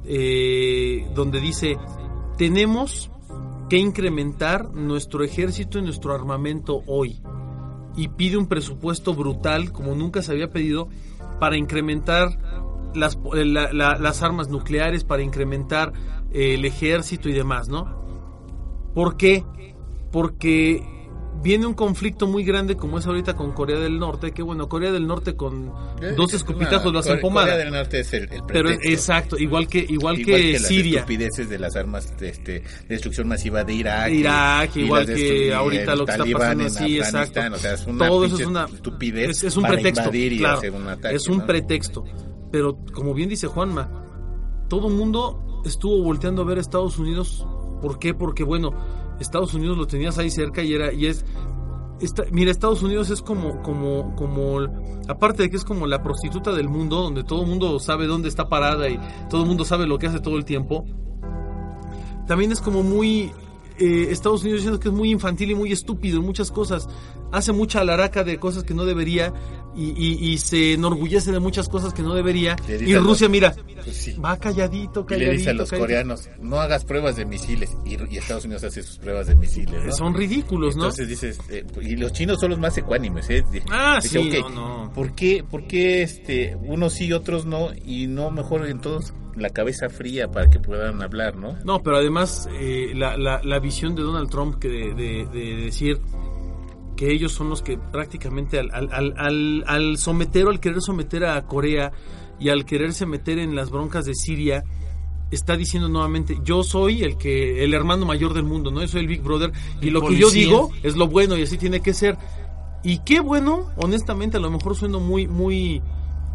eh, 0.07 1.07
donde 1.15 1.41
dice 1.41 1.77
tenemos 2.39 3.11
que 3.69 3.79
incrementar 3.79 4.73
nuestro 4.75 5.25
ejército 5.25 5.79
y 5.79 5.83
nuestro 5.83 6.15
armamento 6.15 6.83
hoy 6.87 7.21
y 7.97 8.09
pide 8.09 8.37
un 8.37 8.47
presupuesto 8.47 9.15
brutal 9.15 9.73
como 9.73 9.95
nunca 9.95 10.23
se 10.23 10.33
había 10.33 10.51
pedido 10.51 10.89
para 11.41 11.57
incrementar 11.57 12.39
las, 12.95 13.19
eh, 13.35 13.45
la- 13.45 13.73
la- 13.73 13.99
las 13.99 14.23
armas 14.23 14.49
nucleares 14.49 15.03
para 15.05 15.23
incrementar 15.23 15.93
eh, 16.33 16.55
el 16.55 16.65
ejército 16.65 17.29
y 17.29 17.33
demás 17.33 17.69
no 17.69 18.05
¿por 18.95 19.17
qué? 19.17 19.45
porque 20.13 20.83
viene 21.43 21.67
un 21.67 21.75
conflicto 21.75 22.27
muy 22.27 22.43
grande 22.45 22.77
como 22.77 22.99
es 22.99 23.07
ahorita 23.07 23.35
con 23.37 23.53
Corea 23.53 23.79
del 23.79 23.99
Norte, 23.99 24.33
que 24.33 24.43
bueno, 24.43 24.69
Corea 24.69 24.91
del 24.93 25.07
Norte 25.07 25.37
con 25.37 25.73
dos 26.17 26.35
escupitazos 26.35 26.93
lo 26.93 26.99
hacen 26.99 27.21
Corea- 27.21 27.23
Corea 27.23 27.45
pomada. 27.45 27.57
del 27.57 27.71
Norte 27.73 28.01
es 28.01 28.13
el, 28.13 28.33
el 28.33 28.43
Pero 28.49 28.71
exacto, 28.71 29.39
igual 29.39 29.69
que 29.69 29.79
igual, 29.89 30.19
Igual 30.19 30.25
que, 30.41 30.53
las 30.55 30.63
Siria. 30.63 31.01
estupideces 31.01 31.49
de 31.49 31.59
las 31.59 31.77
armas 31.77 32.17
de 32.19 32.29
este, 32.31 32.63
destrucción 32.89 33.29
masiva 33.29 33.63
de 33.65 33.75
Irak. 33.75 34.11
Irak, 34.11 34.77
y 34.77 34.81
igual 34.81 35.07
las 35.07 35.17
que 35.17 35.55
ahorita 35.55 35.95
lo 35.97 36.07
que 36.07 36.13
está 36.13 36.25
pasando 36.25 36.65
Afganistán, 36.67 36.87
exacto. 37.23 37.55
O 37.55 37.59
sea, 37.59 37.75
es 37.75 37.87
una 37.87 38.09
Todo 38.09 38.25
eso 38.25 38.37
es 38.39 38.47
una 38.47 38.65
estupidez 38.65 39.31
es, 39.31 39.45
es 39.45 39.57
un 39.57 39.63
para 39.63 39.75
pretexto, 39.75 40.03
invadir 40.05 40.33
y 40.33 40.39
claro. 40.39 40.59
hacer 40.59 40.73
un 40.73 40.89
ataque. 40.89 41.17
es 41.17 41.29
un 41.29 41.39
¿no? 41.39 41.47
pretexto. 41.47 42.05
Pero 42.51 42.79
como 42.93 43.13
bien 43.15 43.29
dice 43.29 43.47
Juanma, 43.47 43.91
todo 44.69 44.89
el 44.89 44.95
mundo 44.95 45.63
estuvo 45.65 46.03
volteando 46.03 46.43
a 46.43 46.45
ver 46.45 46.59
a 46.59 46.61
Estados 46.61 46.99
Unidos. 46.99 47.47
¿Por 47.83 47.99
qué? 47.99 48.15
Porque 48.15 48.43
bueno, 48.43 48.73
Estados 49.21 49.55
Unidos 49.55 49.77
lo 49.79 49.87
tenías 49.87 50.19
ahí 50.19 50.31
cerca 50.31 50.63
y 50.63 50.75
era 50.75 50.93
y 50.93 51.07
es 51.07 51.25
esta- 52.01 52.25
mira, 52.31 52.51
Estados 52.51 52.83
Unidos 52.83 53.09
es 53.11 53.23
como, 53.23 53.63
como, 53.63 54.15
como, 54.17 54.59
aparte 55.09 55.45
de 55.45 55.51
que 55.51 55.57
es 55.57 55.65
como 55.65 55.87
la 55.87 56.03
prostituta 56.03 56.53
del 56.53 56.69
mundo, 56.69 57.01
donde 57.01 57.25
todo 57.25 57.43
el 57.43 57.49
mundo 57.49 57.79
sabe 57.79 58.07
dónde 58.07 58.29
está 58.29 58.49
parada 58.49 58.89
y 58.91 59.01
todo 59.31 59.43
el 59.43 59.49
mundo 59.49 59.65
sabe 59.65 59.87
lo 59.87 59.99
que 59.99 60.07
hace 60.07 60.21
todo 60.21 60.37
el 60.37 60.45
tiempo. 60.45 60.85
También 62.27 62.53
es 62.53 62.61
como 62.61 62.83
muy, 62.83 63.33
eh, 63.79 64.09
Estados 64.11 64.43
Unidos 64.43 64.63
siento 64.63 64.81
que 64.81 64.89
es 64.89 64.95
muy 64.95 65.11
infantil 65.11 65.51
y 65.51 65.55
muy 65.55 65.73
estúpido 65.73 66.19
en 66.19 66.25
muchas 66.25 66.51
cosas. 66.51 66.89
Hace 67.33 67.53
mucha 67.53 67.81
alaraca 67.81 68.25
de 68.25 68.39
cosas 68.39 68.63
que 68.65 68.73
no 68.75 68.85
debería 68.85 69.33
y, 69.75 69.91
y- 69.91 70.33
y 70.33 70.39
se 70.39 70.75
enorgullece 70.75 71.33
de 71.33 71.41
muchas 71.41 71.69
cosas 71.69 71.93
que 71.93 72.03
no 72.03 72.15
debería. 72.15 72.57
Y 72.69 72.95
Rusia, 72.97 73.27
los- 73.27 73.31
mira, 73.31 73.55
Pues 73.85 73.97
sí. 73.97 74.13
va 74.15 74.37
calladito, 74.39 75.01
Y 75.01 75.05
calladito. 75.05 75.33
le 75.33 75.39
dice 75.39 75.51
a 75.51 75.53
los 75.55 75.69
calladito. 75.69 75.87
coreanos, 75.87 76.29
no 76.41 76.61
hagas 76.61 76.85
pruebas 76.85 77.17
de 77.17 77.27
misiles. 77.27 77.77
Y, 77.85 77.95
y 78.13 78.17
Estados 78.19 78.45
Unidos 78.45 78.65
hace 78.65 78.83
sus 78.83 78.99
pruebas 78.99 79.27
de 79.27 79.35
misiles. 79.35 79.85
¿no? 79.85 79.93
Son 79.93 80.15
ridículos, 80.15 80.77
¿no? 80.77 80.85
Entonces 80.85 81.09
dices, 81.09 81.39
eh, 81.51 81.65
y 81.83 81.97
los 81.97 82.13
chinos 82.13 82.41
son 82.41 82.51
los 82.51 82.59
más 82.59 82.77
ecuánimes, 82.79 83.29
¿eh? 83.31 83.45
Ah, 83.71 83.99
dice, 84.03 84.23
sí, 84.23 84.39
no, 84.41 84.49
no. 84.87 84.93
¿por 84.95 85.15
qué, 85.15 85.45
por 85.49 85.67
qué 85.67 86.03
este, 86.03 86.57
unos 86.57 86.95
sí 86.95 87.07
y 87.07 87.13
otros 87.13 87.45
no? 87.45 87.71
Y 87.85 88.07
no 88.07 88.31
mejor 88.31 88.67
en 88.67 88.81
todos 88.81 89.13
la 89.37 89.51
cabeza 89.51 89.89
fría 89.91 90.31
para 90.31 90.49
que 90.49 90.59
puedan 90.59 91.03
hablar, 91.03 91.37
¿no? 91.37 91.57
No, 91.65 91.83
pero 91.83 91.97
además 91.97 92.49
eh, 92.59 92.93
la, 92.95 93.17
la, 93.17 93.41
la 93.45 93.59
visión 93.59 93.95
de 93.95 94.03
Donald 94.03 94.31
Trump 94.31 94.57
que 94.59 94.69
de, 94.69 94.95
de- 94.95 95.27
de 95.27 95.57
decir 95.57 96.01
que 96.97 97.13
ellos 97.13 97.33
son 97.33 97.51
los 97.51 97.61
que 97.61 97.77
prácticamente 97.77 98.59
al, 98.59 98.71
al, 98.73 99.65
al, 99.67 99.99
someter 99.99 100.47
o 100.47 100.51
al 100.51 100.61
querer 100.61 100.81
someter 100.81 101.27
a 101.27 101.43
Corea 101.47 101.93
y 102.41 102.49
al 102.49 102.65
quererse 102.65 103.05
meter 103.05 103.39
en 103.39 103.55
las 103.55 103.69
broncas 103.71 104.07
de 104.07 104.15
Siria 104.15 104.65
está 105.31 105.57
diciendo 105.57 105.89
nuevamente 105.91 106.39
yo 106.43 106.63
soy 106.63 107.03
el 107.03 107.19
que 107.19 107.65
el 107.65 107.75
hermano 107.75 108.07
mayor 108.07 108.33
del 108.33 108.45
mundo 108.45 108.71
no 108.71 108.81
yo 108.81 108.89
soy 108.89 109.01
el 109.01 109.09
Big 109.09 109.21
Brother 109.23 109.53
y 109.83 109.89
El 109.89 109.95
lo 109.95 110.01
que 110.03 110.17
yo 110.17 110.31
digo 110.31 110.71
es 110.83 110.97
lo 110.97 111.09
bueno 111.09 111.37
y 111.37 111.43
así 111.43 111.59
tiene 111.59 111.81
que 111.81 111.93
ser 111.93 112.17
y 112.85 113.01
qué 113.01 113.21
bueno 113.21 113.71
honestamente 113.77 114.37
a 114.37 114.41
lo 114.41 114.51
mejor 114.51 114.77
sueno 114.77 115.01
muy 115.01 115.27
muy 115.27 115.83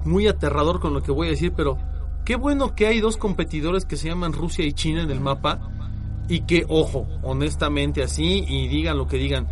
muy 0.06 0.28
aterrador 0.28 0.80
con 0.80 0.94
lo 0.94 1.02
que 1.02 1.12
voy 1.12 1.28
a 1.28 1.32
decir 1.32 1.54
pero 1.56 1.78
qué 2.26 2.36
bueno 2.36 2.76
que 2.76 2.88
hay 2.88 3.00
dos 3.00 3.18
competidores 3.18 3.86
que 3.86 3.98
se 3.98 4.08
llaman 4.10 4.34
Rusia 4.34 4.66
y 4.66 4.74
China 4.74 5.02
en 5.04 5.12
el 5.12 5.20
mapa 5.20 5.60
y 6.28 6.42
que 6.42 6.66
ojo 6.70 7.08
honestamente 7.24 8.04
así 8.04 8.46
y 8.48 8.68
digan 8.68 8.98
lo 8.98 9.08
que 9.08 9.18
digan 9.18 9.48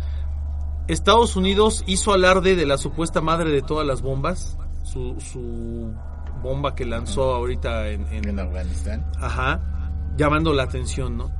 Estados 0.88 1.36
Unidos 1.36 1.84
hizo 1.86 2.12
alarde 2.12 2.56
de 2.56 2.66
la 2.66 2.78
supuesta 2.78 3.20
madre 3.20 3.50
de 3.50 3.62
todas 3.62 3.86
las 3.86 4.02
bombas 4.02 4.56
su, 4.82 5.20
su 5.20 5.92
bomba 6.42 6.74
que 6.74 6.84
lanzó 6.86 7.34
ahorita 7.34 7.88
en, 7.88 8.06
en- 8.12 8.28
En 8.28 8.38
Afganistán. 8.40 9.04
Ajá, 9.20 9.60
llamando 10.16 10.52
la 10.54 10.62
atención, 10.64 11.16
¿no? 11.18 11.30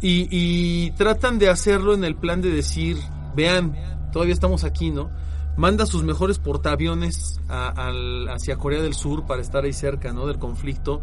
Y, 0.00 0.28
y 0.30 0.90
tratan 0.92 1.38
de 1.38 1.48
hacerlo 1.48 1.94
en 1.94 2.04
el 2.04 2.16
plan 2.16 2.42
de 2.42 2.50
decir, 2.50 2.96
vean, 3.34 3.74
todavía 4.12 4.34
estamos 4.34 4.64
aquí, 4.64 4.90
¿no? 4.90 5.10
Manda 5.56 5.84
sus 5.86 6.02
mejores 6.02 6.38
portaaviones 6.38 7.40
a- 7.48 7.90
hacia 8.34 8.56
Corea 8.56 8.80
del 8.82 8.94
Sur 8.94 9.26
para 9.26 9.42
estar 9.42 9.64
ahí 9.64 9.72
cerca, 9.72 10.12
¿no? 10.12 10.26
Del 10.26 10.38
conflicto. 10.38 11.02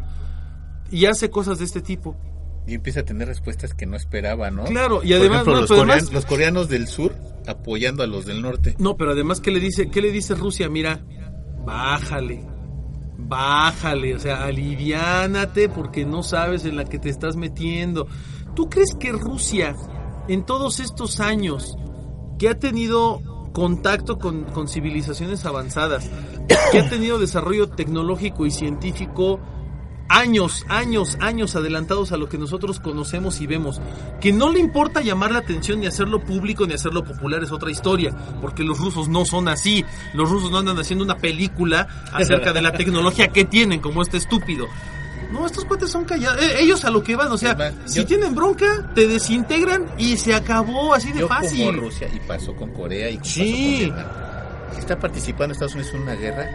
Y 0.92 1.06
hace 1.06 1.30
cosas 1.30 1.60
de 1.60 1.66
este 1.66 1.82
tipo. 1.82 2.16
y 2.68 2.76
empieza 2.76 3.00
a 3.00 3.04
tener 3.04 3.28
respuestas 3.28 3.74
que 3.74 3.88
no 3.88 3.96
esperaba, 3.96 4.52
¿no? 4.52 4.64
Claro, 4.66 5.02
y 5.04 5.08
Por 5.10 5.18
además, 5.18 5.36
ejemplo, 5.38 5.54
no, 5.56 5.62
los, 5.62 5.70
pero 5.70 5.80
corean- 5.82 5.98
además- 5.98 6.14
los 6.14 6.26
coreanos 6.28 6.70
del 6.70 6.88
sur 6.88 7.16
apoyando 7.48 8.04
a 8.04 8.08
los 8.08 8.28
del 8.28 8.44
norte. 8.44 8.76
No, 8.78 8.96
pero 8.96 9.12
además, 9.14 9.40
¿qué 9.42 9.50
le 9.50 9.60
dice, 9.60 9.90
qué 9.90 10.02
le 10.04 10.12
dice 10.12 10.36
Rusia? 10.36 10.70
Mira, 10.70 11.00
bájale, 11.66 12.46
bájale, 13.18 14.14
o 14.14 14.20
sea, 14.20 14.44
aliviánate 14.46 15.68
porque 15.70 16.06
no 16.06 16.22
sabes 16.22 16.66
en 16.66 16.76
la 16.76 16.86
que 16.86 17.00
te 17.00 17.10
estás 17.10 17.36
metiendo. 17.38 18.08
¿Tú 18.56 18.70
crees 18.70 18.94
que 19.00 19.12
Rusia, 19.14 19.76
en 20.28 20.46
todos 20.46 20.80
estos 20.80 21.20
años, 21.20 21.76
que 22.38 22.50
ha 22.50 22.60
tenido 22.60 23.22
contacto 23.52 24.18
con, 24.18 24.68
civilizaciones 24.68 25.46
avanzadas, 25.46 26.10
que 26.72 26.80
ha 26.80 26.90
tenido 26.90 27.20
desarrollo 27.20 27.70
tecnológico 27.70 28.46
y 28.46 28.52
científico 28.52 29.40
años, 30.10 30.66
años, 30.68 31.18
años 31.22 31.56
adelantados 31.56 32.12
a 32.12 32.18
lo 32.18 32.28
que 32.28 32.38
nosotros 32.38 32.80
conocemos 32.80 33.40
y 33.42 33.48
vemos. 33.48 33.80
Que 34.20 34.34
no 34.34 34.50
le 34.52 34.60
importa 34.60 35.02
llamar 35.02 35.32
la 35.32 35.40
atención 35.40 35.80
ni 35.80 35.86
hacerlo 35.86 36.20
público 36.20 36.66
ni 36.66 36.74
hacerlo 36.74 37.04
popular 37.04 37.44
es 37.44 37.52
otra 37.52 37.72
historia, 37.72 38.16
porque 38.42 38.64
los 38.64 38.80
rusos 38.80 39.08
no 39.08 39.24
son 39.26 39.48
así. 39.48 39.86
Los 40.14 40.30
rusos 40.30 40.52
no 40.52 40.58
andan 40.58 40.80
haciendo 40.80 41.06
una 41.06 41.18
película 41.18 41.88
acerca 42.12 42.52
de 42.52 42.62
la 42.62 42.74
tecnología 42.74 43.30
que 43.30 43.46
tienen, 43.46 43.80
como 43.80 44.02
este 44.02 44.18
estúpido. 44.18 44.66
No, 45.32 45.46
estos 45.46 45.66
cuates 45.66 45.90
son 45.90 46.06
callados. 46.06 46.42
Eh, 46.42 46.58
ellos 46.62 46.84
a 46.86 46.90
lo 46.90 47.04
que 47.04 47.16
van, 47.16 47.32
o 47.32 47.38
sea, 47.38 47.56
si 47.86 48.04
tienen 48.06 48.34
bronca, 48.34 48.92
te 48.96 49.08
desintegran 49.08 49.86
y 49.98 50.18
se 50.18 50.34
acabó 50.34 50.94
así 50.94 51.12
de 51.12 51.20
Yo 51.22 51.28
fácil. 51.28 51.66
como 51.68 51.82
Rusia 51.84 52.08
y 52.14 52.20
pasó 52.28 52.56
con 52.56 52.72
Corea 52.74 53.10
y 53.10 53.20
Sí. 53.24 53.42
pasó 53.42 53.44
con 53.44 53.80
Vietnam. 53.80 54.08
Si 54.74 54.80
está 54.80 55.00
participando 55.00 55.54
Estados 55.54 55.74
Unidos 55.76 55.94
en 55.94 56.02
una 56.02 56.16
guerra, 56.16 56.48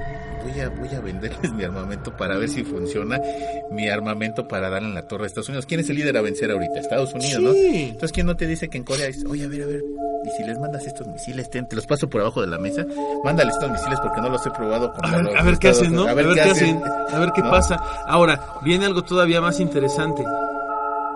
voy 0.42 0.60
a, 0.60 0.68
voy 0.70 0.88
a 0.88 1.00
venderles 1.00 1.52
mi 1.54 1.64
armamento 1.64 2.16
para 2.16 2.36
ver 2.36 2.48
si 2.48 2.64
funciona 2.64 3.20
mi 3.70 3.88
armamento 3.88 4.46
para 4.48 4.68
darle 4.70 4.88
en 4.88 4.94
la 4.94 5.06
torre 5.06 5.24
a 5.24 5.26
Estados 5.26 5.48
Unidos. 5.48 5.66
¿Quién 5.66 5.80
es 5.80 5.88
el 5.90 5.96
líder 5.96 6.16
a 6.16 6.22
vencer 6.22 6.50
ahorita? 6.50 6.80
Estados 6.80 7.12
Unidos, 7.14 7.42
¿no? 7.42 7.52
Sí. 7.52 7.86
Entonces, 7.90 8.12
¿quién 8.12 8.26
no 8.26 8.36
te 8.36 8.46
dice 8.46 8.68
que 8.68 8.78
en 8.78 8.84
Corea 8.84 9.06
es, 9.06 9.24
oye, 9.24 9.44
a 9.44 9.48
ver, 9.48 9.62
a 9.62 9.66
ver, 9.66 9.82
y 10.24 10.30
si 10.30 10.42
les 10.42 10.58
mandas 10.58 10.86
estos 10.86 11.06
misiles, 11.06 11.50
te 11.50 11.66
los 11.70 11.86
paso 11.86 12.08
por 12.08 12.22
abajo 12.22 12.40
de 12.40 12.46
la 12.46 12.58
mesa, 12.58 12.84
mándale 13.22 13.50
estos 13.50 13.70
misiles 13.70 14.00
porque 14.00 14.20
no 14.20 14.30
los 14.30 14.44
he 14.46 14.50
probado 14.50 14.92
con 14.92 15.04
A 15.04 15.16
ver, 15.16 15.36
a 15.36 15.42
ver 15.42 15.58
qué 15.58 15.68
hacen, 15.68 15.94
¿no? 15.94 16.06
A 16.06 16.14
ver, 16.14 16.34
qué 16.34 16.40
hacen, 16.40 16.82
a 17.12 17.18
ver 17.18 17.32
qué 17.32 17.42
¿no? 17.42 17.50
pasa. 17.50 17.76
Ahora, 18.06 18.40
viene 18.62 18.86
algo 18.86 19.02
todavía 19.02 19.40
más 19.40 19.60
interesante. 19.60 20.24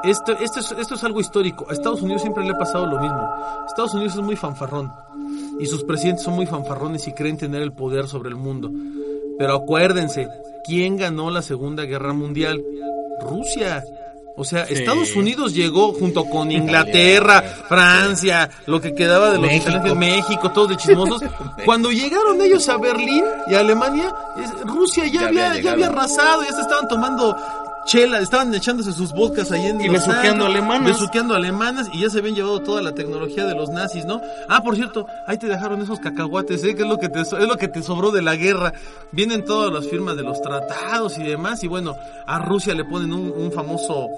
Esto, 0.04 0.32
esto, 0.38 0.60
es, 0.60 0.72
esto 0.72 0.94
es 0.94 1.04
algo 1.04 1.20
histórico. 1.20 1.66
A 1.68 1.72
Estados 1.72 2.02
Unidos 2.02 2.22
siempre 2.22 2.44
le 2.44 2.50
ha 2.50 2.58
pasado 2.58 2.86
lo 2.86 3.00
mismo. 3.00 3.28
Estados 3.66 3.94
Unidos 3.94 4.14
es 4.14 4.20
muy 4.20 4.36
fanfarrón. 4.36 4.92
Y 5.58 5.66
sus 5.66 5.82
presidentes 5.84 6.24
son 6.24 6.34
muy 6.34 6.46
fanfarrones 6.46 7.08
y 7.08 7.12
creen 7.12 7.36
tener 7.36 7.62
el 7.62 7.72
poder 7.72 8.06
sobre 8.06 8.28
el 8.28 8.36
mundo. 8.36 8.70
Pero 9.38 9.54
acuérdense, 9.54 10.28
¿quién 10.64 10.96
ganó 10.96 11.30
la 11.30 11.42
Segunda 11.42 11.84
Guerra 11.84 12.12
Mundial? 12.12 12.62
Rusia. 13.20 13.82
O 14.38 14.44
sea, 14.44 14.66
Sí. 14.66 14.74
Estados 14.74 15.16
Unidos 15.16 15.52
llegó 15.52 15.92
junto 15.92 16.24
con 16.24 16.52
Inglaterra, 16.52 17.42
Francia, 17.68 18.48
lo 18.66 18.80
que 18.80 18.94
quedaba 18.94 19.30
de 19.30 19.38
los 19.38 19.46
México. 19.48 19.94
México, 19.96 20.52
todos 20.52 20.68
de 20.70 20.76
chismosos. 20.76 21.22
Cuando 21.64 21.90
llegaron 21.90 22.40
ellos 22.40 22.68
a 22.68 22.76
Berlín 22.78 23.24
y 23.48 23.54
a 23.54 23.60
Alemania, 23.60 24.14
Rusia 24.64 25.06
ya, 25.06 25.22
Ya 25.22 25.26
había, 25.26 25.50
había 25.50 25.62
ya 25.62 25.72
había 25.72 25.86
arrasado, 25.88 26.42
ya 26.44 26.52
se 26.52 26.60
estaban 26.62 26.86
tomando 26.86 27.36
chela, 27.88 28.20
estaban 28.20 28.54
echándose 28.54 28.92
sus 28.92 29.12
vodkas 29.12 29.50
ahí 29.50 29.66
en 29.66 29.80
Y 29.80 29.88
besuqueando 29.88 30.44
alemanas. 30.46 30.92
besuqueando 30.92 31.34
alemanas 31.34 31.88
y 31.92 32.02
ya 32.02 32.10
se 32.10 32.18
habían 32.18 32.34
llevado 32.36 32.60
toda 32.60 32.82
la 32.82 32.92
tecnología 32.94 33.44
de 33.46 33.54
los 33.54 33.70
nazis, 33.70 34.04
¿no? 34.04 34.20
Ah, 34.48 34.62
por 34.62 34.76
cierto, 34.76 35.06
ahí 35.26 35.38
te 35.38 35.46
dejaron 35.48 35.80
esos 35.82 35.98
cacahuates, 35.98 36.62
¿eh? 36.64 36.74
Que 36.74 36.82
es 36.82 36.88
lo 36.88 36.98
que 36.98 37.08
te, 37.08 37.20
es 37.22 37.32
lo 37.32 37.56
que 37.56 37.68
te 37.68 37.82
sobró 37.82 38.10
de 38.10 38.22
la 38.22 38.36
guerra. 38.36 38.72
Vienen 39.12 39.44
todas 39.44 39.72
las 39.72 39.88
firmas 39.88 40.16
de 40.16 40.22
los 40.22 40.40
tratados 40.40 41.18
y 41.18 41.22
demás 41.24 41.64
y 41.64 41.68
bueno, 41.68 41.96
a 42.26 42.38
Rusia 42.38 42.74
le 42.74 42.84
ponen 42.84 43.12
un, 43.12 43.32
un 43.32 43.50
famoso 43.52 44.08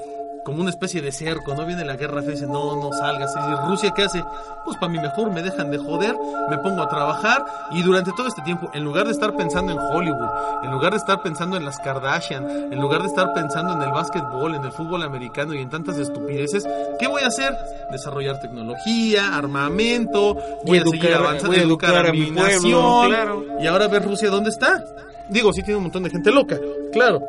como 0.44 0.60
una 0.62 0.70
especie 0.70 1.02
de 1.02 1.12
cerco, 1.12 1.54
¿no? 1.54 1.66
Viene 1.66 1.84
la 1.84 1.96
guerra 1.96 2.22
fría 2.22 2.30
y 2.32 2.34
dice, 2.34 2.46
no, 2.46 2.76
no 2.76 2.90
salgas. 2.92 3.30
Y 3.36 3.68
Rusia, 3.68 3.92
¿qué 3.94 4.02
hace? 4.04 4.22
Pues 4.64 4.76
para 4.78 4.90
mí 4.92 4.98
mejor, 4.98 5.30
me 5.30 5.42
dejan 5.42 5.70
de 5.70 5.78
joder, 5.78 6.16
me 6.48 6.58
pongo 6.58 6.82
a 6.82 6.88
trabajar 6.88 7.44
y 7.72 7.82
durante 7.82 8.10
todo 8.16 8.26
este 8.28 8.42
tiempo, 8.42 8.70
en 8.72 8.82
lugar 8.84 9.06
de 9.06 9.12
estar 9.12 9.34
pensando 9.36 9.72
en 9.72 9.78
Hollywood, 9.78 10.28
en 10.64 10.70
lugar 10.70 10.92
de 10.92 10.98
estar 10.98 11.22
pensando 11.22 11.56
en 11.56 11.64
las 11.64 11.78
Kardashian, 11.78 12.48
en 12.72 12.80
lugar 12.80 13.02
de 13.02 13.08
estar 13.08 13.32
pensando 13.34 13.74
en 13.74 13.82
el 13.82 13.90
básquetbol, 13.90 14.54
en 14.54 14.64
el 14.64 14.72
fútbol 14.72 15.02
americano 15.02 15.54
y 15.54 15.58
en 15.60 15.68
tantas 15.70 15.98
estupideces, 15.98 16.66
¿qué 16.98 17.06
voy 17.06 17.22
a 17.22 17.26
hacer? 17.28 17.54
Desarrollar 17.90 18.40
tecnología, 18.40 19.36
armamento, 19.36 20.36
voy 20.64 20.78
a 20.78 20.84
seguir 20.84 21.04
Educar- 21.06 21.20
avanzando, 21.20 21.46
voy 21.48 21.56
a 21.58 21.62
educar, 21.62 21.90
educar 21.90 22.06
a 22.06 22.08
a 22.08 22.12
mi 22.12 22.20
mi 22.20 22.26
pueblo, 22.32 22.42
nación. 22.52 23.08
claro. 23.08 23.44
Y 23.60 23.66
ahora 23.66 23.88
ver 23.88 24.02
Rusia 24.04 24.30
dónde 24.30 24.50
está. 24.50 24.84
Digo, 25.28 25.52
sí 25.52 25.62
tiene 25.62 25.76
un 25.76 25.84
montón 25.84 26.02
de 26.02 26.10
gente 26.10 26.30
loca, 26.32 26.58
claro. 26.92 27.20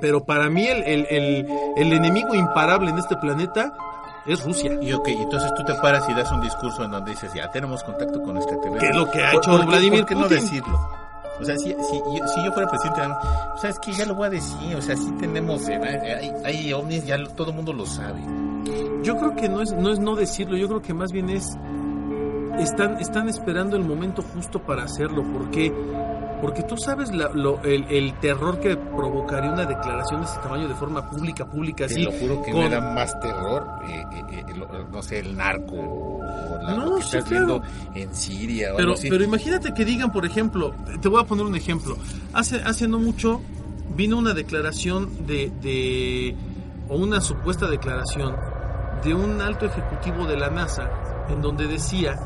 Pero 0.00 0.24
para 0.24 0.48
mí 0.48 0.66
el, 0.66 0.82
el, 0.84 1.06
el, 1.10 1.46
el 1.76 1.92
enemigo 1.92 2.34
imparable 2.34 2.90
en 2.90 2.98
este 2.98 3.16
planeta 3.16 3.72
es 4.26 4.44
Rusia. 4.44 4.72
Y 4.80 4.92
ok, 4.92 5.08
entonces 5.08 5.50
tú 5.56 5.64
te 5.64 5.74
paras 5.74 6.08
y 6.08 6.14
das 6.14 6.30
un 6.32 6.40
discurso 6.40 6.84
en 6.84 6.90
donde 6.90 7.12
dices, 7.12 7.32
ya 7.34 7.50
tenemos 7.50 7.82
contacto 7.84 8.22
con 8.22 8.36
extraterrestres. 8.36 8.82
Que 8.82 8.88
es 8.90 8.96
lo 8.96 9.10
que 9.10 9.24
ha 9.24 9.30
¿Por- 9.32 9.40
hecho 9.40 9.50
por 9.52 9.60
qué- 9.60 9.66
Vladimir 9.66 10.00
¿Por 10.00 10.08
qué 10.08 10.14
no 10.14 10.28
decirlo? 10.28 10.78
O 11.40 11.44
sea, 11.44 11.56
si, 11.56 11.68
si, 11.68 11.72
yo- 11.74 12.26
si 12.28 12.44
yo 12.44 12.52
fuera 12.52 12.68
presidente, 12.68 13.00
o 13.54 13.58
sea, 13.58 13.70
es 13.70 13.78
que 13.78 13.92
ya 13.92 14.04
lo 14.06 14.16
voy 14.16 14.26
a 14.26 14.30
decir, 14.30 14.74
o 14.76 14.82
sea, 14.82 14.96
sí 14.96 15.10
tenemos, 15.20 15.68
eh, 15.68 15.78
hay, 16.20 16.32
hay 16.44 16.72
ovnis, 16.72 17.06
ya 17.06 17.16
lo- 17.16 17.28
todo 17.30 17.50
el 17.50 17.56
mundo 17.56 17.72
lo 17.72 17.86
sabe. 17.86 18.20
Yo 19.04 19.16
creo 19.16 19.36
que 19.36 19.48
no 19.48 19.62
es, 19.62 19.72
no 19.72 19.90
es 19.92 20.00
no 20.00 20.16
decirlo, 20.16 20.56
yo 20.56 20.66
creo 20.66 20.82
que 20.82 20.92
más 20.94 21.12
bien 21.12 21.30
es 21.30 21.56
están, 22.58 22.98
están 22.98 23.28
esperando 23.28 23.76
el 23.76 23.84
momento 23.84 24.22
justo 24.34 24.60
para 24.60 24.82
hacerlo, 24.82 25.22
porque 25.32 25.72
porque 26.40 26.62
tú 26.62 26.76
sabes 26.76 27.12
la- 27.12 27.28
lo- 27.34 27.60
el, 27.64 27.84
el 27.90 28.14
terror 28.20 28.60
que 28.60 28.76
provocaría 28.76 29.50
una 29.52 29.64
declaración 29.66 30.20
de 30.20 30.26
este 30.26 30.38
tamaño 30.40 30.68
de 30.68 30.74
forma 30.74 31.08
pública, 31.10 31.44
pública, 31.46 31.86
Te 31.86 31.94
así. 31.94 32.02
lo 32.04 32.12
juro 32.12 32.42
que 32.42 32.52
con- 32.52 32.60
me 32.60 32.68
da 32.68 32.80
más 32.80 33.18
terror, 33.20 33.66
eh, 33.88 34.04
eh, 34.12 34.44
eh, 34.48 34.54
lo- 34.56 34.88
no 34.88 35.02
sé, 35.02 35.18
el 35.20 35.36
narco, 35.36 35.74
o 35.76 36.58
la, 36.62 36.74
No, 36.74 36.86
lo 36.86 36.96
que 36.96 37.02
sí, 37.02 37.16
estás 37.16 37.28
claro. 37.30 37.46
viendo 37.60 37.62
en 37.94 38.14
Siria 38.14 38.72
o 38.72 38.76
Pero, 38.76 38.88
algo 38.90 38.94
así. 38.98 39.10
pero 39.10 39.24
imagínate 39.24 39.74
que 39.74 39.84
digan, 39.84 40.12
por 40.12 40.24
ejemplo, 40.26 40.74
te 41.00 41.08
voy 41.08 41.20
a 41.22 41.24
poner 41.26 41.44
un 41.46 41.56
ejemplo. 41.56 41.96
Hace, 42.32 42.56
hace 42.62 42.86
no 42.88 42.98
mucho 42.98 43.40
vino 43.96 44.16
una 44.18 44.32
declaración 44.34 45.26
de, 45.26 45.50
de, 45.60 46.36
o 46.88 46.96
una 46.96 47.20
supuesta 47.20 47.68
declaración 47.68 48.36
de 49.04 49.14
un 49.14 49.40
alto 49.40 49.66
ejecutivo 49.66 50.26
de 50.26 50.36
la 50.36 50.50
NASA 50.50 50.88
en 51.28 51.40
donde 51.42 51.66
decía 51.66 52.16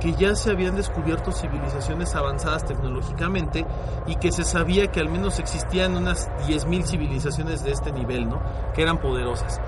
que 0.00 0.12
ya 0.12 0.34
se 0.34 0.50
habían 0.50 0.76
descubierto 0.76 1.32
civilizaciones 1.32 2.14
avanzadas 2.14 2.64
tecnológicamente 2.64 3.66
y 4.06 4.16
que 4.16 4.32
se 4.32 4.44
sabía 4.44 4.88
que 4.88 5.00
al 5.00 5.08
menos 5.08 5.38
existían 5.38 5.96
unas 5.96 6.28
10.000 6.46 6.84
civilizaciones 6.84 7.64
de 7.64 7.72
este 7.72 7.92
nivel, 7.92 8.28
¿no? 8.28 8.40
Que 8.74 8.82
eran 8.82 8.98
poderosas. 8.98 9.60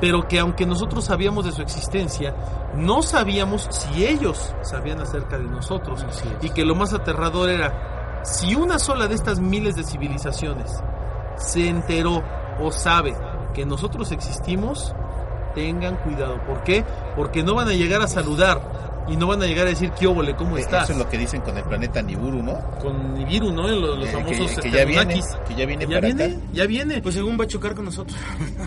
Pero 0.00 0.28
que 0.28 0.38
aunque 0.38 0.66
nosotros 0.66 1.04
sabíamos 1.04 1.44
de 1.44 1.52
su 1.52 1.62
existencia, 1.62 2.34
no 2.74 3.02
sabíamos 3.02 3.68
si 3.70 4.04
ellos 4.04 4.54
sabían 4.62 5.00
acerca 5.00 5.38
de 5.38 5.44
nosotros. 5.44 6.04
Y 6.42 6.50
que 6.50 6.64
lo 6.64 6.74
más 6.74 6.92
aterrador 6.92 7.48
era, 7.48 8.20
si 8.24 8.54
una 8.54 8.78
sola 8.78 9.06
de 9.06 9.14
estas 9.14 9.40
miles 9.40 9.76
de 9.76 9.84
civilizaciones 9.84 10.82
se 11.36 11.68
enteró 11.68 12.22
o 12.60 12.72
sabe 12.72 13.16
que 13.54 13.64
nosotros 13.64 14.12
existimos, 14.12 14.94
tengan 15.54 15.96
cuidado. 15.96 16.38
¿Por 16.46 16.62
qué? 16.62 16.84
Porque 17.16 17.42
no 17.42 17.54
van 17.54 17.68
a 17.68 17.72
llegar 17.72 18.02
a 18.02 18.08
saludar 18.08 18.60
y 19.08 19.16
no 19.16 19.26
van 19.26 19.42
a 19.42 19.46
llegar 19.46 19.66
a 19.66 19.70
decir, 19.70 19.90
¿qué 19.98 20.06
óvole, 20.06 20.34
cómo 20.34 20.56
Eh, 20.56 20.60
estás? 20.62 20.84
Eso 20.84 20.92
es 20.94 20.98
lo 20.98 21.08
que 21.08 21.18
dicen 21.18 21.40
con 21.42 21.56
el 21.56 21.64
planeta 21.64 22.02
Niburu, 22.02 22.42
¿no? 22.42 22.58
Con 22.80 23.14
Nibiru, 23.14 23.52
¿no? 23.52 23.66
Los, 23.68 23.98
los 23.98 24.08
Eh, 24.08 24.12
famosos 24.12 24.36
que, 24.38 24.60
que 24.60 24.68
este, 24.68 24.70
ya 24.70 24.84
viene, 24.84 25.20
que 25.48 25.54
ya 25.54 25.66
viene 25.66 25.84
Ya 25.86 25.88
para 25.88 26.00
viene, 26.00 26.24
acá. 26.24 26.34
ya 26.52 26.66
viene. 26.66 27.00
Pues 27.02 27.14
según 27.14 27.38
va 27.38 27.44
a 27.44 27.46
chocar 27.46 27.74
con 27.74 27.84
nosotros. 27.86 28.16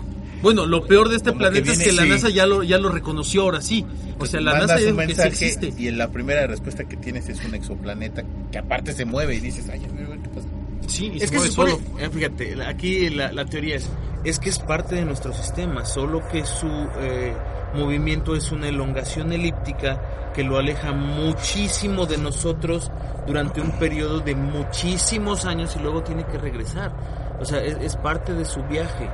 Bueno, 0.42 0.64
lo 0.64 0.86
peor 0.86 1.10
de 1.10 1.16
este 1.16 1.32
Como 1.32 1.40
que 1.44 1.48
planeta 1.50 1.72
es 1.72 1.78
que 1.84 1.92
la 1.92 2.02
sí. 2.04 2.08
NASA 2.08 2.28
ya 2.30 2.46
lo, 2.46 2.62
ya 2.62 2.78
lo 2.78 2.88
reconoció 2.88 3.42
ahora 3.42 3.60
sí. 3.60 3.84
O 4.18 4.24
sea, 4.24 4.40
la 4.40 4.58
NASA 4.58 4.76
dijo 4.76 4.96
que 4.96 5.14
sí 5.14 5.20
existe. 5.22 5.74
y 5.76 5.86
en 5.88 5.98
la 5.98 6.08
primera 6.08 6.46
respuesta 6.46 6.84
que 6.84 6.96
tienes 6.96 7.28
es 7.28 7.44
un 7.44 7.54
exoplaneta 7.54 8.22
que 8.50 8.56
aparte 8.56 8.94
se 8.94 9.04
mueve 9.04 9.34
y 9.34 9.40
dices, 9.40 9.68
ay, 9.70 9.80
qué 9.80 10.28
pasa. 10.30 10.46
Sí, 10.86 11.10
y 11.12 11.16
es 11.18 11.24
se 11.24 11.28
que 11.28 11.36
mueve 11.36 11.50
supone, 11.50 11.70
solo. 11.72 11.82
eh, 11.98 12.08
fíjate, 12.10 12.64
aquí 12.64 13.10
la, 13.10 13.32
la 13.32 13.44
teoría 13.44 13.76
es, 13.76 13.90
es 14.24 14.38
que 14.38 14.48
es 14.48 14.58
parte 14.60 14.94
de 14.94 15.04
nuestro 15.04 15.34
sistema, 15.34 15.84
solo 15.84 16.26
que 16.32 16.42
su 16.46 16.68
eh, 17.00 17.34
movimiento 17.74 18.34
es 18.34 18.52
una 18.52 18.68
elongación 18.68 19.32
elíptica 19.32 20.00
que 20.34 20.44
lo 20.44 20.58
aleja 20.58 20.92
muchísimo 20.92 22.06
de 22.06 22.18
nosotros 22.18 22.90
durante 23.26 23.60
un 23.60 23.72
periodo 23.72 24.20
de 24.20 24.34
muchísimos 24.34 25.44
años 25.44 25.76
y 25.76 25.80
luego 25.80 26.02
tiene 26.02 26.24
que 26.24 26.38
regresar. 26.38 26.92
O 27.40 27.44
sea, 27.44 27.60
es, 27.62 27.76
es 27.80 27.96
parte 27.96 28.34
de 28.34 28.44
su 28.44 28.62
viaje. 28.64 29.08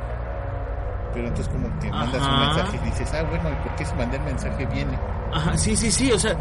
Pero 1.15 1.29
entonces 1.29 1.49
como 1.53 1.69
que 1.81 1.91
mandas 1.91 2.21
un 2.23 2.29
Ajá. 2.29 2.47
mensaje 2.55 2.77
y 2.83 2.91
dices, 2.91 3.15
ah, 3.15 3.23
bueno, 3.23 3.51
¿y 3.51 3.55
por 3.67 3.77
qué 3.77 3.85
si 3.87 3.95
mandé 3.95 4.17
el 4.19 4.23
mensaje 4.25 4.67
viene? 4.67 4.99
Ajá, 5.33 5.57
sí, 5.57 5.77
sí, 5.77 5.91
sí, 5.91 6.13
o 6.13 6.19
sea, 6.19 6.37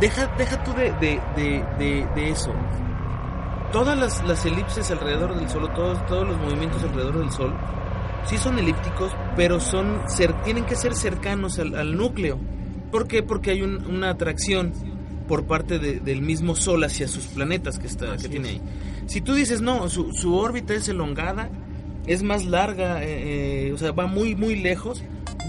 deja, 0.00 0.26
deja 0.38 0.62
tú 0.64 0.72
de, 0.72 0.92
de, 0.92 1.20
de, 1.36 2.06
de, 2.14 2.30
eso. 2.30 2.52
Todas 3.72 3.98
las, 3.98 4.24
las 4.24 4.44
elipses 4.46 4.90
alrededor 4.90 5.34
del 5.34 5.48
Sol, 5.50 5.70
todos, 5.74 6.04
todos 6.06 6.26
los 6.26 6.38
movimientos 6.38 6.82
alrededor 6.82 7.18
del 7.18 7.30
Sol, 7.30 7.52
sí 8.26 8.36
son 8.38 8.58
elípticos, 8.58 9.12
pero 9.36 9.60
son 9.60 10.00
tienen 10.44 10.64
que 10.64 10.76
ser 10.76 10.94
cercanos 10.94 11.58
al, 11.58 11.74
al 11.74 11.96
núcleo. 11.96 12.38
¿Por 12.90 13.06
qué? 13.06 13.22
Porque 13.22 13.50
hay 13.50 13.62
un- 13.62 13.84
una 13.86 14.10
atracción 14.10 14.72
por 15.26 15.44
parte 15.46 15.78
de- 15.78 16.00
del 16.00 16.22
mismo 16.22 16.56
Sol 16.56 16.82
hacia 16.84 17.06
sus 17.06 17.26
planetas 17.26 17.78
que, 17.78 17.86
está, 17.86 18.16
que 18.16 18.28
tiene 18.28 18.48
ahí. 18.48 18.62
Si 19.06 19.20
tú 19.20 19.34
dices, 19.34 19.60
no, 19.60 19.88
su, 19.90 20.12
su 20.12 20.34
órbita 20.36 20.72
es 20.74 20.88
elongada, 20.88 21.50
es 22.06 22.22
más 22.22 22.46
larga, 22.46 23.02
eh, 23.04 23.68
eh, 23.68 23.72
o 23.72 23.76
sea, 23.78 23.92
va 23.92 24.06
muy, 24.06 24.34
muy 24.34 24.56
lejos. 24.56 25.02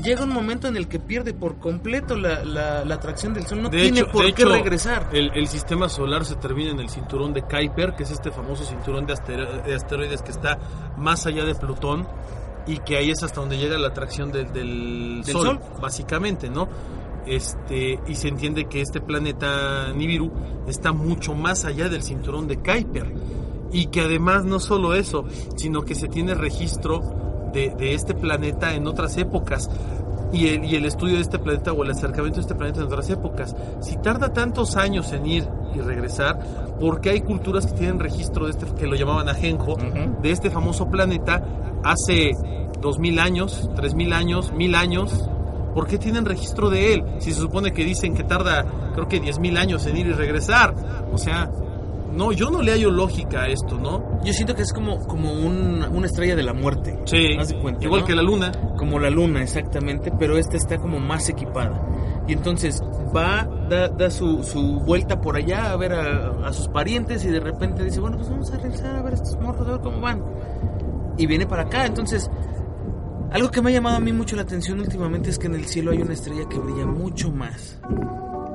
Llega 0.04 0.24
un 0.24 0.32
momento 0.32 0.68
en 0.70 0.78
el 0.78 0.88
que 0.88 0.98
pierde 1.00 1.34
por 1.34 1.58
completo 1.60 2.16
la, 2.16 2.44
la, 2.46 2.86
la 2.86 2.96
atracción 2.96 3.34
del 3.34 3.46
Sol, 3.48 3.62
no 3.64 3.70
De 3.70 3.80
tiene 3.82 4.00
hecho, 4.02 4.12
por 4.12 4.26
de 4.26 4.34
qué 4.34 4.44
hecho, 4.44 4.52
regresar. 4.52 5.10
El, 5.12 5.32
el 5.34 5.48
sistema 5.48 5.90
solar 5.90 6.24
se 6.26 6.36
termina 6.36 6.72
en 6.72 6.80
el 6.80 6.90
cinturón 6.90 7.34
de 7.34 7.42
Kuiper, 7.42 7.96
que 7.96 8.04
es 8.04 8.12
este 8.12 8.32
famoso 8.32 8.64
cinturón 8.66 9.06
de, 9.06 9.14
astero- 9.14 9.62
de 9.64 9.76
asteroides 9.76 10.22
que 10.22 10.32
está 10.32 10.58
más 10.98 11.26
allá 11.26 11.44
de 11.46 11.56
Plutón 11.56 12.08
y 12.70 12.78
que 12.80 12.98
ahí 12.98 13.10
es 13.10 13.24
hasta 13.24 13.42
donde 13.42 13.58
llega 13.58 13.78
la 13.80 13.88
atracción 13.88 14.32
del, 14.32 14.54
del 14.54 15.24
Del 15.26 15.34
sol, 15.34 15.46
Sol. 15.46 15.60
básicamente, 15.82 16.50
¿no? 16.50 16.70
Este, 17.26 18.00
y 18.08 18.16
se 18.16 18.28
entiende 18.28 18.66
que 18.66 18.82
este 18.82 19.02
planeta 19.02 19.92
Nibiru 19.94 20.32
está 20.68 20.94
mucho 20.94 21.34
más 21.34 21.66
allá 21.66 21.90
del 21.90 22.04
cinturón 22.04 22.48
de 22.48 22.58
Kuiper 22.58 23.12
y 23.72 23.88
que 23.88 24.02
además 24.02 24.46
no 24.46 24.60
solo 24.60 24.94
eso, 24.94 25.26
sino 25.56 25.82
que 25.84 25.96
se 25.96 26.08
tiene 26.08 26.34
registro 26.36 27.02
de, 27.54 27.74
de 27.78 27.94
este 27.96 28.14
planeta 28.14 28.74
en 28.76 28.86
otras 28.88 29.18
épocas 29.18 29.70
y 30.32 30.48
el, 30.48 30.66
y 30.66 30.76
el 30.76 30.86
estudio 30.86 31.16
de 31.16 31.22
este 31.22 31.40
planeta 31.40 31.74
o 31.74 31.84
el 31.84 31.92
acercamiento 31.92 32.38
de 32.38 32.42
este 32.42 32.56
planeta 32.56 32.80
en 32.80 32.86
otras 32.86 33.10
épocas. 33.10 33.56
Si 33.82 33.98
tarda 33.98 34.32
tantos 34.34 34.76
años 34.76 35.12
en 35.14 35.26
ir 35.26 35.48
y 35.76 35.80
regresar, 35.80 36.40
porque 36.80 37.10
hay 37.10 37.22
culturas 37.22 37.66
que 37.66 37.74
tienen 37.74 38.00
registro 38.00 38.46
de 38.46 38.52
este, 38.52 38.66
que 38.74 38.88
lo 38.88 38.96
llamaban 38.96 39.30
ajenjo, 39.30 39.78
de 40.22 40.32
este 40.32 40.50
famoso 40.50 40.90
planeta 40.90 41.44
hace 41.84 42.32
dos 42.82 43.00
mil 43.00 43.20
años, 43.20 43.70
tres 43.76 43.96
mil 43.96 44.14
años, 44.14 44.52
mil 44.54 44.76
años? 44.76 45.30
¿Por 45.74 45.88
qué 45.88 45.98
tienen 45.98 46.26
registro 46.26 46.70
de 46.70 46.94
él? 46.94 47.04
Si 47.20 47.32
se 47.32 47.40
supone 47.40 47.72
que 47.72 47.86
dicen 47.86 48.16
que 48.16 48.24
tarda, 48.24 48.66
creo 48.94 49.08
que 49.08 49.20
diez 49.20 49.40
mil 49.40 49.56
años 49.58 49.86
en 49.86 49.98
ir 49.98 50.08
y 50.08 50.14
regresar. 50.14 50.74
O 51.14 51.18
sea, 51.18 51.50
no, 52.20 52.32
yo 52.34 52.52
no 52.52 52.62
le 52.62 52.72
hallo 52.74 52.92
lógica 52.92 53.44
a 53.44 53.48
esto, 53.48 53.78
¿no? 53.80 54.22
Yo 54.24 54.34
siento 54.34 54.54
que 54.54 54.62
es 54.64 54.74
como, 54.74 55.00
como 55.08 55.32
un- 55.32 55.84
una 55.92 56.06
estrella 56.06 56.36
de 56.36 56.44
la 56.44 56.54
muerte. 56.54 57.00
Sí, 57.06 57.38
cuenta, 57.62 57.84
igual 57.86 58.02
¿no? 58.02 58.08
que 58.08 58.16
la 58.16 58.22
luna. 58.22 58.52
Como 58.78 59.00
la 59.00 59.10
luna, 59.10 59.42
exactamente, 59.42 60.12
pero 60.20 60.38
esta 60.38 60.58
está 60.58 60.78
como 60.78 61.00
más 61.00 61.30
equipada. 61.30 61.82
Y 62.28 62.34
entonces 62.34 62.84
va, 63.16 63.48
da, 63.70 63.88
da 63.88 64.10
su, 64.12 64.44
su 64.44 64.80
vuelta 64.82 65.20
por 65.22 65.36
allá 65.38 65.72
a 65.72 65.78
ver 65.78 65.94
a, 65.94 66.48
a 66.48 66.54
sus 66.54 66.68
parientes 66.68 67.24
y 67.26 67.30
de 67.30 67.40
repente 67.40 67.84
dice, 67.84 68.00
bueno, 68.00 68.18
pues 68.18 68.30
vamos 68.30 68.52
a 68.52 68.58
regresar 68.58 68.96
a 68.98 69.02
ver 69.02 69.14
a 69.14 69.16
estos 69.16 69.40
morros, 69.40 69.68
a 69.68 69.72
ver 69.72 69.82
cómo 69.82 70.00
van. 70.02 70.22
Y 71.18 71.26
viene 71.26 71.48
para 71.48 71.64
acá, 71.64 71.86
entonces... 71.86 72.30
Algo 73.32 73.52
que 73.52 73.62
me 73.62 73.70
ha 73.70 73.74
llamado 73.74 73.98
a 73.98 74.00
mí 74.00 74.12
mucho 74.12 74.36
la 74.36 74.42
atención 74.42 74.80
últimamente 74.80 75.30
es 75.30 75.38
que 75.38 75.46
en 75.46 75.54
el 75.54 75.66
cielo 75.66 75.92
hay 75.92 76.02
una 76.02 76.14
estrella 76.14 76.50
que 76.50 76.58
brilla 76.58 76.88
mucho 76.88 77.30
más 77.32 77.80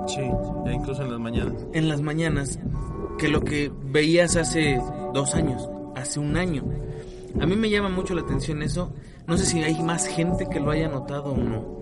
Sí, 0.08 0.20
ya 0.66 0.72
incluso 0.72 1.02
en 1.04 1.10
las 1.12 1.20
mañanas. 1.20 1.54
en 1.72 1.88
las 1.88 2.00
mañanas 2.00 2.58
que 3.18 3.28
lo 3.28 3.42
que 3.42 3.70
veías 3.86 4.36
hace 4.36 4.80
dos 5.12 5.34
años, 5.34 5.68
hace 5.94 6.20
un 6.20 6.36
año. 6.36 6.64
A 7.40 7.46
mí 7.46 7.56
me 7.56 7.70
llama 7.70 7.88
mucho 7.88 8.14
la 8.14 8.22
atención 8.22 8.62
eso. 8.62 8.92
No 9.26 9.36
sé 9.36 9.46
si 9.46 9.62
hay 9.62 9.82
más 9.82 10.06
gente 10.06 10.48
que 10.50 10.60
lo 10.60 10.70
haya 10.70 10.88
notado 10.88 11.32
o 11.32 11.36
no, 11.36 11.80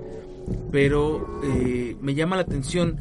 pero 0.70 1.40
eh, 1.42 1.96
me 2.00 2.14
llama 2.14 2.36
la 2.36 2.42
atención 2.42 2.98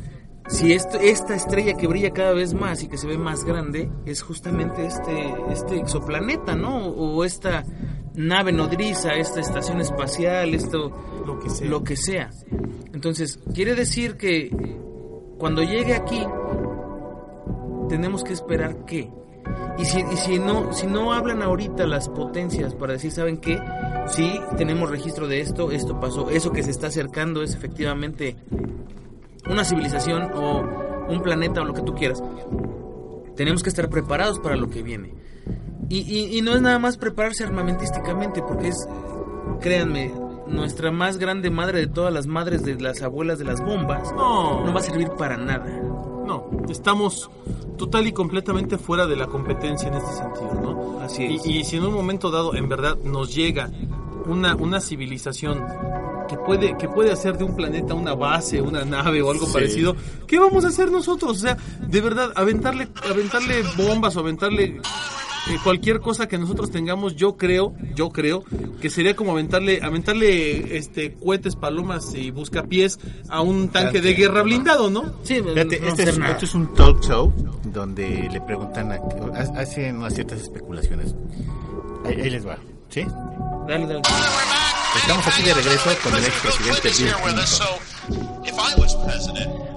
si 0.47 0.73
esto, 0.73 0.99
esta 0.99 1.35
estrella 1.35 1.75
que 1.75 1.87
brilla 1.87 2.11
cada 2.11 2.33
vez 2.33 2.53
más 2.53 2.83
y 2.83 2.87
que 2.87 2.97
se 2.97 3.07
ve 3.07 3.17
más 3.17 3.45
grande 3.45 3.89
es 4.05 4.21
justamente 4.21 4.85
este, 4.85 5.33
este 5.51 5.77
exoplaneta, 5.77 6.55
¿no? 6.55 6.87
O 6.87 7.23
esta 7.23 7.63
nave 8.15 8.51
nodriza, 8.51 9.13
esta 9.13 9.39
estación 9.39 9.79
espacial, 9.79 10.53
esto, 10.53 10.91
Lo 11.25 11.39
que 11.39 11.49
sea. 11.49 11.67
lo 11.67 11.83
que 11.83 11.95
sea. 11.95 12.29
Entonces, 12.93 13.39
quiere 13.53 13.75
decir 13.75 14.17
que 14.17 14.49
cuando 15.37 15.63
llegue 15.63 15.93
aquí, 15.93 16.21
tenemos 17.91 18.23
que 18.23 18.33
esperar 18.33 18.85
qué. 18.85 19.11
Y 19.77 19.85
si, 19.85 19.99
y 19.99 20.17
si 20.17 20.39
no 20.39 20.71
si 20.71 20.87
no 20.87 21.11
hablan 21.13 21.41
ahorita 21.41 21.85
las 21.87 22.07
potencias 22.09 22.73
para 22.75 22.93
decir, 22.93 23.11
¿saben 23.11 23.37
qué? 23.37 23.59
Sí, 24.07 24.39
tenemos 24.57 24.89
registro 24.89 25.27
de 25.27 25.41
esto, 25.41 25.71
esto 25.71 25.99
pasó, 25.99 26.29
eso 26.29 26.51
que 26.51 26.63
se 26.63 26.71
está 26.71 26.87
acercando 26.87 27.41
es 27.43 27.53
efectivamente 27.53 28.35
una 29.49 29.63
civilización 29.63 30.31
o 30.33 30.63
un 31.09 31.21
planeta 31.21 31.61
o 31.61 31.65
lo 31.65 31.73
que 31.73 31.81
tú 31.81 31.93
quieras. 31.95 32.23
Tenemos 33.35 33.63
que 33.63 33.69
estar 33.69 33.89
preparados 33.89 34.39
para 34.39 34.55
lo 34.55 34.69
que 34.69 34.83
viene. 34.83 35.13
Y, 35.89 35.99
y- 35.99 36.37
y 36.37 36.41
no 36.41 36.53
es 36.53 36.61
nada 36.61 36.79
más 36.79 36.97
prepararse 36.97 37.43
armamentísticamente, 37.43 38.41
porque 38.41 38.69
es, 38.69 38.87
créanme, 39.59 40.13
nuestra 40.47 40.91
más 40.91 41.17
grande 41.17 41.49
madre 41.49 41.79
de 41.79 41.87
todas 41.87 42.13
las 42.13 42.27
madres 42.27 42.63
de 42.63 42.75
las 42.79 43.01
abuelas 43.01 43.39
de 43.39 43.45
las 43.45 43.63
bombas 43.63 44.11
No. 44.13 44.63
no 44.65 44.73
va 44.73 44.79
a 44.79 44.83
servir 44.83 45.09
para 45.17 45.37
nada. 45.37 45.65
No, 46.25 46.49
estamos 46.69 47.29
total 47.77 48.07
y 48.07 48.11
completamente 48.13 48.77
fuera 48.77 49.07
de 49.07 49.15
la 49.15 49.27
competencia 49.27 49.87
en 49.87 49.95
este 49.95 50.13
sentido, 50.13 50.53
¿no? 50.61 50.99
Así 51.01 51.25
es. 51.25 51.45
Y, 51.45 51.59
y 51.59 51.63
si 51.63 51.77
en 51.77 51.85
un 51.85 51.93
momento 51.93 52.29
dado 52.31 52.55
en 52.55 52.69
verdad 52.69 52.95
nos 53.03 53.33
llega 53.33 53.69
una, 54.25 54.55
una 54.55 54.79
civilización 54.79 55.63
que 56.29 56.37
puede, 56.37 56.77
que 56.77 56.87
puede 56.87 57.11
hacer 57.11 57.37
de 57.37 57.43
un 57.43 57.55
planeta 57.55 57.93
una 57.93 58.13
base, 58.13 58.61
una 58.61 58.85
nave 58.85 59.21
o 59.21 59.31
algo 59.31 59.47
Sí. 59.47 59.53
parecido, 59.53 59.95
¿qué 60.27 60.39
vamos 60.39 60.63
a 60.63 60.69
hacer 60.69 60.89
nosotros? 60.91 61.31
O 61.31 61.39
sea, 61.39 61.57
de 61.85 62.01
verdad, 62.01 62.31
aventarle, 62.35 62.87
aventarle 63.09 63.63
bombas 63.75 64.15
o 64.15 64.19
aventarle 64.21 64.79
eh, 65.49 65.57
cualquier 65.63 65.99
cosa 66.01 66.27
que 66.27 66.37
nosotros 66.37 66.71
tengamos, 66.71 67.15
yo 67.15 67.35
creo, 67.37 67.73
yo 67.95 68.09
creo 68.09 68.43
que 68.79 68.89
sería 68.89 69.15
como 69.15 69.31
aventarle, 69.31 69.79
aventarle 69.81 70.77
este 70.77 71.13
cohetes, 71.15 71.55
palomas 71.55 72.13
y 72.13 72.31
buscapiés 72.31 72.99
a 73.29 73.41
un 73.41 73.69
tanque 73.69 74.01
de 74.01 74.13
guerra 74.13 74.41
blindado, 74.43 74.89
¿no? 74.89 75.15
Sí, 75.23 75.35
Fíjate, 75.41 75.79
no 75.79 75.87
este, 75.89 76.03
es, 76.03 76.09
este 76.09 76.57
un 76.57 76.73
talk 76.73 77.01
show 77.03 77.33
donde 77.63 78.29
le 78.31 78.41
preguntan, 78.41 78.91
a, 78.91 78.95
ha- 78.95 79.61
hacen 79.61 79.97
unas 79.97 80.13
ciertas 80.13 80.41
especulaciones. 80.41 81.15
Ahí, 82.05 82.21
ahí 82.21 82.29
les 82.29 82.45
va, 82.47 82.57
¿sí? 82.89 83.05
Dale, 83.67 83.85
dale. 83.87 84.01
Estamos 84.95 85.25
aquí 85.27 85.43
de 85.43 85.53
regreso 85.53 85.89
con 86.03 86.15
el 86.15 86.23
expresidente 86.25 86.89
Bill 86.89 87.13
Clinton. 87.13 87.90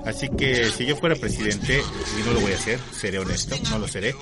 Así 0.06 0.28
que 0.28 0.70
si 0.70 0.84
yo 0.84 0.96
fuera 0.96 1.16
presidente, 1.16 1.82
y 2.18 2.22
no 2.26 2.32
lo 2.32 2.40
voy 2.40 2.52
a 2.52 2.56
hacer, 2.56 2.78
seré 2.92 3.18
honesto, 3.18 3.56
no 3.70 3.78
lo 3.78 3.88
seré, 3.88 4.14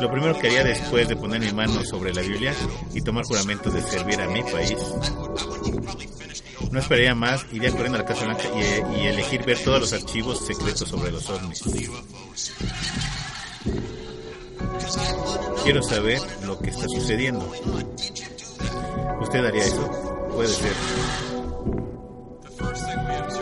lo 0.00 0.10
primero 0.10 0.38
que 0.38 0.48
haría 0.48 0.64
después 0.64 1.08
de 1.08 1.16
poner 1.16 1.40
mi 1.40 1.52
mano 1.52 1.84
sobre 1.84 2.12
la 2.12 2.22
Biblia 2.22 2.54
y 2.92 3.00
tomar 3.02 3.24
juramento 3.24 3.70
de 3.70 3.80
servir 3.82 4.20
a 4.20 4.28
mi 4.28 4.42
país, 4.42 4.76
no 6.70 6.80
esperaría 6.80 7.14
más, 7.14 7.46
iría 7.52 7.70
corriendo 7.70 7.98
a 7.98 8.02
la 8.02 8.06
Casa 8.06 8.24
Blanca 8.24 8.44
y, 8.54 9.00
y 9.00 9.06
elegir 9.06 9.44
ver 9.44 9.58
todos 9.62 9.80
los 9.80 9.92
archivos 9.92 10.44
secretos 10.44 10.88
sobre 10.88 11.12
los 11.12 11.28
ovnis. 11.30 11.62
Quiero 15.62 15.82
saber 15.82 16.20
lo 16.44 16.58
que 16.58 16.70
está 16.70 16.88
sucediendo. 16.88 17.52
¿Usted 19.20 19.44
haría 19.44 19.64
eso? 19.64 20.28
Puede 20.34 20.48
ser. 20.48 21.37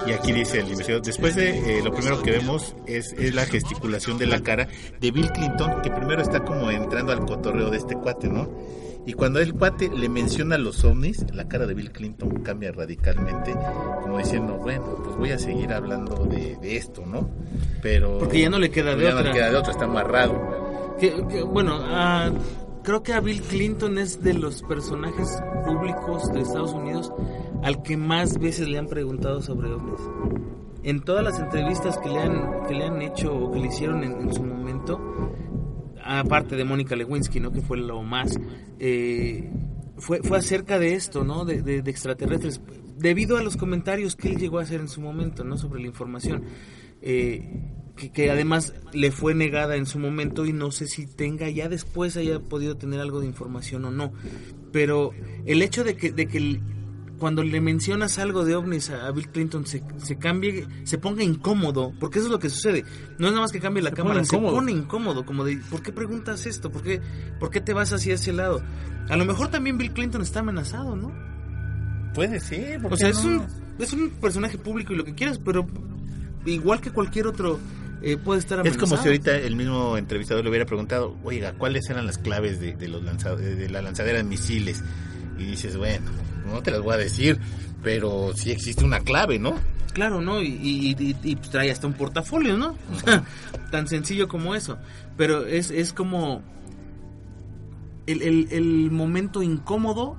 Y 0.07 0.13
aquí 0.13 0.33
dice 0.33 0.61
el 0.61 0.69
investigador, 0.69 1.05
después 1.05 1.35
de 1.35 1.79
eh, 1.79 1.83
lo 1.83 1.93
primero 1.93 2.23
que 2.23 2.31
vemos 2.31 2.77
es, 2.87 3.13
es 3.15 3.35
la 3.35 3.45
gesticulación 3.45 4.19
de 4.19 4.27
la 4.27 4.41
cara 4.41 4.69
de 5.01 5.11
Bill 5.11 5.31
Clinton, 5.33 5.83
que 5.83 5.91
primero 5.91 6.23
está 6.23 6.45
como 6.45 6.71
entrando 6.71 7.13
al 7.13 7.27
cotorreo 7.27 7.71
de 7.71 7.79
este 7.79 7.97
cuate, 7.97 8.29
¿no? 8.29 8.49
Y 9.05 9.13
cuando 9.13 9.39
el 9.39 9.55
cuate 9.55 9.89
le 9.89 10.09
menciona 10.09 10.59
los 10.59 10.85
ovnis, 10.85 11.25
la 11.33 11.47
cara 11.47 11.67
de 11.67 11.75
Bill 11.75 11.93
Clinton 11.93 12.43
cambia 12.43 12.73
radicalmente, 12.73 13.55
como 14.03 14.19
diciendo, 14.19 14.59
bueno, 14.59 14.97
pues 15.05 15.17
voy 15.17 15.31
a 15.31 15.39
seguir 15.39 15.73
hablando 15.73 16.25
de, 16.27 16.57
de 16.57 16.77
esto, 16.77 17.07
¿no? 17.07 17.31
Pero... 17.83 18.19
Porque 18.19 18.41
ya 18.41 18.51
no 18.51 18.59
le 18.59 18.71
queda 18.71 18.97
de 18.97 19.05
ya 19.05 19.11
no 19.13 19.19
otra. 19.19 19.31
le 19.31 19.39
queda 19.39 19.51
de 19.51 19.57
otra, 19.57 19.73
está 19.73 19.85
amarrado. 19.85 20.97
Que, 20.99 21.25
que, 21.29 21.43
bueno, 21.43 21.79
ah, 21.83 22.33
creo 22.83 23.05
que 23.05 23.13
a 23.13 23.21
Bill 23.21 23.43
Clinton 23.43 23.99
es 23.99 24.23
de 24.25 24.35
los 24.35 24.63
personajes 24.63 25.41
públicos 25.65 26.33
de 26.33 26.41
Estados 26.41 26.73
Unidos 26.73 27.13
al 27.63 27.83
que 27.83 27.97
más 27.97 28.39
veces 28.39 28.69
le 28.69 28.79
han 28.79 28.87
preguntado 28.87 29.41
sobre 29.43 29.69
ovnis. 29.73 30.01
En 30.83 31.01
todas 31.03 31.25
las 31.25 31.39
entrevistas 31.41 31.99
que 31.99 32.09
le 32.09 32.19
han, 32.21 32.67
que 32.69 32.75
le 32.75 32.85
han 32.85 33.03
hecho 33.03 33.35
o 33.37 33.51
que 33.53 33.59
le 33.59 33.67
hicieron 33.67 34.05
en, 34.05 34.13
en 34.21 34.33
su 34.33 34.43
momento, 34.45 35.01
aparte 36.05 36.57
de 36.57 36.65
Mónica 36.65 36.95
Lewinsky, 36.95 37.41
¿no? 37.41 37.51
que 37.53 37.61
fue 37.61 37.77
lo 37.79 38.03
más, 38.03 38.39
eh, 38.79 39.51
fue, 39.97 40.21
fue 40.23 40.39
acerca 40.39 40.79
de 40.79 40.95
esto, 40.95 41.25
¿no? 41.25 41.45
De, 41.45 41.63
de- 41.63 41.83
de 41.83 41.91
extraterrestres, 41.91 42.61
debido 42.97 43.37
a 43.37 43.43
los 43.43 43.57
comentarios 43.57 44.15
que 44.15 44.29
él 44.29 44.37
llegó 44.37 44.59
a 44.59 44.63
hacer 44.63 44.81
en 44.81 44.89
su 44.89 45.01
momento, 45.01 45.43
¿no? 45.43 45.57
Sobre 45.57 45.81
la 45.81 45.87
información. 45.89 46.45
Eh, 47.03 47.73
que, 47.97 48.13
que 48.13 48.31
además 48.31 48.75
le 48.93 49.11
fue 49.11 49.35
negada 49.35 49.77
en 49.77 49.87
su 49.87 49.99
momento 49.99 50.45
y 50.45 50.53
no 50.53 50.71
sé 50.71 50.87
si 50.87 51.07
tenga 51.07 51.49
ya 51.49 51.69
después 51.71 52.17
haya 52.19 52.41
podido 52.41 52.77
tener 52.77 53.01
algo 53.01 53.21
de 53.21 53.27
información 53.27 53.87
o 53.87 53.91
no. 53.91 54.13
Pero 54.71 55.13
el 55.47 55.63
hecho 55.63 55.83
de 55.83 55.97
que, 55.97 56.13
de 56.13 56.27
que 56.27 56.61
cuando 57.19 57.43
le 57.43 57.61
mencionas 57.61 58.19
algo 58.19 58.45
de 58.45 58.55
ovnis 58.55 58.91
a, 58.91 59.11
Bill 59.11 59.29
Clinton 59.29 59.67
se, 59.67 59.83
se 59.99 60.17
cambie, 60.19 60.67
se 60.85 60.99
ponga 60.99 61.23
incómodo, 61.23 61.93
porque 61.99 62.19
eso 62.19 62.27
es 62.29 62.33
lo 62.33 62.39
que 62.39 62.51
sucede. 62.51 62.85
No 63.19 63.27
es 63.27 63.33
nada 63.33 63.43
más 63.43 63.53
que 63.53 63.61
cambie 63.61 63.83
la 63.83 63.91
Se 63.91 63.97
cámara, 63.97 64.15
pone 64.23 64.27
se 64.27 64.39
pone 64.39 64.73
incómodo, 64.73 65.25
como 65.25 65.45
de, 65.45 65.57
¿por 65.71 65.83
qué 65.83 65.93
preguntas 65.93 66.47
esto? 66.47 66.71
¿Por 66.71 66.83
qué, 66.83 67.01
¿Por 67.41 67.51
qué 67.51 67.61
te 67.61 67.73
vas 67.73 67.93
hacia 67.93 68.15
ese 68.15 68.33
lado? 68.33 68.63
A 69.09 69.17
lo 69.17 69.25
mejor 69.25 69.49
también 69.49 69.79
Bill 69.79 69.93
Clinton 69.93 70.23
está 70.23 70.41
amenazado, 70.41 70.97
¿no? 70.97 71.13
Puede 72.15 72.41
ser, 72.41 72.81
¿por 72.81 72.95
O 72.95 72.97
sea, 72.97 73.09
es 73.11 73.25
no? 73.25 73.31
un, 73.43 73.47
es 73.79 73.93
un 73.93 74.11
personaje 74.11 74.57
público 74.59 74.93
y 74.93 74.97
lo 74.97 75.05
que 75.05 75.15
quieras, 75.15 75.39
pero 75.45 75.67
igual 76.47 76.81
que 76.81 76.91
cualquier 76.91 77.27
otro 77.27 77.59
eh, 78.03 78.17
puede 78.17 78.41
estar 78.41 78.59
Es 78.59 78.61
amenazado. 78.61 78.87
como 78.91 79.03
si 79.03 79.09
ahorita 79.09 79.37
el 79.37 79.57
mismo 79.57 79.97
entrevistador 79.99 80.43
le 80.45 80.51
hubiera 80.51 80.65
preguntado, 80.67 81.17
oiga, 81.25 81.53
¿cuáles 81.55 81.89
eran 81.91 82.07
las 82.07 82.19
claves 82.19 82.59
de, 82.61 82.75
de 82.75 82.89
los 82.89 83.03
lanza- 83.03 83.37
de 83.37 83.69
la 83.69 83.83
lanzadera 83.83 84.19
de 84.19 84.25
misiles? 84.25 84.83
y 85.39 85.45
dices, 85.45 85.77
bueno, 85.77 86.07
no 86.53 86.63
te 86.63 86.71
las 86.71 86.81
voy 86.81 86.95
a 86.95 86.99
decir, 86.99 87.39
pero 87.83 88.33
sí 88.35 88.51
existe 88.51 88.85
una 88.85 89.01
clave, 89.01 89.39
¿no? 89.39 89.55
Claro, 89.93 90.21
¿no? 90.21 90.43
Y, 90.43 90.49
y, 90.63 90.97
y- 90.99 91.17
y, 91.23 91.37
pues, 91.37 91.51
trae 91.51 91.71
hasta 91.71 91.87
un 91.87 91.95
portafolio, 91.95 92.57
¿no? 92.57 92.75
O 92.95 92.99
sea, 93.01 93.25
tan 93.71 93.89
sencillo 93.89 94.29
como 94.29 94.55
eso. 94.55 94.79
Pero 95.17 95.47
es, 95.47 95.71
es 95.71 95.93
como 95.93 96.43
el, 98.07 98.23
el- 98.23 98.49
el 98.51 98.91
momento 98.91 99.43
incómodo 99.43 100.17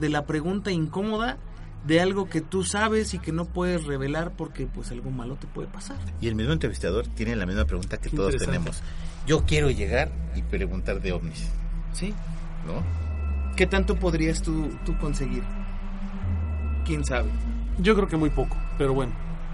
de 0.00 0.08
la 0.08 0.26
pregunta 0.26 0.70
incómoda 0.70 1.38
de 1.86 2.00
algo 2.00 2.28
que 2.28 2.40
tú 2.40 2.64
sabes 2.64 3.14
y 3.14 3.18
que 3.18 3.32
no 3.32 3.44
puedes 3.44 3.84
revelar 3.84 4.32
porque 4.36 4.66
pues 4.66 4.90
algo 4.90 5.10
malo 5.10 5.36
te 5.36 5.46
puede 5.46 5.68
pasar. 5.68 5.96
Y 6.20 6.28
el 6.28 6.34
mismo 6.34 6.52
entrevistador 6.52 7.06
tiene 7.08 7.36
la 7.36 7.46
misma 7.46 7.64
pregunta 7.64 7.98
que 7.98 8.10
todos 8.10 8.36
tenemos. 8.36 8.82
Yo 9.26 9.44
quiero 9.44 9.70
llegar 9.70 10.10
y 10.34 10.42
preguntar 10.42 11.00
de 11.00 11.12
ovnis, 11.12 11.48
¿Sí? 11.92 12.14
¿no? 12.66 12.82
¿Qué 13.56 13.66
tanto 13.66 13.96
podrías 13.96 14.42
tú, 14.42 14.70
tú 14.84 14.96
conseguir? 14.98 15.42
¿Quién 16.88 17.04
sabe? 17.04 17.28
Yo 17.78 17.94
creo 17.94 18.08
que 18.08 18.16
muy 18.16 18.30
poco, 18.30 18.56
pero 18.76 18.92
bueno, 18.94 19.12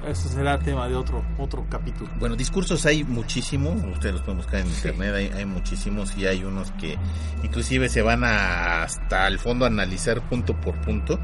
ese 0.09 0.29
será 0.29 0.59
tema 0.59 0.89
de 0.89 0.95
otro 0.95 1.23
otro 1.37 1.67
capítulo. 1.69 2.09
Bueno, 2.19 2.37
discursos 2.37 2.87
hay 2.87 3.05
muchísimo, 3.05 3.71
ustedes 3.93 4.15
los 4.15 4.23
pueden 4.23 4.39
buscar 4.39 4.61
en 4.61 4.69
internet, 4.69 5.15
hay, 5.15 5.27
hay 5.37 5.45
muchísimos 5.45 6.17
y 6.17 6.27
hay 6.27 6.45
unos 6.45 6.71
que 6.73 6.97
inclusive 7.43 7.89
se 7.89 8.01
van 8.03 8.25
a, 8.25 8.83
hasta 8.85 9.27
el 9.27 9.39
fondo 9.39 9.65
a 9.65 9.69
analizar 9.69 10.23
punto 10.23 10.55
por 10.55 10.75
punto. 10.77 11.19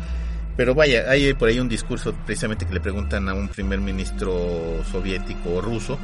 Pero 0.57 0.75
vaya, 0.75 1.05
hay 1.09 1.33
por 1.33 1.49
ahí 1.49 1.59
un 1.61 1.69
discurso 1.69 2.13
precisamente 2.27 2.67
que 2.67 2.75
le 2.75 2.81
preguntan 2.81 3.29
a 3.31 3.35
un 3.35 3.49
primer 3.49 3.81
ministro 3.81 4.83
soviético 4.91 5.55
o 5.55 5.61
ruso 5.63 5.97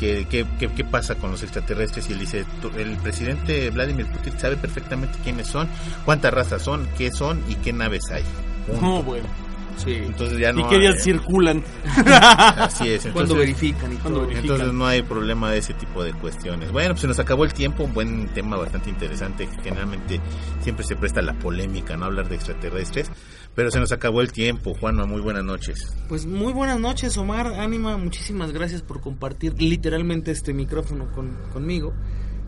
que, 0.00 0.26
qué 0.28 0.84
pasa 0.84 1.14
con 1.14 1.30
los 1.30 1.42
extraterrestres 1.44 2.08
y 2.10 2.12
él 2.14 2.18
dice, 2.18 2.44
"Tú- 2.60 2.72
el 2.76 2.96
presidente 2.96 3.70
Vladimir 3.70 4.06
Putin 4.06 4.32
sabe 4.40 4.56
perfectamente 4.56 5.16
quiénes 5.22 5.46
son, 5.46 5.68
cuántas 6.04 6.34
razas 6.34 6.62
son, 6.62 6.88
qué 6.98 7.12
son 7.12 7.40
y 7.48 7.54
qué 7.56 7.72
naves 7.72 8.10
hay. 8.10 8.24
Punto. 8.66 8.82
No, 8.82 9.02
bueno. 9.04 9.28
Sí. 9.76 9.94
Entonces 9.94 10.38
ya 10.38 10.52
no 10.52 10.60
y 10.60 10.68
que 10.68 10.74
hay- 10.76 10.86
ellas 10.86 11.02
circulan. 11.02 11.62
Así 12.06 12.88
es. 12.88 13.06
Cuando 13.12 13.34
verifican 13.36 13.92
y 13.92 13.96
Cuando 13.96 14.20
todo. 14.20 14.28
verifican. 14.28 14.56
entonces 14.56 14.74
no 14.74 14.86
hay 14.86 15.02
problema 15.02 15.50
de 15.50 15.58
ese 15.58 15.74
tipo 15.74 16.02
de 16.04 16.12
cuestiones. 16.14 16.70
Bueno, 16.72 16.90
pues 16.90 17.00
se 17.00 17.06
nos 17.08 17.18
acabó 17.18 17.44
el 17.44 17.52
tiempo, 17.52 17.84
un 17.84 17.94
buen 17.94 18.28
tema 18.28 18.56
bastante 18.56 18.90
interesante. 18.90 19.46
que 19.48 19.62
Generalmente 19.62 20.20
siempre 20.60 20.84
se 20.84 20.96
presta 20.96 21.22
la 21.22 21.32
polémica, 21.34 21.96
no 21.96 22.04
hablar 22.06 22.28
de 22.28 22.34
extraterrestres, 22.36 23.10
pero 23.54 23.70
se 23.70 23.80
nos 23.80 23.92
acabó 23.92 24.20
el 24.20 24.32
tiempo. 24.32 24.74
Juanma, 24.74 25.06
muy 25.06 25.20
buenas 25.20 25.44
noches. 25.44 25.94
Pues 26.08 26.26
muy 26.26 26.52
buenas 26.52 26.78
noches, 26.80 27.16
Omar, 27.16 27.46
Ánima, 27.46 27.96
muchísimas 27.96 28.52
gracias 28.52 28.82
por 28.82 29.00
compartir 29.00 29.54
literalmente 29.60 30.30
este 30.30 30.52
micrófono 30.52 31.10
con, 31.12 31.36
conmigo. 31.52 31.92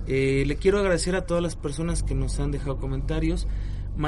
Eh, 0.07 0.45
le 0.47 0.57
quiero 0.57 0.79
agradecer 0.81 1.17
a 1.17 1.23
todas 1.27 1.43
las 1.43 1.57
personas 1.57 2.03
que 2.03 2.15
nos 2.15 2.39
han 2.39 2.51
dejado 2.51 2.77
comentarios. 2.77 3.47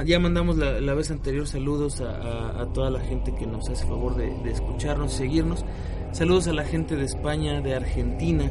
Ya 0.05 0.19
mandamos 0.19 0.57
la, 0.57 0.81
la 0.81 0.95
vez 0.95 1.11
anterior 1.11 1.47
saludos 1.47 2.01
a, 2.01 2.11
a- 2.11 2.63
a 2.63 2.73
toda 2.73 2.91
la 2.91 3.01
gente 3.01 3.33
que 3.35 3.47
nos 3.47 3.69
hace 3.71 3.87
favor 3.87 4.17
de, 4.17 4.27
de 4.43 4.51
escucharnos 4.51 5.15
y 5.15 5.19
seguirnos. 5.19 5.65
Saludos 6.13 6.49
a 6.49 6.53
la 6.53 6.65
gente 6.65 6.97
de 6.97 7.05
España, 7.05 7.61
de 7.61 7.75
Argentina, 7.75 8.51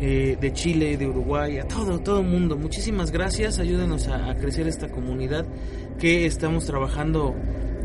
eh, 0.00 0.36
de 0.38 0.52
Chile, 0.52 0.96
de 0.98 1.06
Uruguay, 1.06 1.58
a 1.58 1.66
todo, 1.66 1.98
todo 2.00 2.22
mundo. 2.22 2.56
Muchísimas 2.56 3.10
gracias, 3.12 3.58
ayúdenos 3.58 4.08
a, 4.08 4.30
a 4.30 4.34
crecer 4.36 4.66
esta 4.68 4.90
comunidad 4.90 5.46
que 5.98 6.26
estamos 6.26 6.66
trabajando 6.66 7.34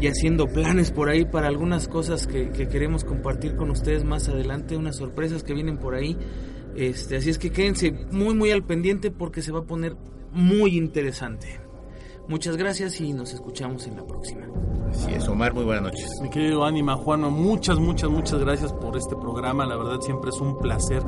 y 0.01 0.07
haciendo 0.07 0.47
planes 0.47 0.91
por 0.91 1.07
ahí 1.09 1.23
para 1.23 1.47
algunas 1.47 1.87
cosas 1.87 2.27
que, 2.27 2.49
que 2.49 2.67
queremos 2.67 3.05
compartir 3.05 3.55
con 3.55 3.69
ustedes 3.71 4.03
más 4.03 4.27
adelante, 4.27 4.75
unas 4.75 4.97
sorpresas 4.97 5.43
que 5.43 5.53
vienen 5.53 5.77
por 5.77 5.95
ahí. 5.95 6.17
Este, 6.75 7.15
así 7.15 7.29
es 7.29 7.37
que 7.37 7.51
quédense 7.51 7.91
muy 8.11 8.33
muy 8.35 8.51
al 8.51 8.63
pendiente 8.65 9.09
porque 9.11 9.41
se 9.41 9.51
va 9.53 9.59
a 9.59 9.63
poner 9.65 9.95
muy 10.33 10.75
interesante. 10.75 11.62
Muchas 12.27 12.55
gracias 12.55 12.99
y 13.01 13.13
nos 13.13 13.33
escuchamos 13.33 13.85
en 13.87 13.97
la 13.97 14.03
próxima. 14.03 14.47
Así 14.89 15.11
es, 15.11 15.27
Omar, 15.27 15.53
muy 15.53 15.63
buenas 15.63 15.83
noches. 15.83 16.07
Mi 16.21 16.29
querido 16.29 16.63
Ánima 16.63 16.95
Juano, 16.95 17.31
muchas, 17.31 17.79
muchas, 17.79 18.09
muchas 18.09 18.39
gracias 18.39 18.71
por 18.71 18.95
este 18.95 19.15
programa. 19.15 19.65
La 19.65 19.75
verdad 19.75 19.99
siempre 19.99 20.29
es 20.29 20.39
un 20.39 20.59
placer, 20.59 21.03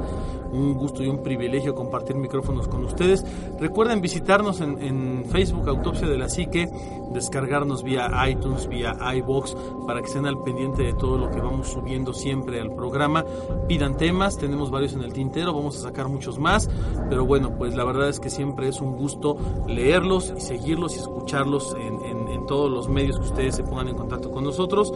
un 0.51 0.73
gusto 0.73 1.03
y 1.03 1.07
un 1.07 1.21
privilegio 1.21 1.75
compartir 1.75 2.15
micrófonos 2.15 2.67
con 2.67 2.83
ustedes. 2.83 3.23
Recuerden 3.59 4.01
visitarnos 4.01 4.59
en, 4.59 4.81
en 4.81 5.25
Facebook, 5.29 5.69
Autopsia 5.69 6.07
de 6.07 6.17
la 6.17 6.29
Psique, 6.29 6.67
descargarnos 7.15 7.81
vía 7.81 8.07
iTunes, 8.29 8.67
vía 8.67 8.95
iBox, 9.15 9.55
para 9.87 10.01
que 10.01 10.07
estén 10.07 10.27
al 10.27 10.37
pendiente 10.43 10.83
de 10.83 10.93
todo 10.93 11.17
lo 11.17 11.31
que 11.31 11.41
vamos 11.41 11.69
subiendo 11.69 12.13
siempre 12.13 12.61
al 12.61 12.71
programa. 12.75 13.25
Pidan 13.67 13.97
temas, 13.97 14.37
tenemos 14.37 14.69
varios 14.69 14.93
en 14.93 15.01
el 15.01 15.11
tintero, 15.13 15.53
vamos 15.53 15.77
a 15.77 15.81
sacar 15.81 16.07
muchos 16.07 16.37
más. 16.37 16.69
Pero 17.09 17.25
bueno, 17.25 17.57
pues 17.57 17.75
la 17.75 17.83
verdad 17.83 18.09
es 18.09 18.19
que 18.19 18.29
siempre 18.29 18.67
es 18.67 18.79
un 18.81 18.95
gusto 18.95 19.37
leerlos 19.67 20.31
y 20.37 20.41
seguirlos 20.41 20.95
y 20.95 20.99
escucharlos 20.99 21.75
en, 21.79 22.03
en- 22.05 22.27
en 22.27 22.45
todos 22.45 22.69
los 22.69 22.87
medios 22.89 23.17
que 23.17 23.25
ustedes 23.25 23.55
se 23.55 23.63
pongan 23.63 23.87
en 23.87 23.95
contacto 23.95 24.29
con 24.29 24.43
nosotros. 24.43 24.93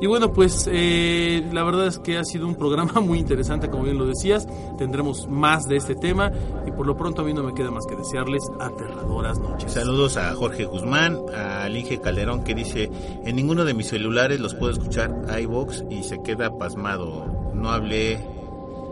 Y 0.00 0.06
bueno, 0.06 0.32
pues 0.32 0.68
eh, 0.70 1.44
la 1.52 1.64
verdad 1.64 1.88
es 1.88 1.98
que 1.98 2.18
ha 2.18 2.24
sido 2.24 2.46
un 2.46 2.54
programa 2.54 2.92
muy 3.00 3.18
interesante, 3.18 3.68
como 3.68 3.82
bien 3.82 3.98
lo 3.98 4.06
decías. 4.06 4.46
Tendremos 4.78 5.26
más 5.28 5.66
de 5.66 5.76
este 5.76 5.96
tema 5.96 6.30
y 6.66 6.70
por 6.70 6.86
lo 6.86 6.96
pronto 6.96 7.22
a 7.22 7.24
mí 7.24 7.34
no 7.34 7.42
me 7.42 7.52
queda 7.52 7.70
más 7.72 7.84
que 7.86 7.96
desearles 7.96 8.42
aterradoras 8.60 9.40
noches. 9.40 9.72
Saludos 9.72 10.16
a 10.16 10.32
Jorge 10.34 10.66
Guzmán, 10.66 11.18
a 11.36 11.68
Linge 11.68 12.00
Calderón 12.00 12.44
que 12.44 12.54
dice, 12.54 12.90
en 13.24 13.34
ninguno 13.34 13.64
de 13.64 13.74
mis 13.74 13.88
celulares 13.88 14.38
los 14.38 14.54
puedo 14.54 14.72
escuchar 14.72 15.12
iVox 15.40 15.84
y 15.90 16.04
se 16.04 16.22
queda 16.22 16.56
pasmado. 16.56 17.50
No 17.54 17.70
hablé, 17.70 18.20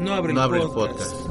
No 0.00 0.12
abre 0.12 0.34
no 0.34 0.40
el 0.40 0.44
abre 0.44 0.62
el 0.62 0.68
podcast. 0.70 1.12
podcast. 1.14 1.30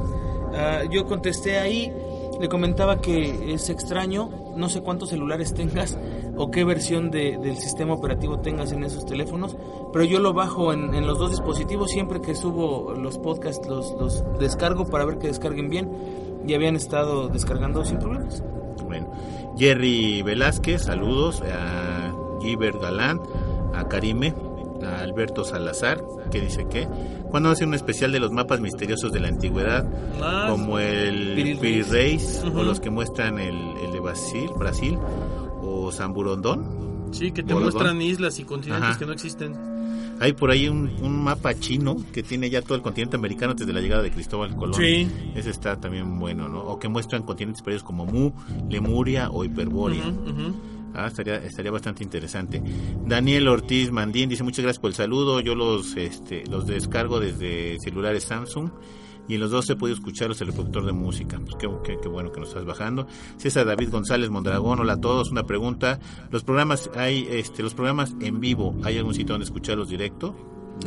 Ah, 0.56 0.84
yo 0.90 1.06
contesté 1.06 1.58
ahí, 1.60 1.92
le 2.40 2.48
comentaba 2.48 3.02
que 3.02 3.54
es 3.54 3.70
extraño, 3.70 4.30
no 4.56 4.70
sé 4.70 4.82
cuántos 4.82 5.10
celulares 5.10 5.54
tengas 5.54 5.98
o 6.38 6.52
qué 6.52 6.64
versión 6.64 7.12
de- 7.12 7.38
del 7.38 7.58
sistema 7.58 7.94
operativo 7.94 8.40
tengas 8.40 8.72
en 8.72 8.84
esos 8.84 9.06
teléfonos, 9.06 9.56
pero 9.94 10.06
yo 10.06 10.20
lo 10.20 10.34
bajo 10.34 10.74
en, 10.74 10.94
en 10.96 11.06
los 11.08 11.18
dos 11.20 11.32
dispositivos. 11.32 11.92
Siempre 11.92 12.22
que 12.22 12.36
subo 12.36 12.94
los 12.94 13.18
podcasts, 13.18 13.68
los, 13.68 13.92
los 14.00 14.24
descargo 14.40 14.86
para 14.86 15.06
ver 15.06 15.18
que 15.18 15.28
descarguen 15.28 15.70
bien. 15.70 15.90
Y 16.48 16.54
habían 16.54 16.76
estado 16.76 17.28
descargando 17.28 17.84
sin 17.86 17.98
problemas. 17.98 18.44
Bueno, 18.86 19.08
Jerry 19.58 20.22
Velázquez, 20.22 20.84
saludos 20.84 21.42
a 21.42 22.14
Giver 22.40 22.78
Galán, 22.78 23.20
a 23.74 23.88
Karime, 23.88 24.36
a 24.86 25.02
Alberto 25.02 25.44
Salazar, 25.44 26.04
que 26.32 26.42
dice 26.42 26.66
que 26.70 26.88
cuando 27.30 27.50
hace 27.50 27.66
un 27.66 27.74
especial 27.74 28.12
de 28.12 28.20
los 28.20 28.32
mapas 28.32 28.62
misteriosos 28.62 29.12
de 29.12 29.20
la 29.20 29.28
antigüedad, 29.28 29.86
Ah, 30.22 30.48
como 30.50 30.80
el 30.80 31.34
Piri 31.36 31.56
Piri 31.56 31.82
Reis. 31.82 31.92
Reis, 31.92 32.44
o 32.56 32.64
los 32.64 32.80
que 32.80 32.90
muestran 32.90 33.40
el, 33.40 33.56
el 33.84 33.92
de 33.92 34.00
Brasil, 34.00 34.50
Brasil, 34.58 34.98
o 35.62 35.92
San 35.92 36.14
Burondón. 36.14 37.10
Sí, 37.12 37.32
que 37.32 37.44
te 37.44 37.54
Borodón. 37.54 37.74
muestran 37.74 38.02
islas 38.02 38.40
y 38.40 38.44
continentes 38.44 38.90
Ajá. 38.92 39.00
que 39.00 39.06
no 39.06 39.14
existen. 39.14 39.76
Hay 40.22 40.32
por 40.32 40.50
ahí 40.50 40.70
un, 40.70 40.90
un 41.02 41.22
mapa 41.24 41.54
chino 41.56 41.98
que 42.14 42.24
tiene 42.24 42.50
ya 42.50 42.62
todo 42.62 42.76
el 42.76 42.82
continente 42.82 43.18
americano 43.18 43.54
desde 43.54 43.74
la 43.74 43.82
llegada 43.82 44.02
de 44.02 44.12
Cristóbal 44.12 44.56
Colón. 44.56 44.74
Sí. 44.76 45.10
Ese 45.36 45.50
está 45.50 45.78
también 45.80 46.18
bueno, 46.20 46.48
¿no? 46.48 46.62
O 46.62 46.80
que 46.80 46.88
muestran 46.88 47.24
continentes 47.24 47.62
perdidos 47.62 47.84
como 47.84 48.06
Mu, 48.06 48.32
Lemuria 48.70 49.30
o 49.30 49.44
Hiperbórea. 49.44 50.08
Ujú, 50.08 50.30
ujú. 50.30 50.56
Ah, 50.96 51.08
estaría, 51.08 51.36
estaría 51.38 51.72
bastante 51.72 52.04
interesante. 52.04 52.62
Daniel 53.06 53.48
Ortiz 53.48 53.92
Mandín 53.92 54.30
dice 54.30 54.44
muchas 54.44 54.64
gracias 54.64 54.80
por 54.82 54.90
el 54.90 54.96
saludo. 54.96 55.40
Yo 55.42 55.56
los, 55.56 55.96
este, 55.98 56.44
los 56.50 56.66
descargo 56.68 57.20
desde 57.20 57.78
celulares 57.80 58.24
Samsung 58.24 58.70
y 59.28 59.36
en 59.36 59.42
los 59.42 59.52
dos 59.52 59.66
se 59.66 59.76
puede 59.76 59.94
escucharlos 59.94 60.40
el 60.42 60.48
reproductor 60.48 60.86
de 60.86 60.94
música. 60.94 61.40
Pues 61.40 61.56
qué, 61.58 61.68
qué- 61.84 61.98
qué 62.02 62.08
bueno 62.08 62.32
que 62.32 62.40
nos 62.40 62.50
estás 62.50 62.66
bajando. 62.66 63.08
César 63.38 63.66
David 63.66 63.90
González 63.92 64.30
Mondragón, 64.30 64.80
hola 64.80 64.94
a 64.94 65.02
todos. 65.02 65.32
Una 65.32 65.44
pregunta: 65.44 66.00
los 66.32 66.44
programas 66.44 66.90
hay, 66.96 67.28
este, 67.30 67.62
los 67.64 67.74
programas 67.74 68.16
en 68.22 68.40
vivo, 68.40 68.76
¿hay 68.84 68.98
algún 68.98 69.14
sitio 69.14 69.34
donde 69.34 69.46
escucharlos 69.46 69.90
directo? 69.90 70.36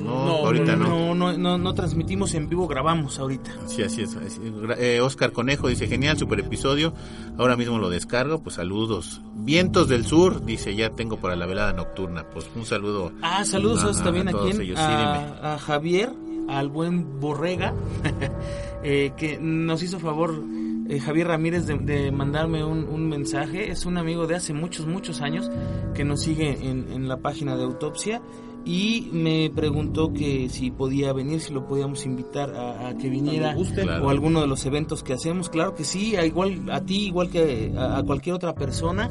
No, 0.02 0.26
No, 0.26 0.32
ahorita 0.46 0.76
no. 0.76 0.86
No, 0.86 1.14
no, 1.14 1.38
no, 1.38 1.58
no 1.58 1.74
transmitimos 1.74 2.34
en 2.34 2.48
vivo, 2.48 2.68
grabamos 2.68 3.18
ahorita. 3.18 3.50
Sí, 3.66 3.82
así 3.82 4.02
es. 4.02 4.14
así 4.16 4.40
es. 4.44 4.52
Gra- 4.54 4.76
eh, 4.78 5.00
Oscar 5.00 5.32
Conejo 5.32 5.68
dice, 5.68 5.86
genial, 5.88 6.16
super 6.18 6.38
episodio. 6.40 6.92
Ahora 7.38 7.56
mismo 7.56 7.78
lo 7.78 7.88
descargo, 7.90 8.40
pues 8.42 8.56
saludos. 8.56 9.20
Vientos 9.34 9.88
del 9.88 10.04
Sur, 10.06 10.44
dice, 10.44 10.74
ya 10.76 10.90
tengo 10.90 11.16
para 11.16 11.36
la 11.36 11.46
velada 11.46 11.72
nocturna. 11.72 12.24
Pues 12.24 12.48
un 12.54 12.64
saludo. 12.66 13.12
Ah, 13.22 13.44
saludos 13.44 13.82
a- 13.98 14.04
también 14.04 14.28
a 14.28 14.32
a, 14.32 14.42
quién? 14.42 14.60
ellos. 14.60 14.78
Sí, 14.78 14.84
a, 14.84 15.54
a 15.54 15.58
Javier, 15.58 16.12
al 16.48 16.68
buen 16.68 17.18
Borrega, 17.20 17.74
eh, 18.82 19.12
que 19.16 19.38
nos 19.38 19.82
hizo 19.82 19.98
favor 19.98 20.42
eh, 20.88 21.00
Javier 21.00 21.28
Ramírez 21.28 21.66
de, 21.66 21.76
de 21.78 22.12
mandarme 22.12 22.64
un, 22.64 22.84
un 22.84 23.08
mensaje. 23.08 23.70
Es 23.70 23.84
un 23.86 23.96
amigo 23.98 24.26
de 24.26 24.36
hace 24.36 24.52
muchos, 24.52 24.86
muchos 24.86 25.20
años 25.20 25.50
que 25.94 26.04
nos 26.04 26.22
sigue 26.22 26.50
en, 26.68 26.90
en 26.92 27.08
la 27.08 27.18
página 27.18 27.56
de 27.56 27.64
Autopsia 27.64 28.22
y 28.64 29.08
me 29.12 29.50
preguntó 29.54 30.12
que 30.12 30.48
si 30.50 30.70
podía 30.70 31.12
venir, 31.12 31.40
si 31.40 31.52
lo 31.54 31.66
podíamos 31.66 32.04
invitar 32.04 32.54
a, 32.54 32.88
a 32.88 32.96
que 32.98 33.08
viniera 33.08 33.54
guste. 33.54 33.82
Claro. 33.82 34.06
o 34.06 34.10
alguno 34.10 34.40
de 34.40 34.46
los 34.46 34.64
eventos 34.66 35.02
que 35.02 35.12
hacemos. 35.14 35.48
Claro 35.48 35.74
que 35.74 35.84
sí, 35.84 36.16
a 36.16 36.24
igual 36.26 36.68
a 36.70 36.80
ti, 36.82 37.06
igual 37.06 37.30
que 37.30 37.72
a, 37.76 37.98
a 37.98 38.02
cualquier 38.02 38.34
otra 38.34 38.54
persona 38.54 39.10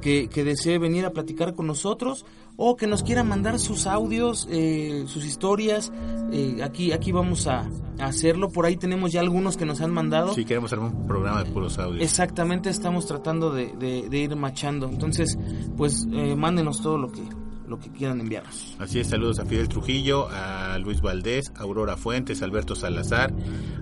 que, 0.00 0.28
que 0.28 0.44
desee 0.44 0.78
venir 0.78 1.04
a 1.06 1.10
platicar 1.10 1.54
con 1.54 1.66
nosotros 1.66 2.24
o 2.56 2.76
que 2.76 2.86
nos 2.86 3.02
quieran 3.02 3.26
mandar 3.28 3.58
sus 3.58 3.86
audios, 3.86 4.46
eh, 4.50 5.04
sus 5.06 5.24
historias. 5.24 5.92
eh, 6.32 6.60
aquí, 6.62 6.92
aquí 6.92 7.10
vamos 7.12 7.46
a, 7.46 7.68
hacerlo. 7.98 8.48
Por 8.50 8.66
ahí 8.66 8.76
tenemos 8.76 9.12
ya 9.12 9.20
algunos 9.20 9.56
que 9.56 9.64
nos 9.66 9.80
han 9.80 9.92
mandado. 9.92 10.34
Si 10.34 10.44
queremos 10.44 10.72
hacer 10.72 10.84
un 10.84 11.06
programa 11.06 11.42
de 11.44 11.50
puros 11.50 11.78
audios. 11.78 12.02
Exactamente, 12.02 12.68
estamos 12.70 13.06
tratando 13.06 13.52
de, 13.52 13.72
de- 13.78 14.08
de 14.08 14.18
ir 14.18 14.34
machando. 14.36 14.88
Entonces, 14.88 15.38
pues 15.76 16.06
eh, 16.12 16.34
mándenos 16.36 16.80
todo 16.82 16.98
lo 16.98 17.10
que, 17.12 17.22
lo 17.68 17.78
que 17.78 17.90
quieran 17.90 18.20
enviarnos. 18.20 18.76
Así 18.78 19.00
es, 19.00 19.08
saludos 19.08 19.38
a 19.38 19.46
Fidel 19.46 19.68
Trujillo, 19.68 20.28
a 20.30 20.78
Luis 20.78 21.00
Valdés, 21.00 21.52
a 21.56 21.62
Aurora 21.62 21.96
Fuentes, 21.96 22.42
Alberto 22.42 22.74
Salazar, 22.74 23.32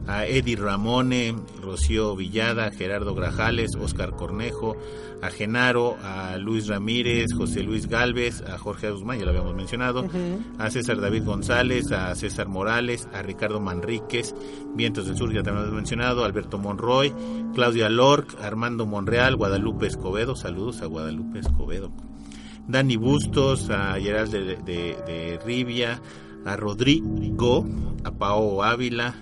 a 0.06 0.26
Eddie 0.26 0.56
Ramone, 0.56 1.34
Rocío 1.60 2.14
Villada, 2.16 2.70
Gerardo 2.70 3.14
Grajales, 3.14 3.74
Oscar 3.76 4.12
Cornejo, 4.12 4.76
a 5.22 5.30
Genaro, 5.30 5.96
a 6.02 6.36
Luis 6.36 6.66
Ramírez, 6.66 7.32
José 7.32 7.62
Luis 7.62 7.86
Galvez, 7.86 8.42
a 8.42 8.58
Jorge 8.58 8.90
Guzmán, 8.90 9.18
ya 9.18 9.24
lo 9.24 9.30
habíamos 9.30 9.54
mencionado, 9.54 10.04
a 10.58 10.70
César 10.70 11.00
David 11.00 11.24
González, 11.24 11.92
a 11.92 12.14
César 12.14 12.48
Morales, 12.48 13.08
a 13.12 13.22
Ricardo 13.22 13.60
Manríquez, 13.60 14.34
Vientos 14.74 15.06
del 15.06 15.16
Sur, 15.16 15.32
ya 15.32 15.42
también 15.42 15.62
lo 15.62 15.68
hemos 15.68 15.76
mencionado, 15.76 16.24
Alberto 16.24 16.58
Monroy, 16.58 17.12
Claudia 17.54 17.88
Lorc, 17.88 18.40
Armando 18.40 18.86
Monreal, 18.86 19.36
Guadalupe 19.36 19.86
Escobedo, 19.86 20.34
saludos 20.34 20.82
a 20.82 20.86
Guadalupe 20.86 21.38
Escobedo, 21.38 21.92
Dani 22.72 22.96
Bustos, 22.96 23.68
a 23.70 23.94
Gerald 24.00 24.32
de, 24.32 24.56
de- 24.56 25.38
Rivia, 25.44 26.00
a 26.44 26.56
Rodrigo, 26.56 27.66
a 28.02 28.10
Pao 28.10 28.62
Ávila, 28.62 29.14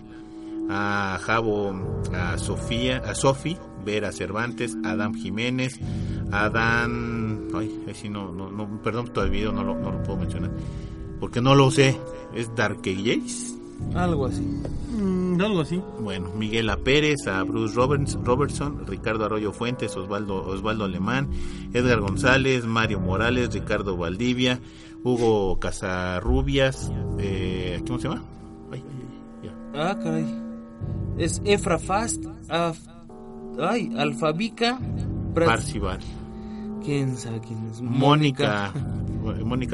a 0.71 1.19
Javo, 1.21 1.75
a 2.15 2.39
Sofía, 2.39 2.99
a 2.99 3.15
Sofi, 3.15 3.57
Vera 3.85 4.13
Cervantes, 4.13 4.77
a 4.85 4.93
Adam 4.93 5.15
Jiménez, 5.15 5.81
a 6.31 6.49
Dan, 6.49 7.49
ay, 7.55 7.83
sí 7.95 8.09
no, 8.09 8.31
no, 8.33 8.51
no, 8.53 8.81
perdón, 8.83 9.09
todavía 9.13 9.51
no 9.51 9.65
lo, 9.65 9.75
no 9.75 9.91
lo 9.91 10.03
puedo 10.05 10.21
mencionar, 10.21 10.53
porque 11.19 11.41
no 11.41 11.55
lo 11.57 11.71
sé, 11.73 11.99
es 12.35 12.55
Darke 12.55 12.95
Jace. 12.95 13.59
Algo 13.95 14.27
así. 14.27 14.45
Algo 15.41 15.61
así. 15.61 15.81
Bueno, 16.01 16.29
Miguel 16.37 16.69
A. 16.71 16.77
Pérez, 16.77 17.27
a 17.27 17.43
Bruce 17.45 17.75
Roberts, 17.75 18.19
Robertson, 18.25 18.85
Ricardo 18.87 19.25
Arroyo 19.25 19.53
Fuentes, 19.53 19.97
Osvaldo, 19.97 20.45
Osvaldo 20.47 20.85
Alemán, 20.85 21.31
Edgar 21.73 22.01
González, 22.01 22.65
Mario 22.67 23.01
Morales, 23.01 23.53
Ricardo 23.55 23.97
Valdivia, 23.97 24.61
Hugo 25.03 25.59
Casarrubias, 25.59 26.93
eh, 27.19 27.83
¿cómo 27.87 27.99
se 27.99 28.09
llama? 28.09 28.23
Ay, 28.73 28.83
ay, 29.43 29.49
ya. 29.49 29.91
Ah, 29.91 29.97
caray. 30.03 30.27
Es 31.19 31.41
Efra 31.45 31.79
Fast, 31.79 32.25
Af- 32.49 32.89
ay, 33.61 33.93
Alfabica, 33.97 34.79
Parcival. 35.35 36.01
¿Quién 36.85 37.17
sabe 37.17 37.41
quién 37.41 37.67
es? 37.71 37.81
Mónica, 37.83 38.73
Mónica 38.75 39.00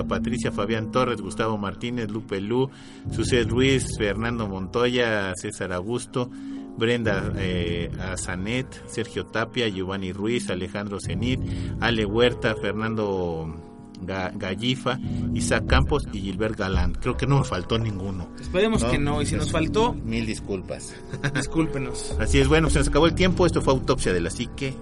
Patricia, 0.08 0.52
Fabián 0.52 0.90
Torres, 0.90 1.20
Gustavo 1.20 1.58
Martínez, 1.58 2.10
Lupe 2.10 2.40
Lu, 2.40 2.70
Suced 3.10 3.48
Ruiz, 3.48 3.86
Fernando 3.98 4.46
Montoya, 4.48 5.32
César 5.36 5.72
Augusto, 5.72 6.30
Brenda 6.76 7.32
eh, 7.36 7.90
Azanet, 8.00 8.66
Sergio 8.86 9.26
Tapia, 9.26 9.68
Giovanni 9.68 10.12
Ruiz, 10.12 10.50
Alejandro 10.50 10.98
Zenit, 11.00 11.40
Ale 11.80 12.04
Huerta, 12.04 12.54
Fernando 12.60 13.54
Ga- 14.02 14.32
Gallifa, 14.36 14.98
Isaac 15.34 15.66
Campos 15.66 16.06
y 16.12 16.20
Gilbert 16.20 16.58
Galán. 16.58 16.92
Creo 16.94 17.16
que 17.16 17.26
no 17.26 17.38
me 17.38 17.44
faltó 17.44 17.78
ninguno. 17.78 18.28
Esperemos 18.40 18.84
que 18.84 18.98
no, 18.98 19.22
y 19.22 19.26
si 19.26 19.36
nos 19.36 19.50
faltó, 19.50 19.94
Mil 19.94 20.26
disculpas. 20.26 20.94
discúlpenos. 21.34 22.14
Así 22.20 22.38
es, 22.38 22.48
bueno, 22.48 22.68
se 22.68 22.78
nos 22.80 22.88
acabó 22.88 23.06
el 23.06 23.14
tiempo. 23.14 23.46
Esto 23.46 23.62
fue 23.62 23.72
Autopsia 23.72 24.12
de 24.12 24.20
la 24.20 24.30
Psique. 24.30 24.74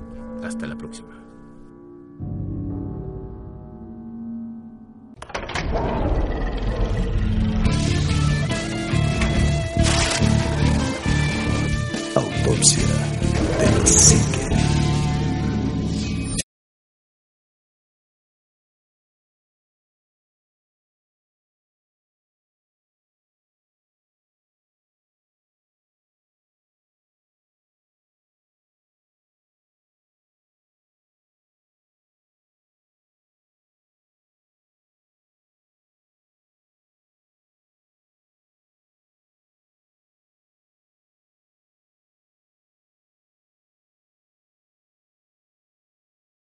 Hasta 0.42 0.66
la 0.66 0.76
próxima. 0.76 1.08
Autopsia 12.64 12.86
de 13.58 13.66
la 13.66 13.84
psique. 13.84 14.43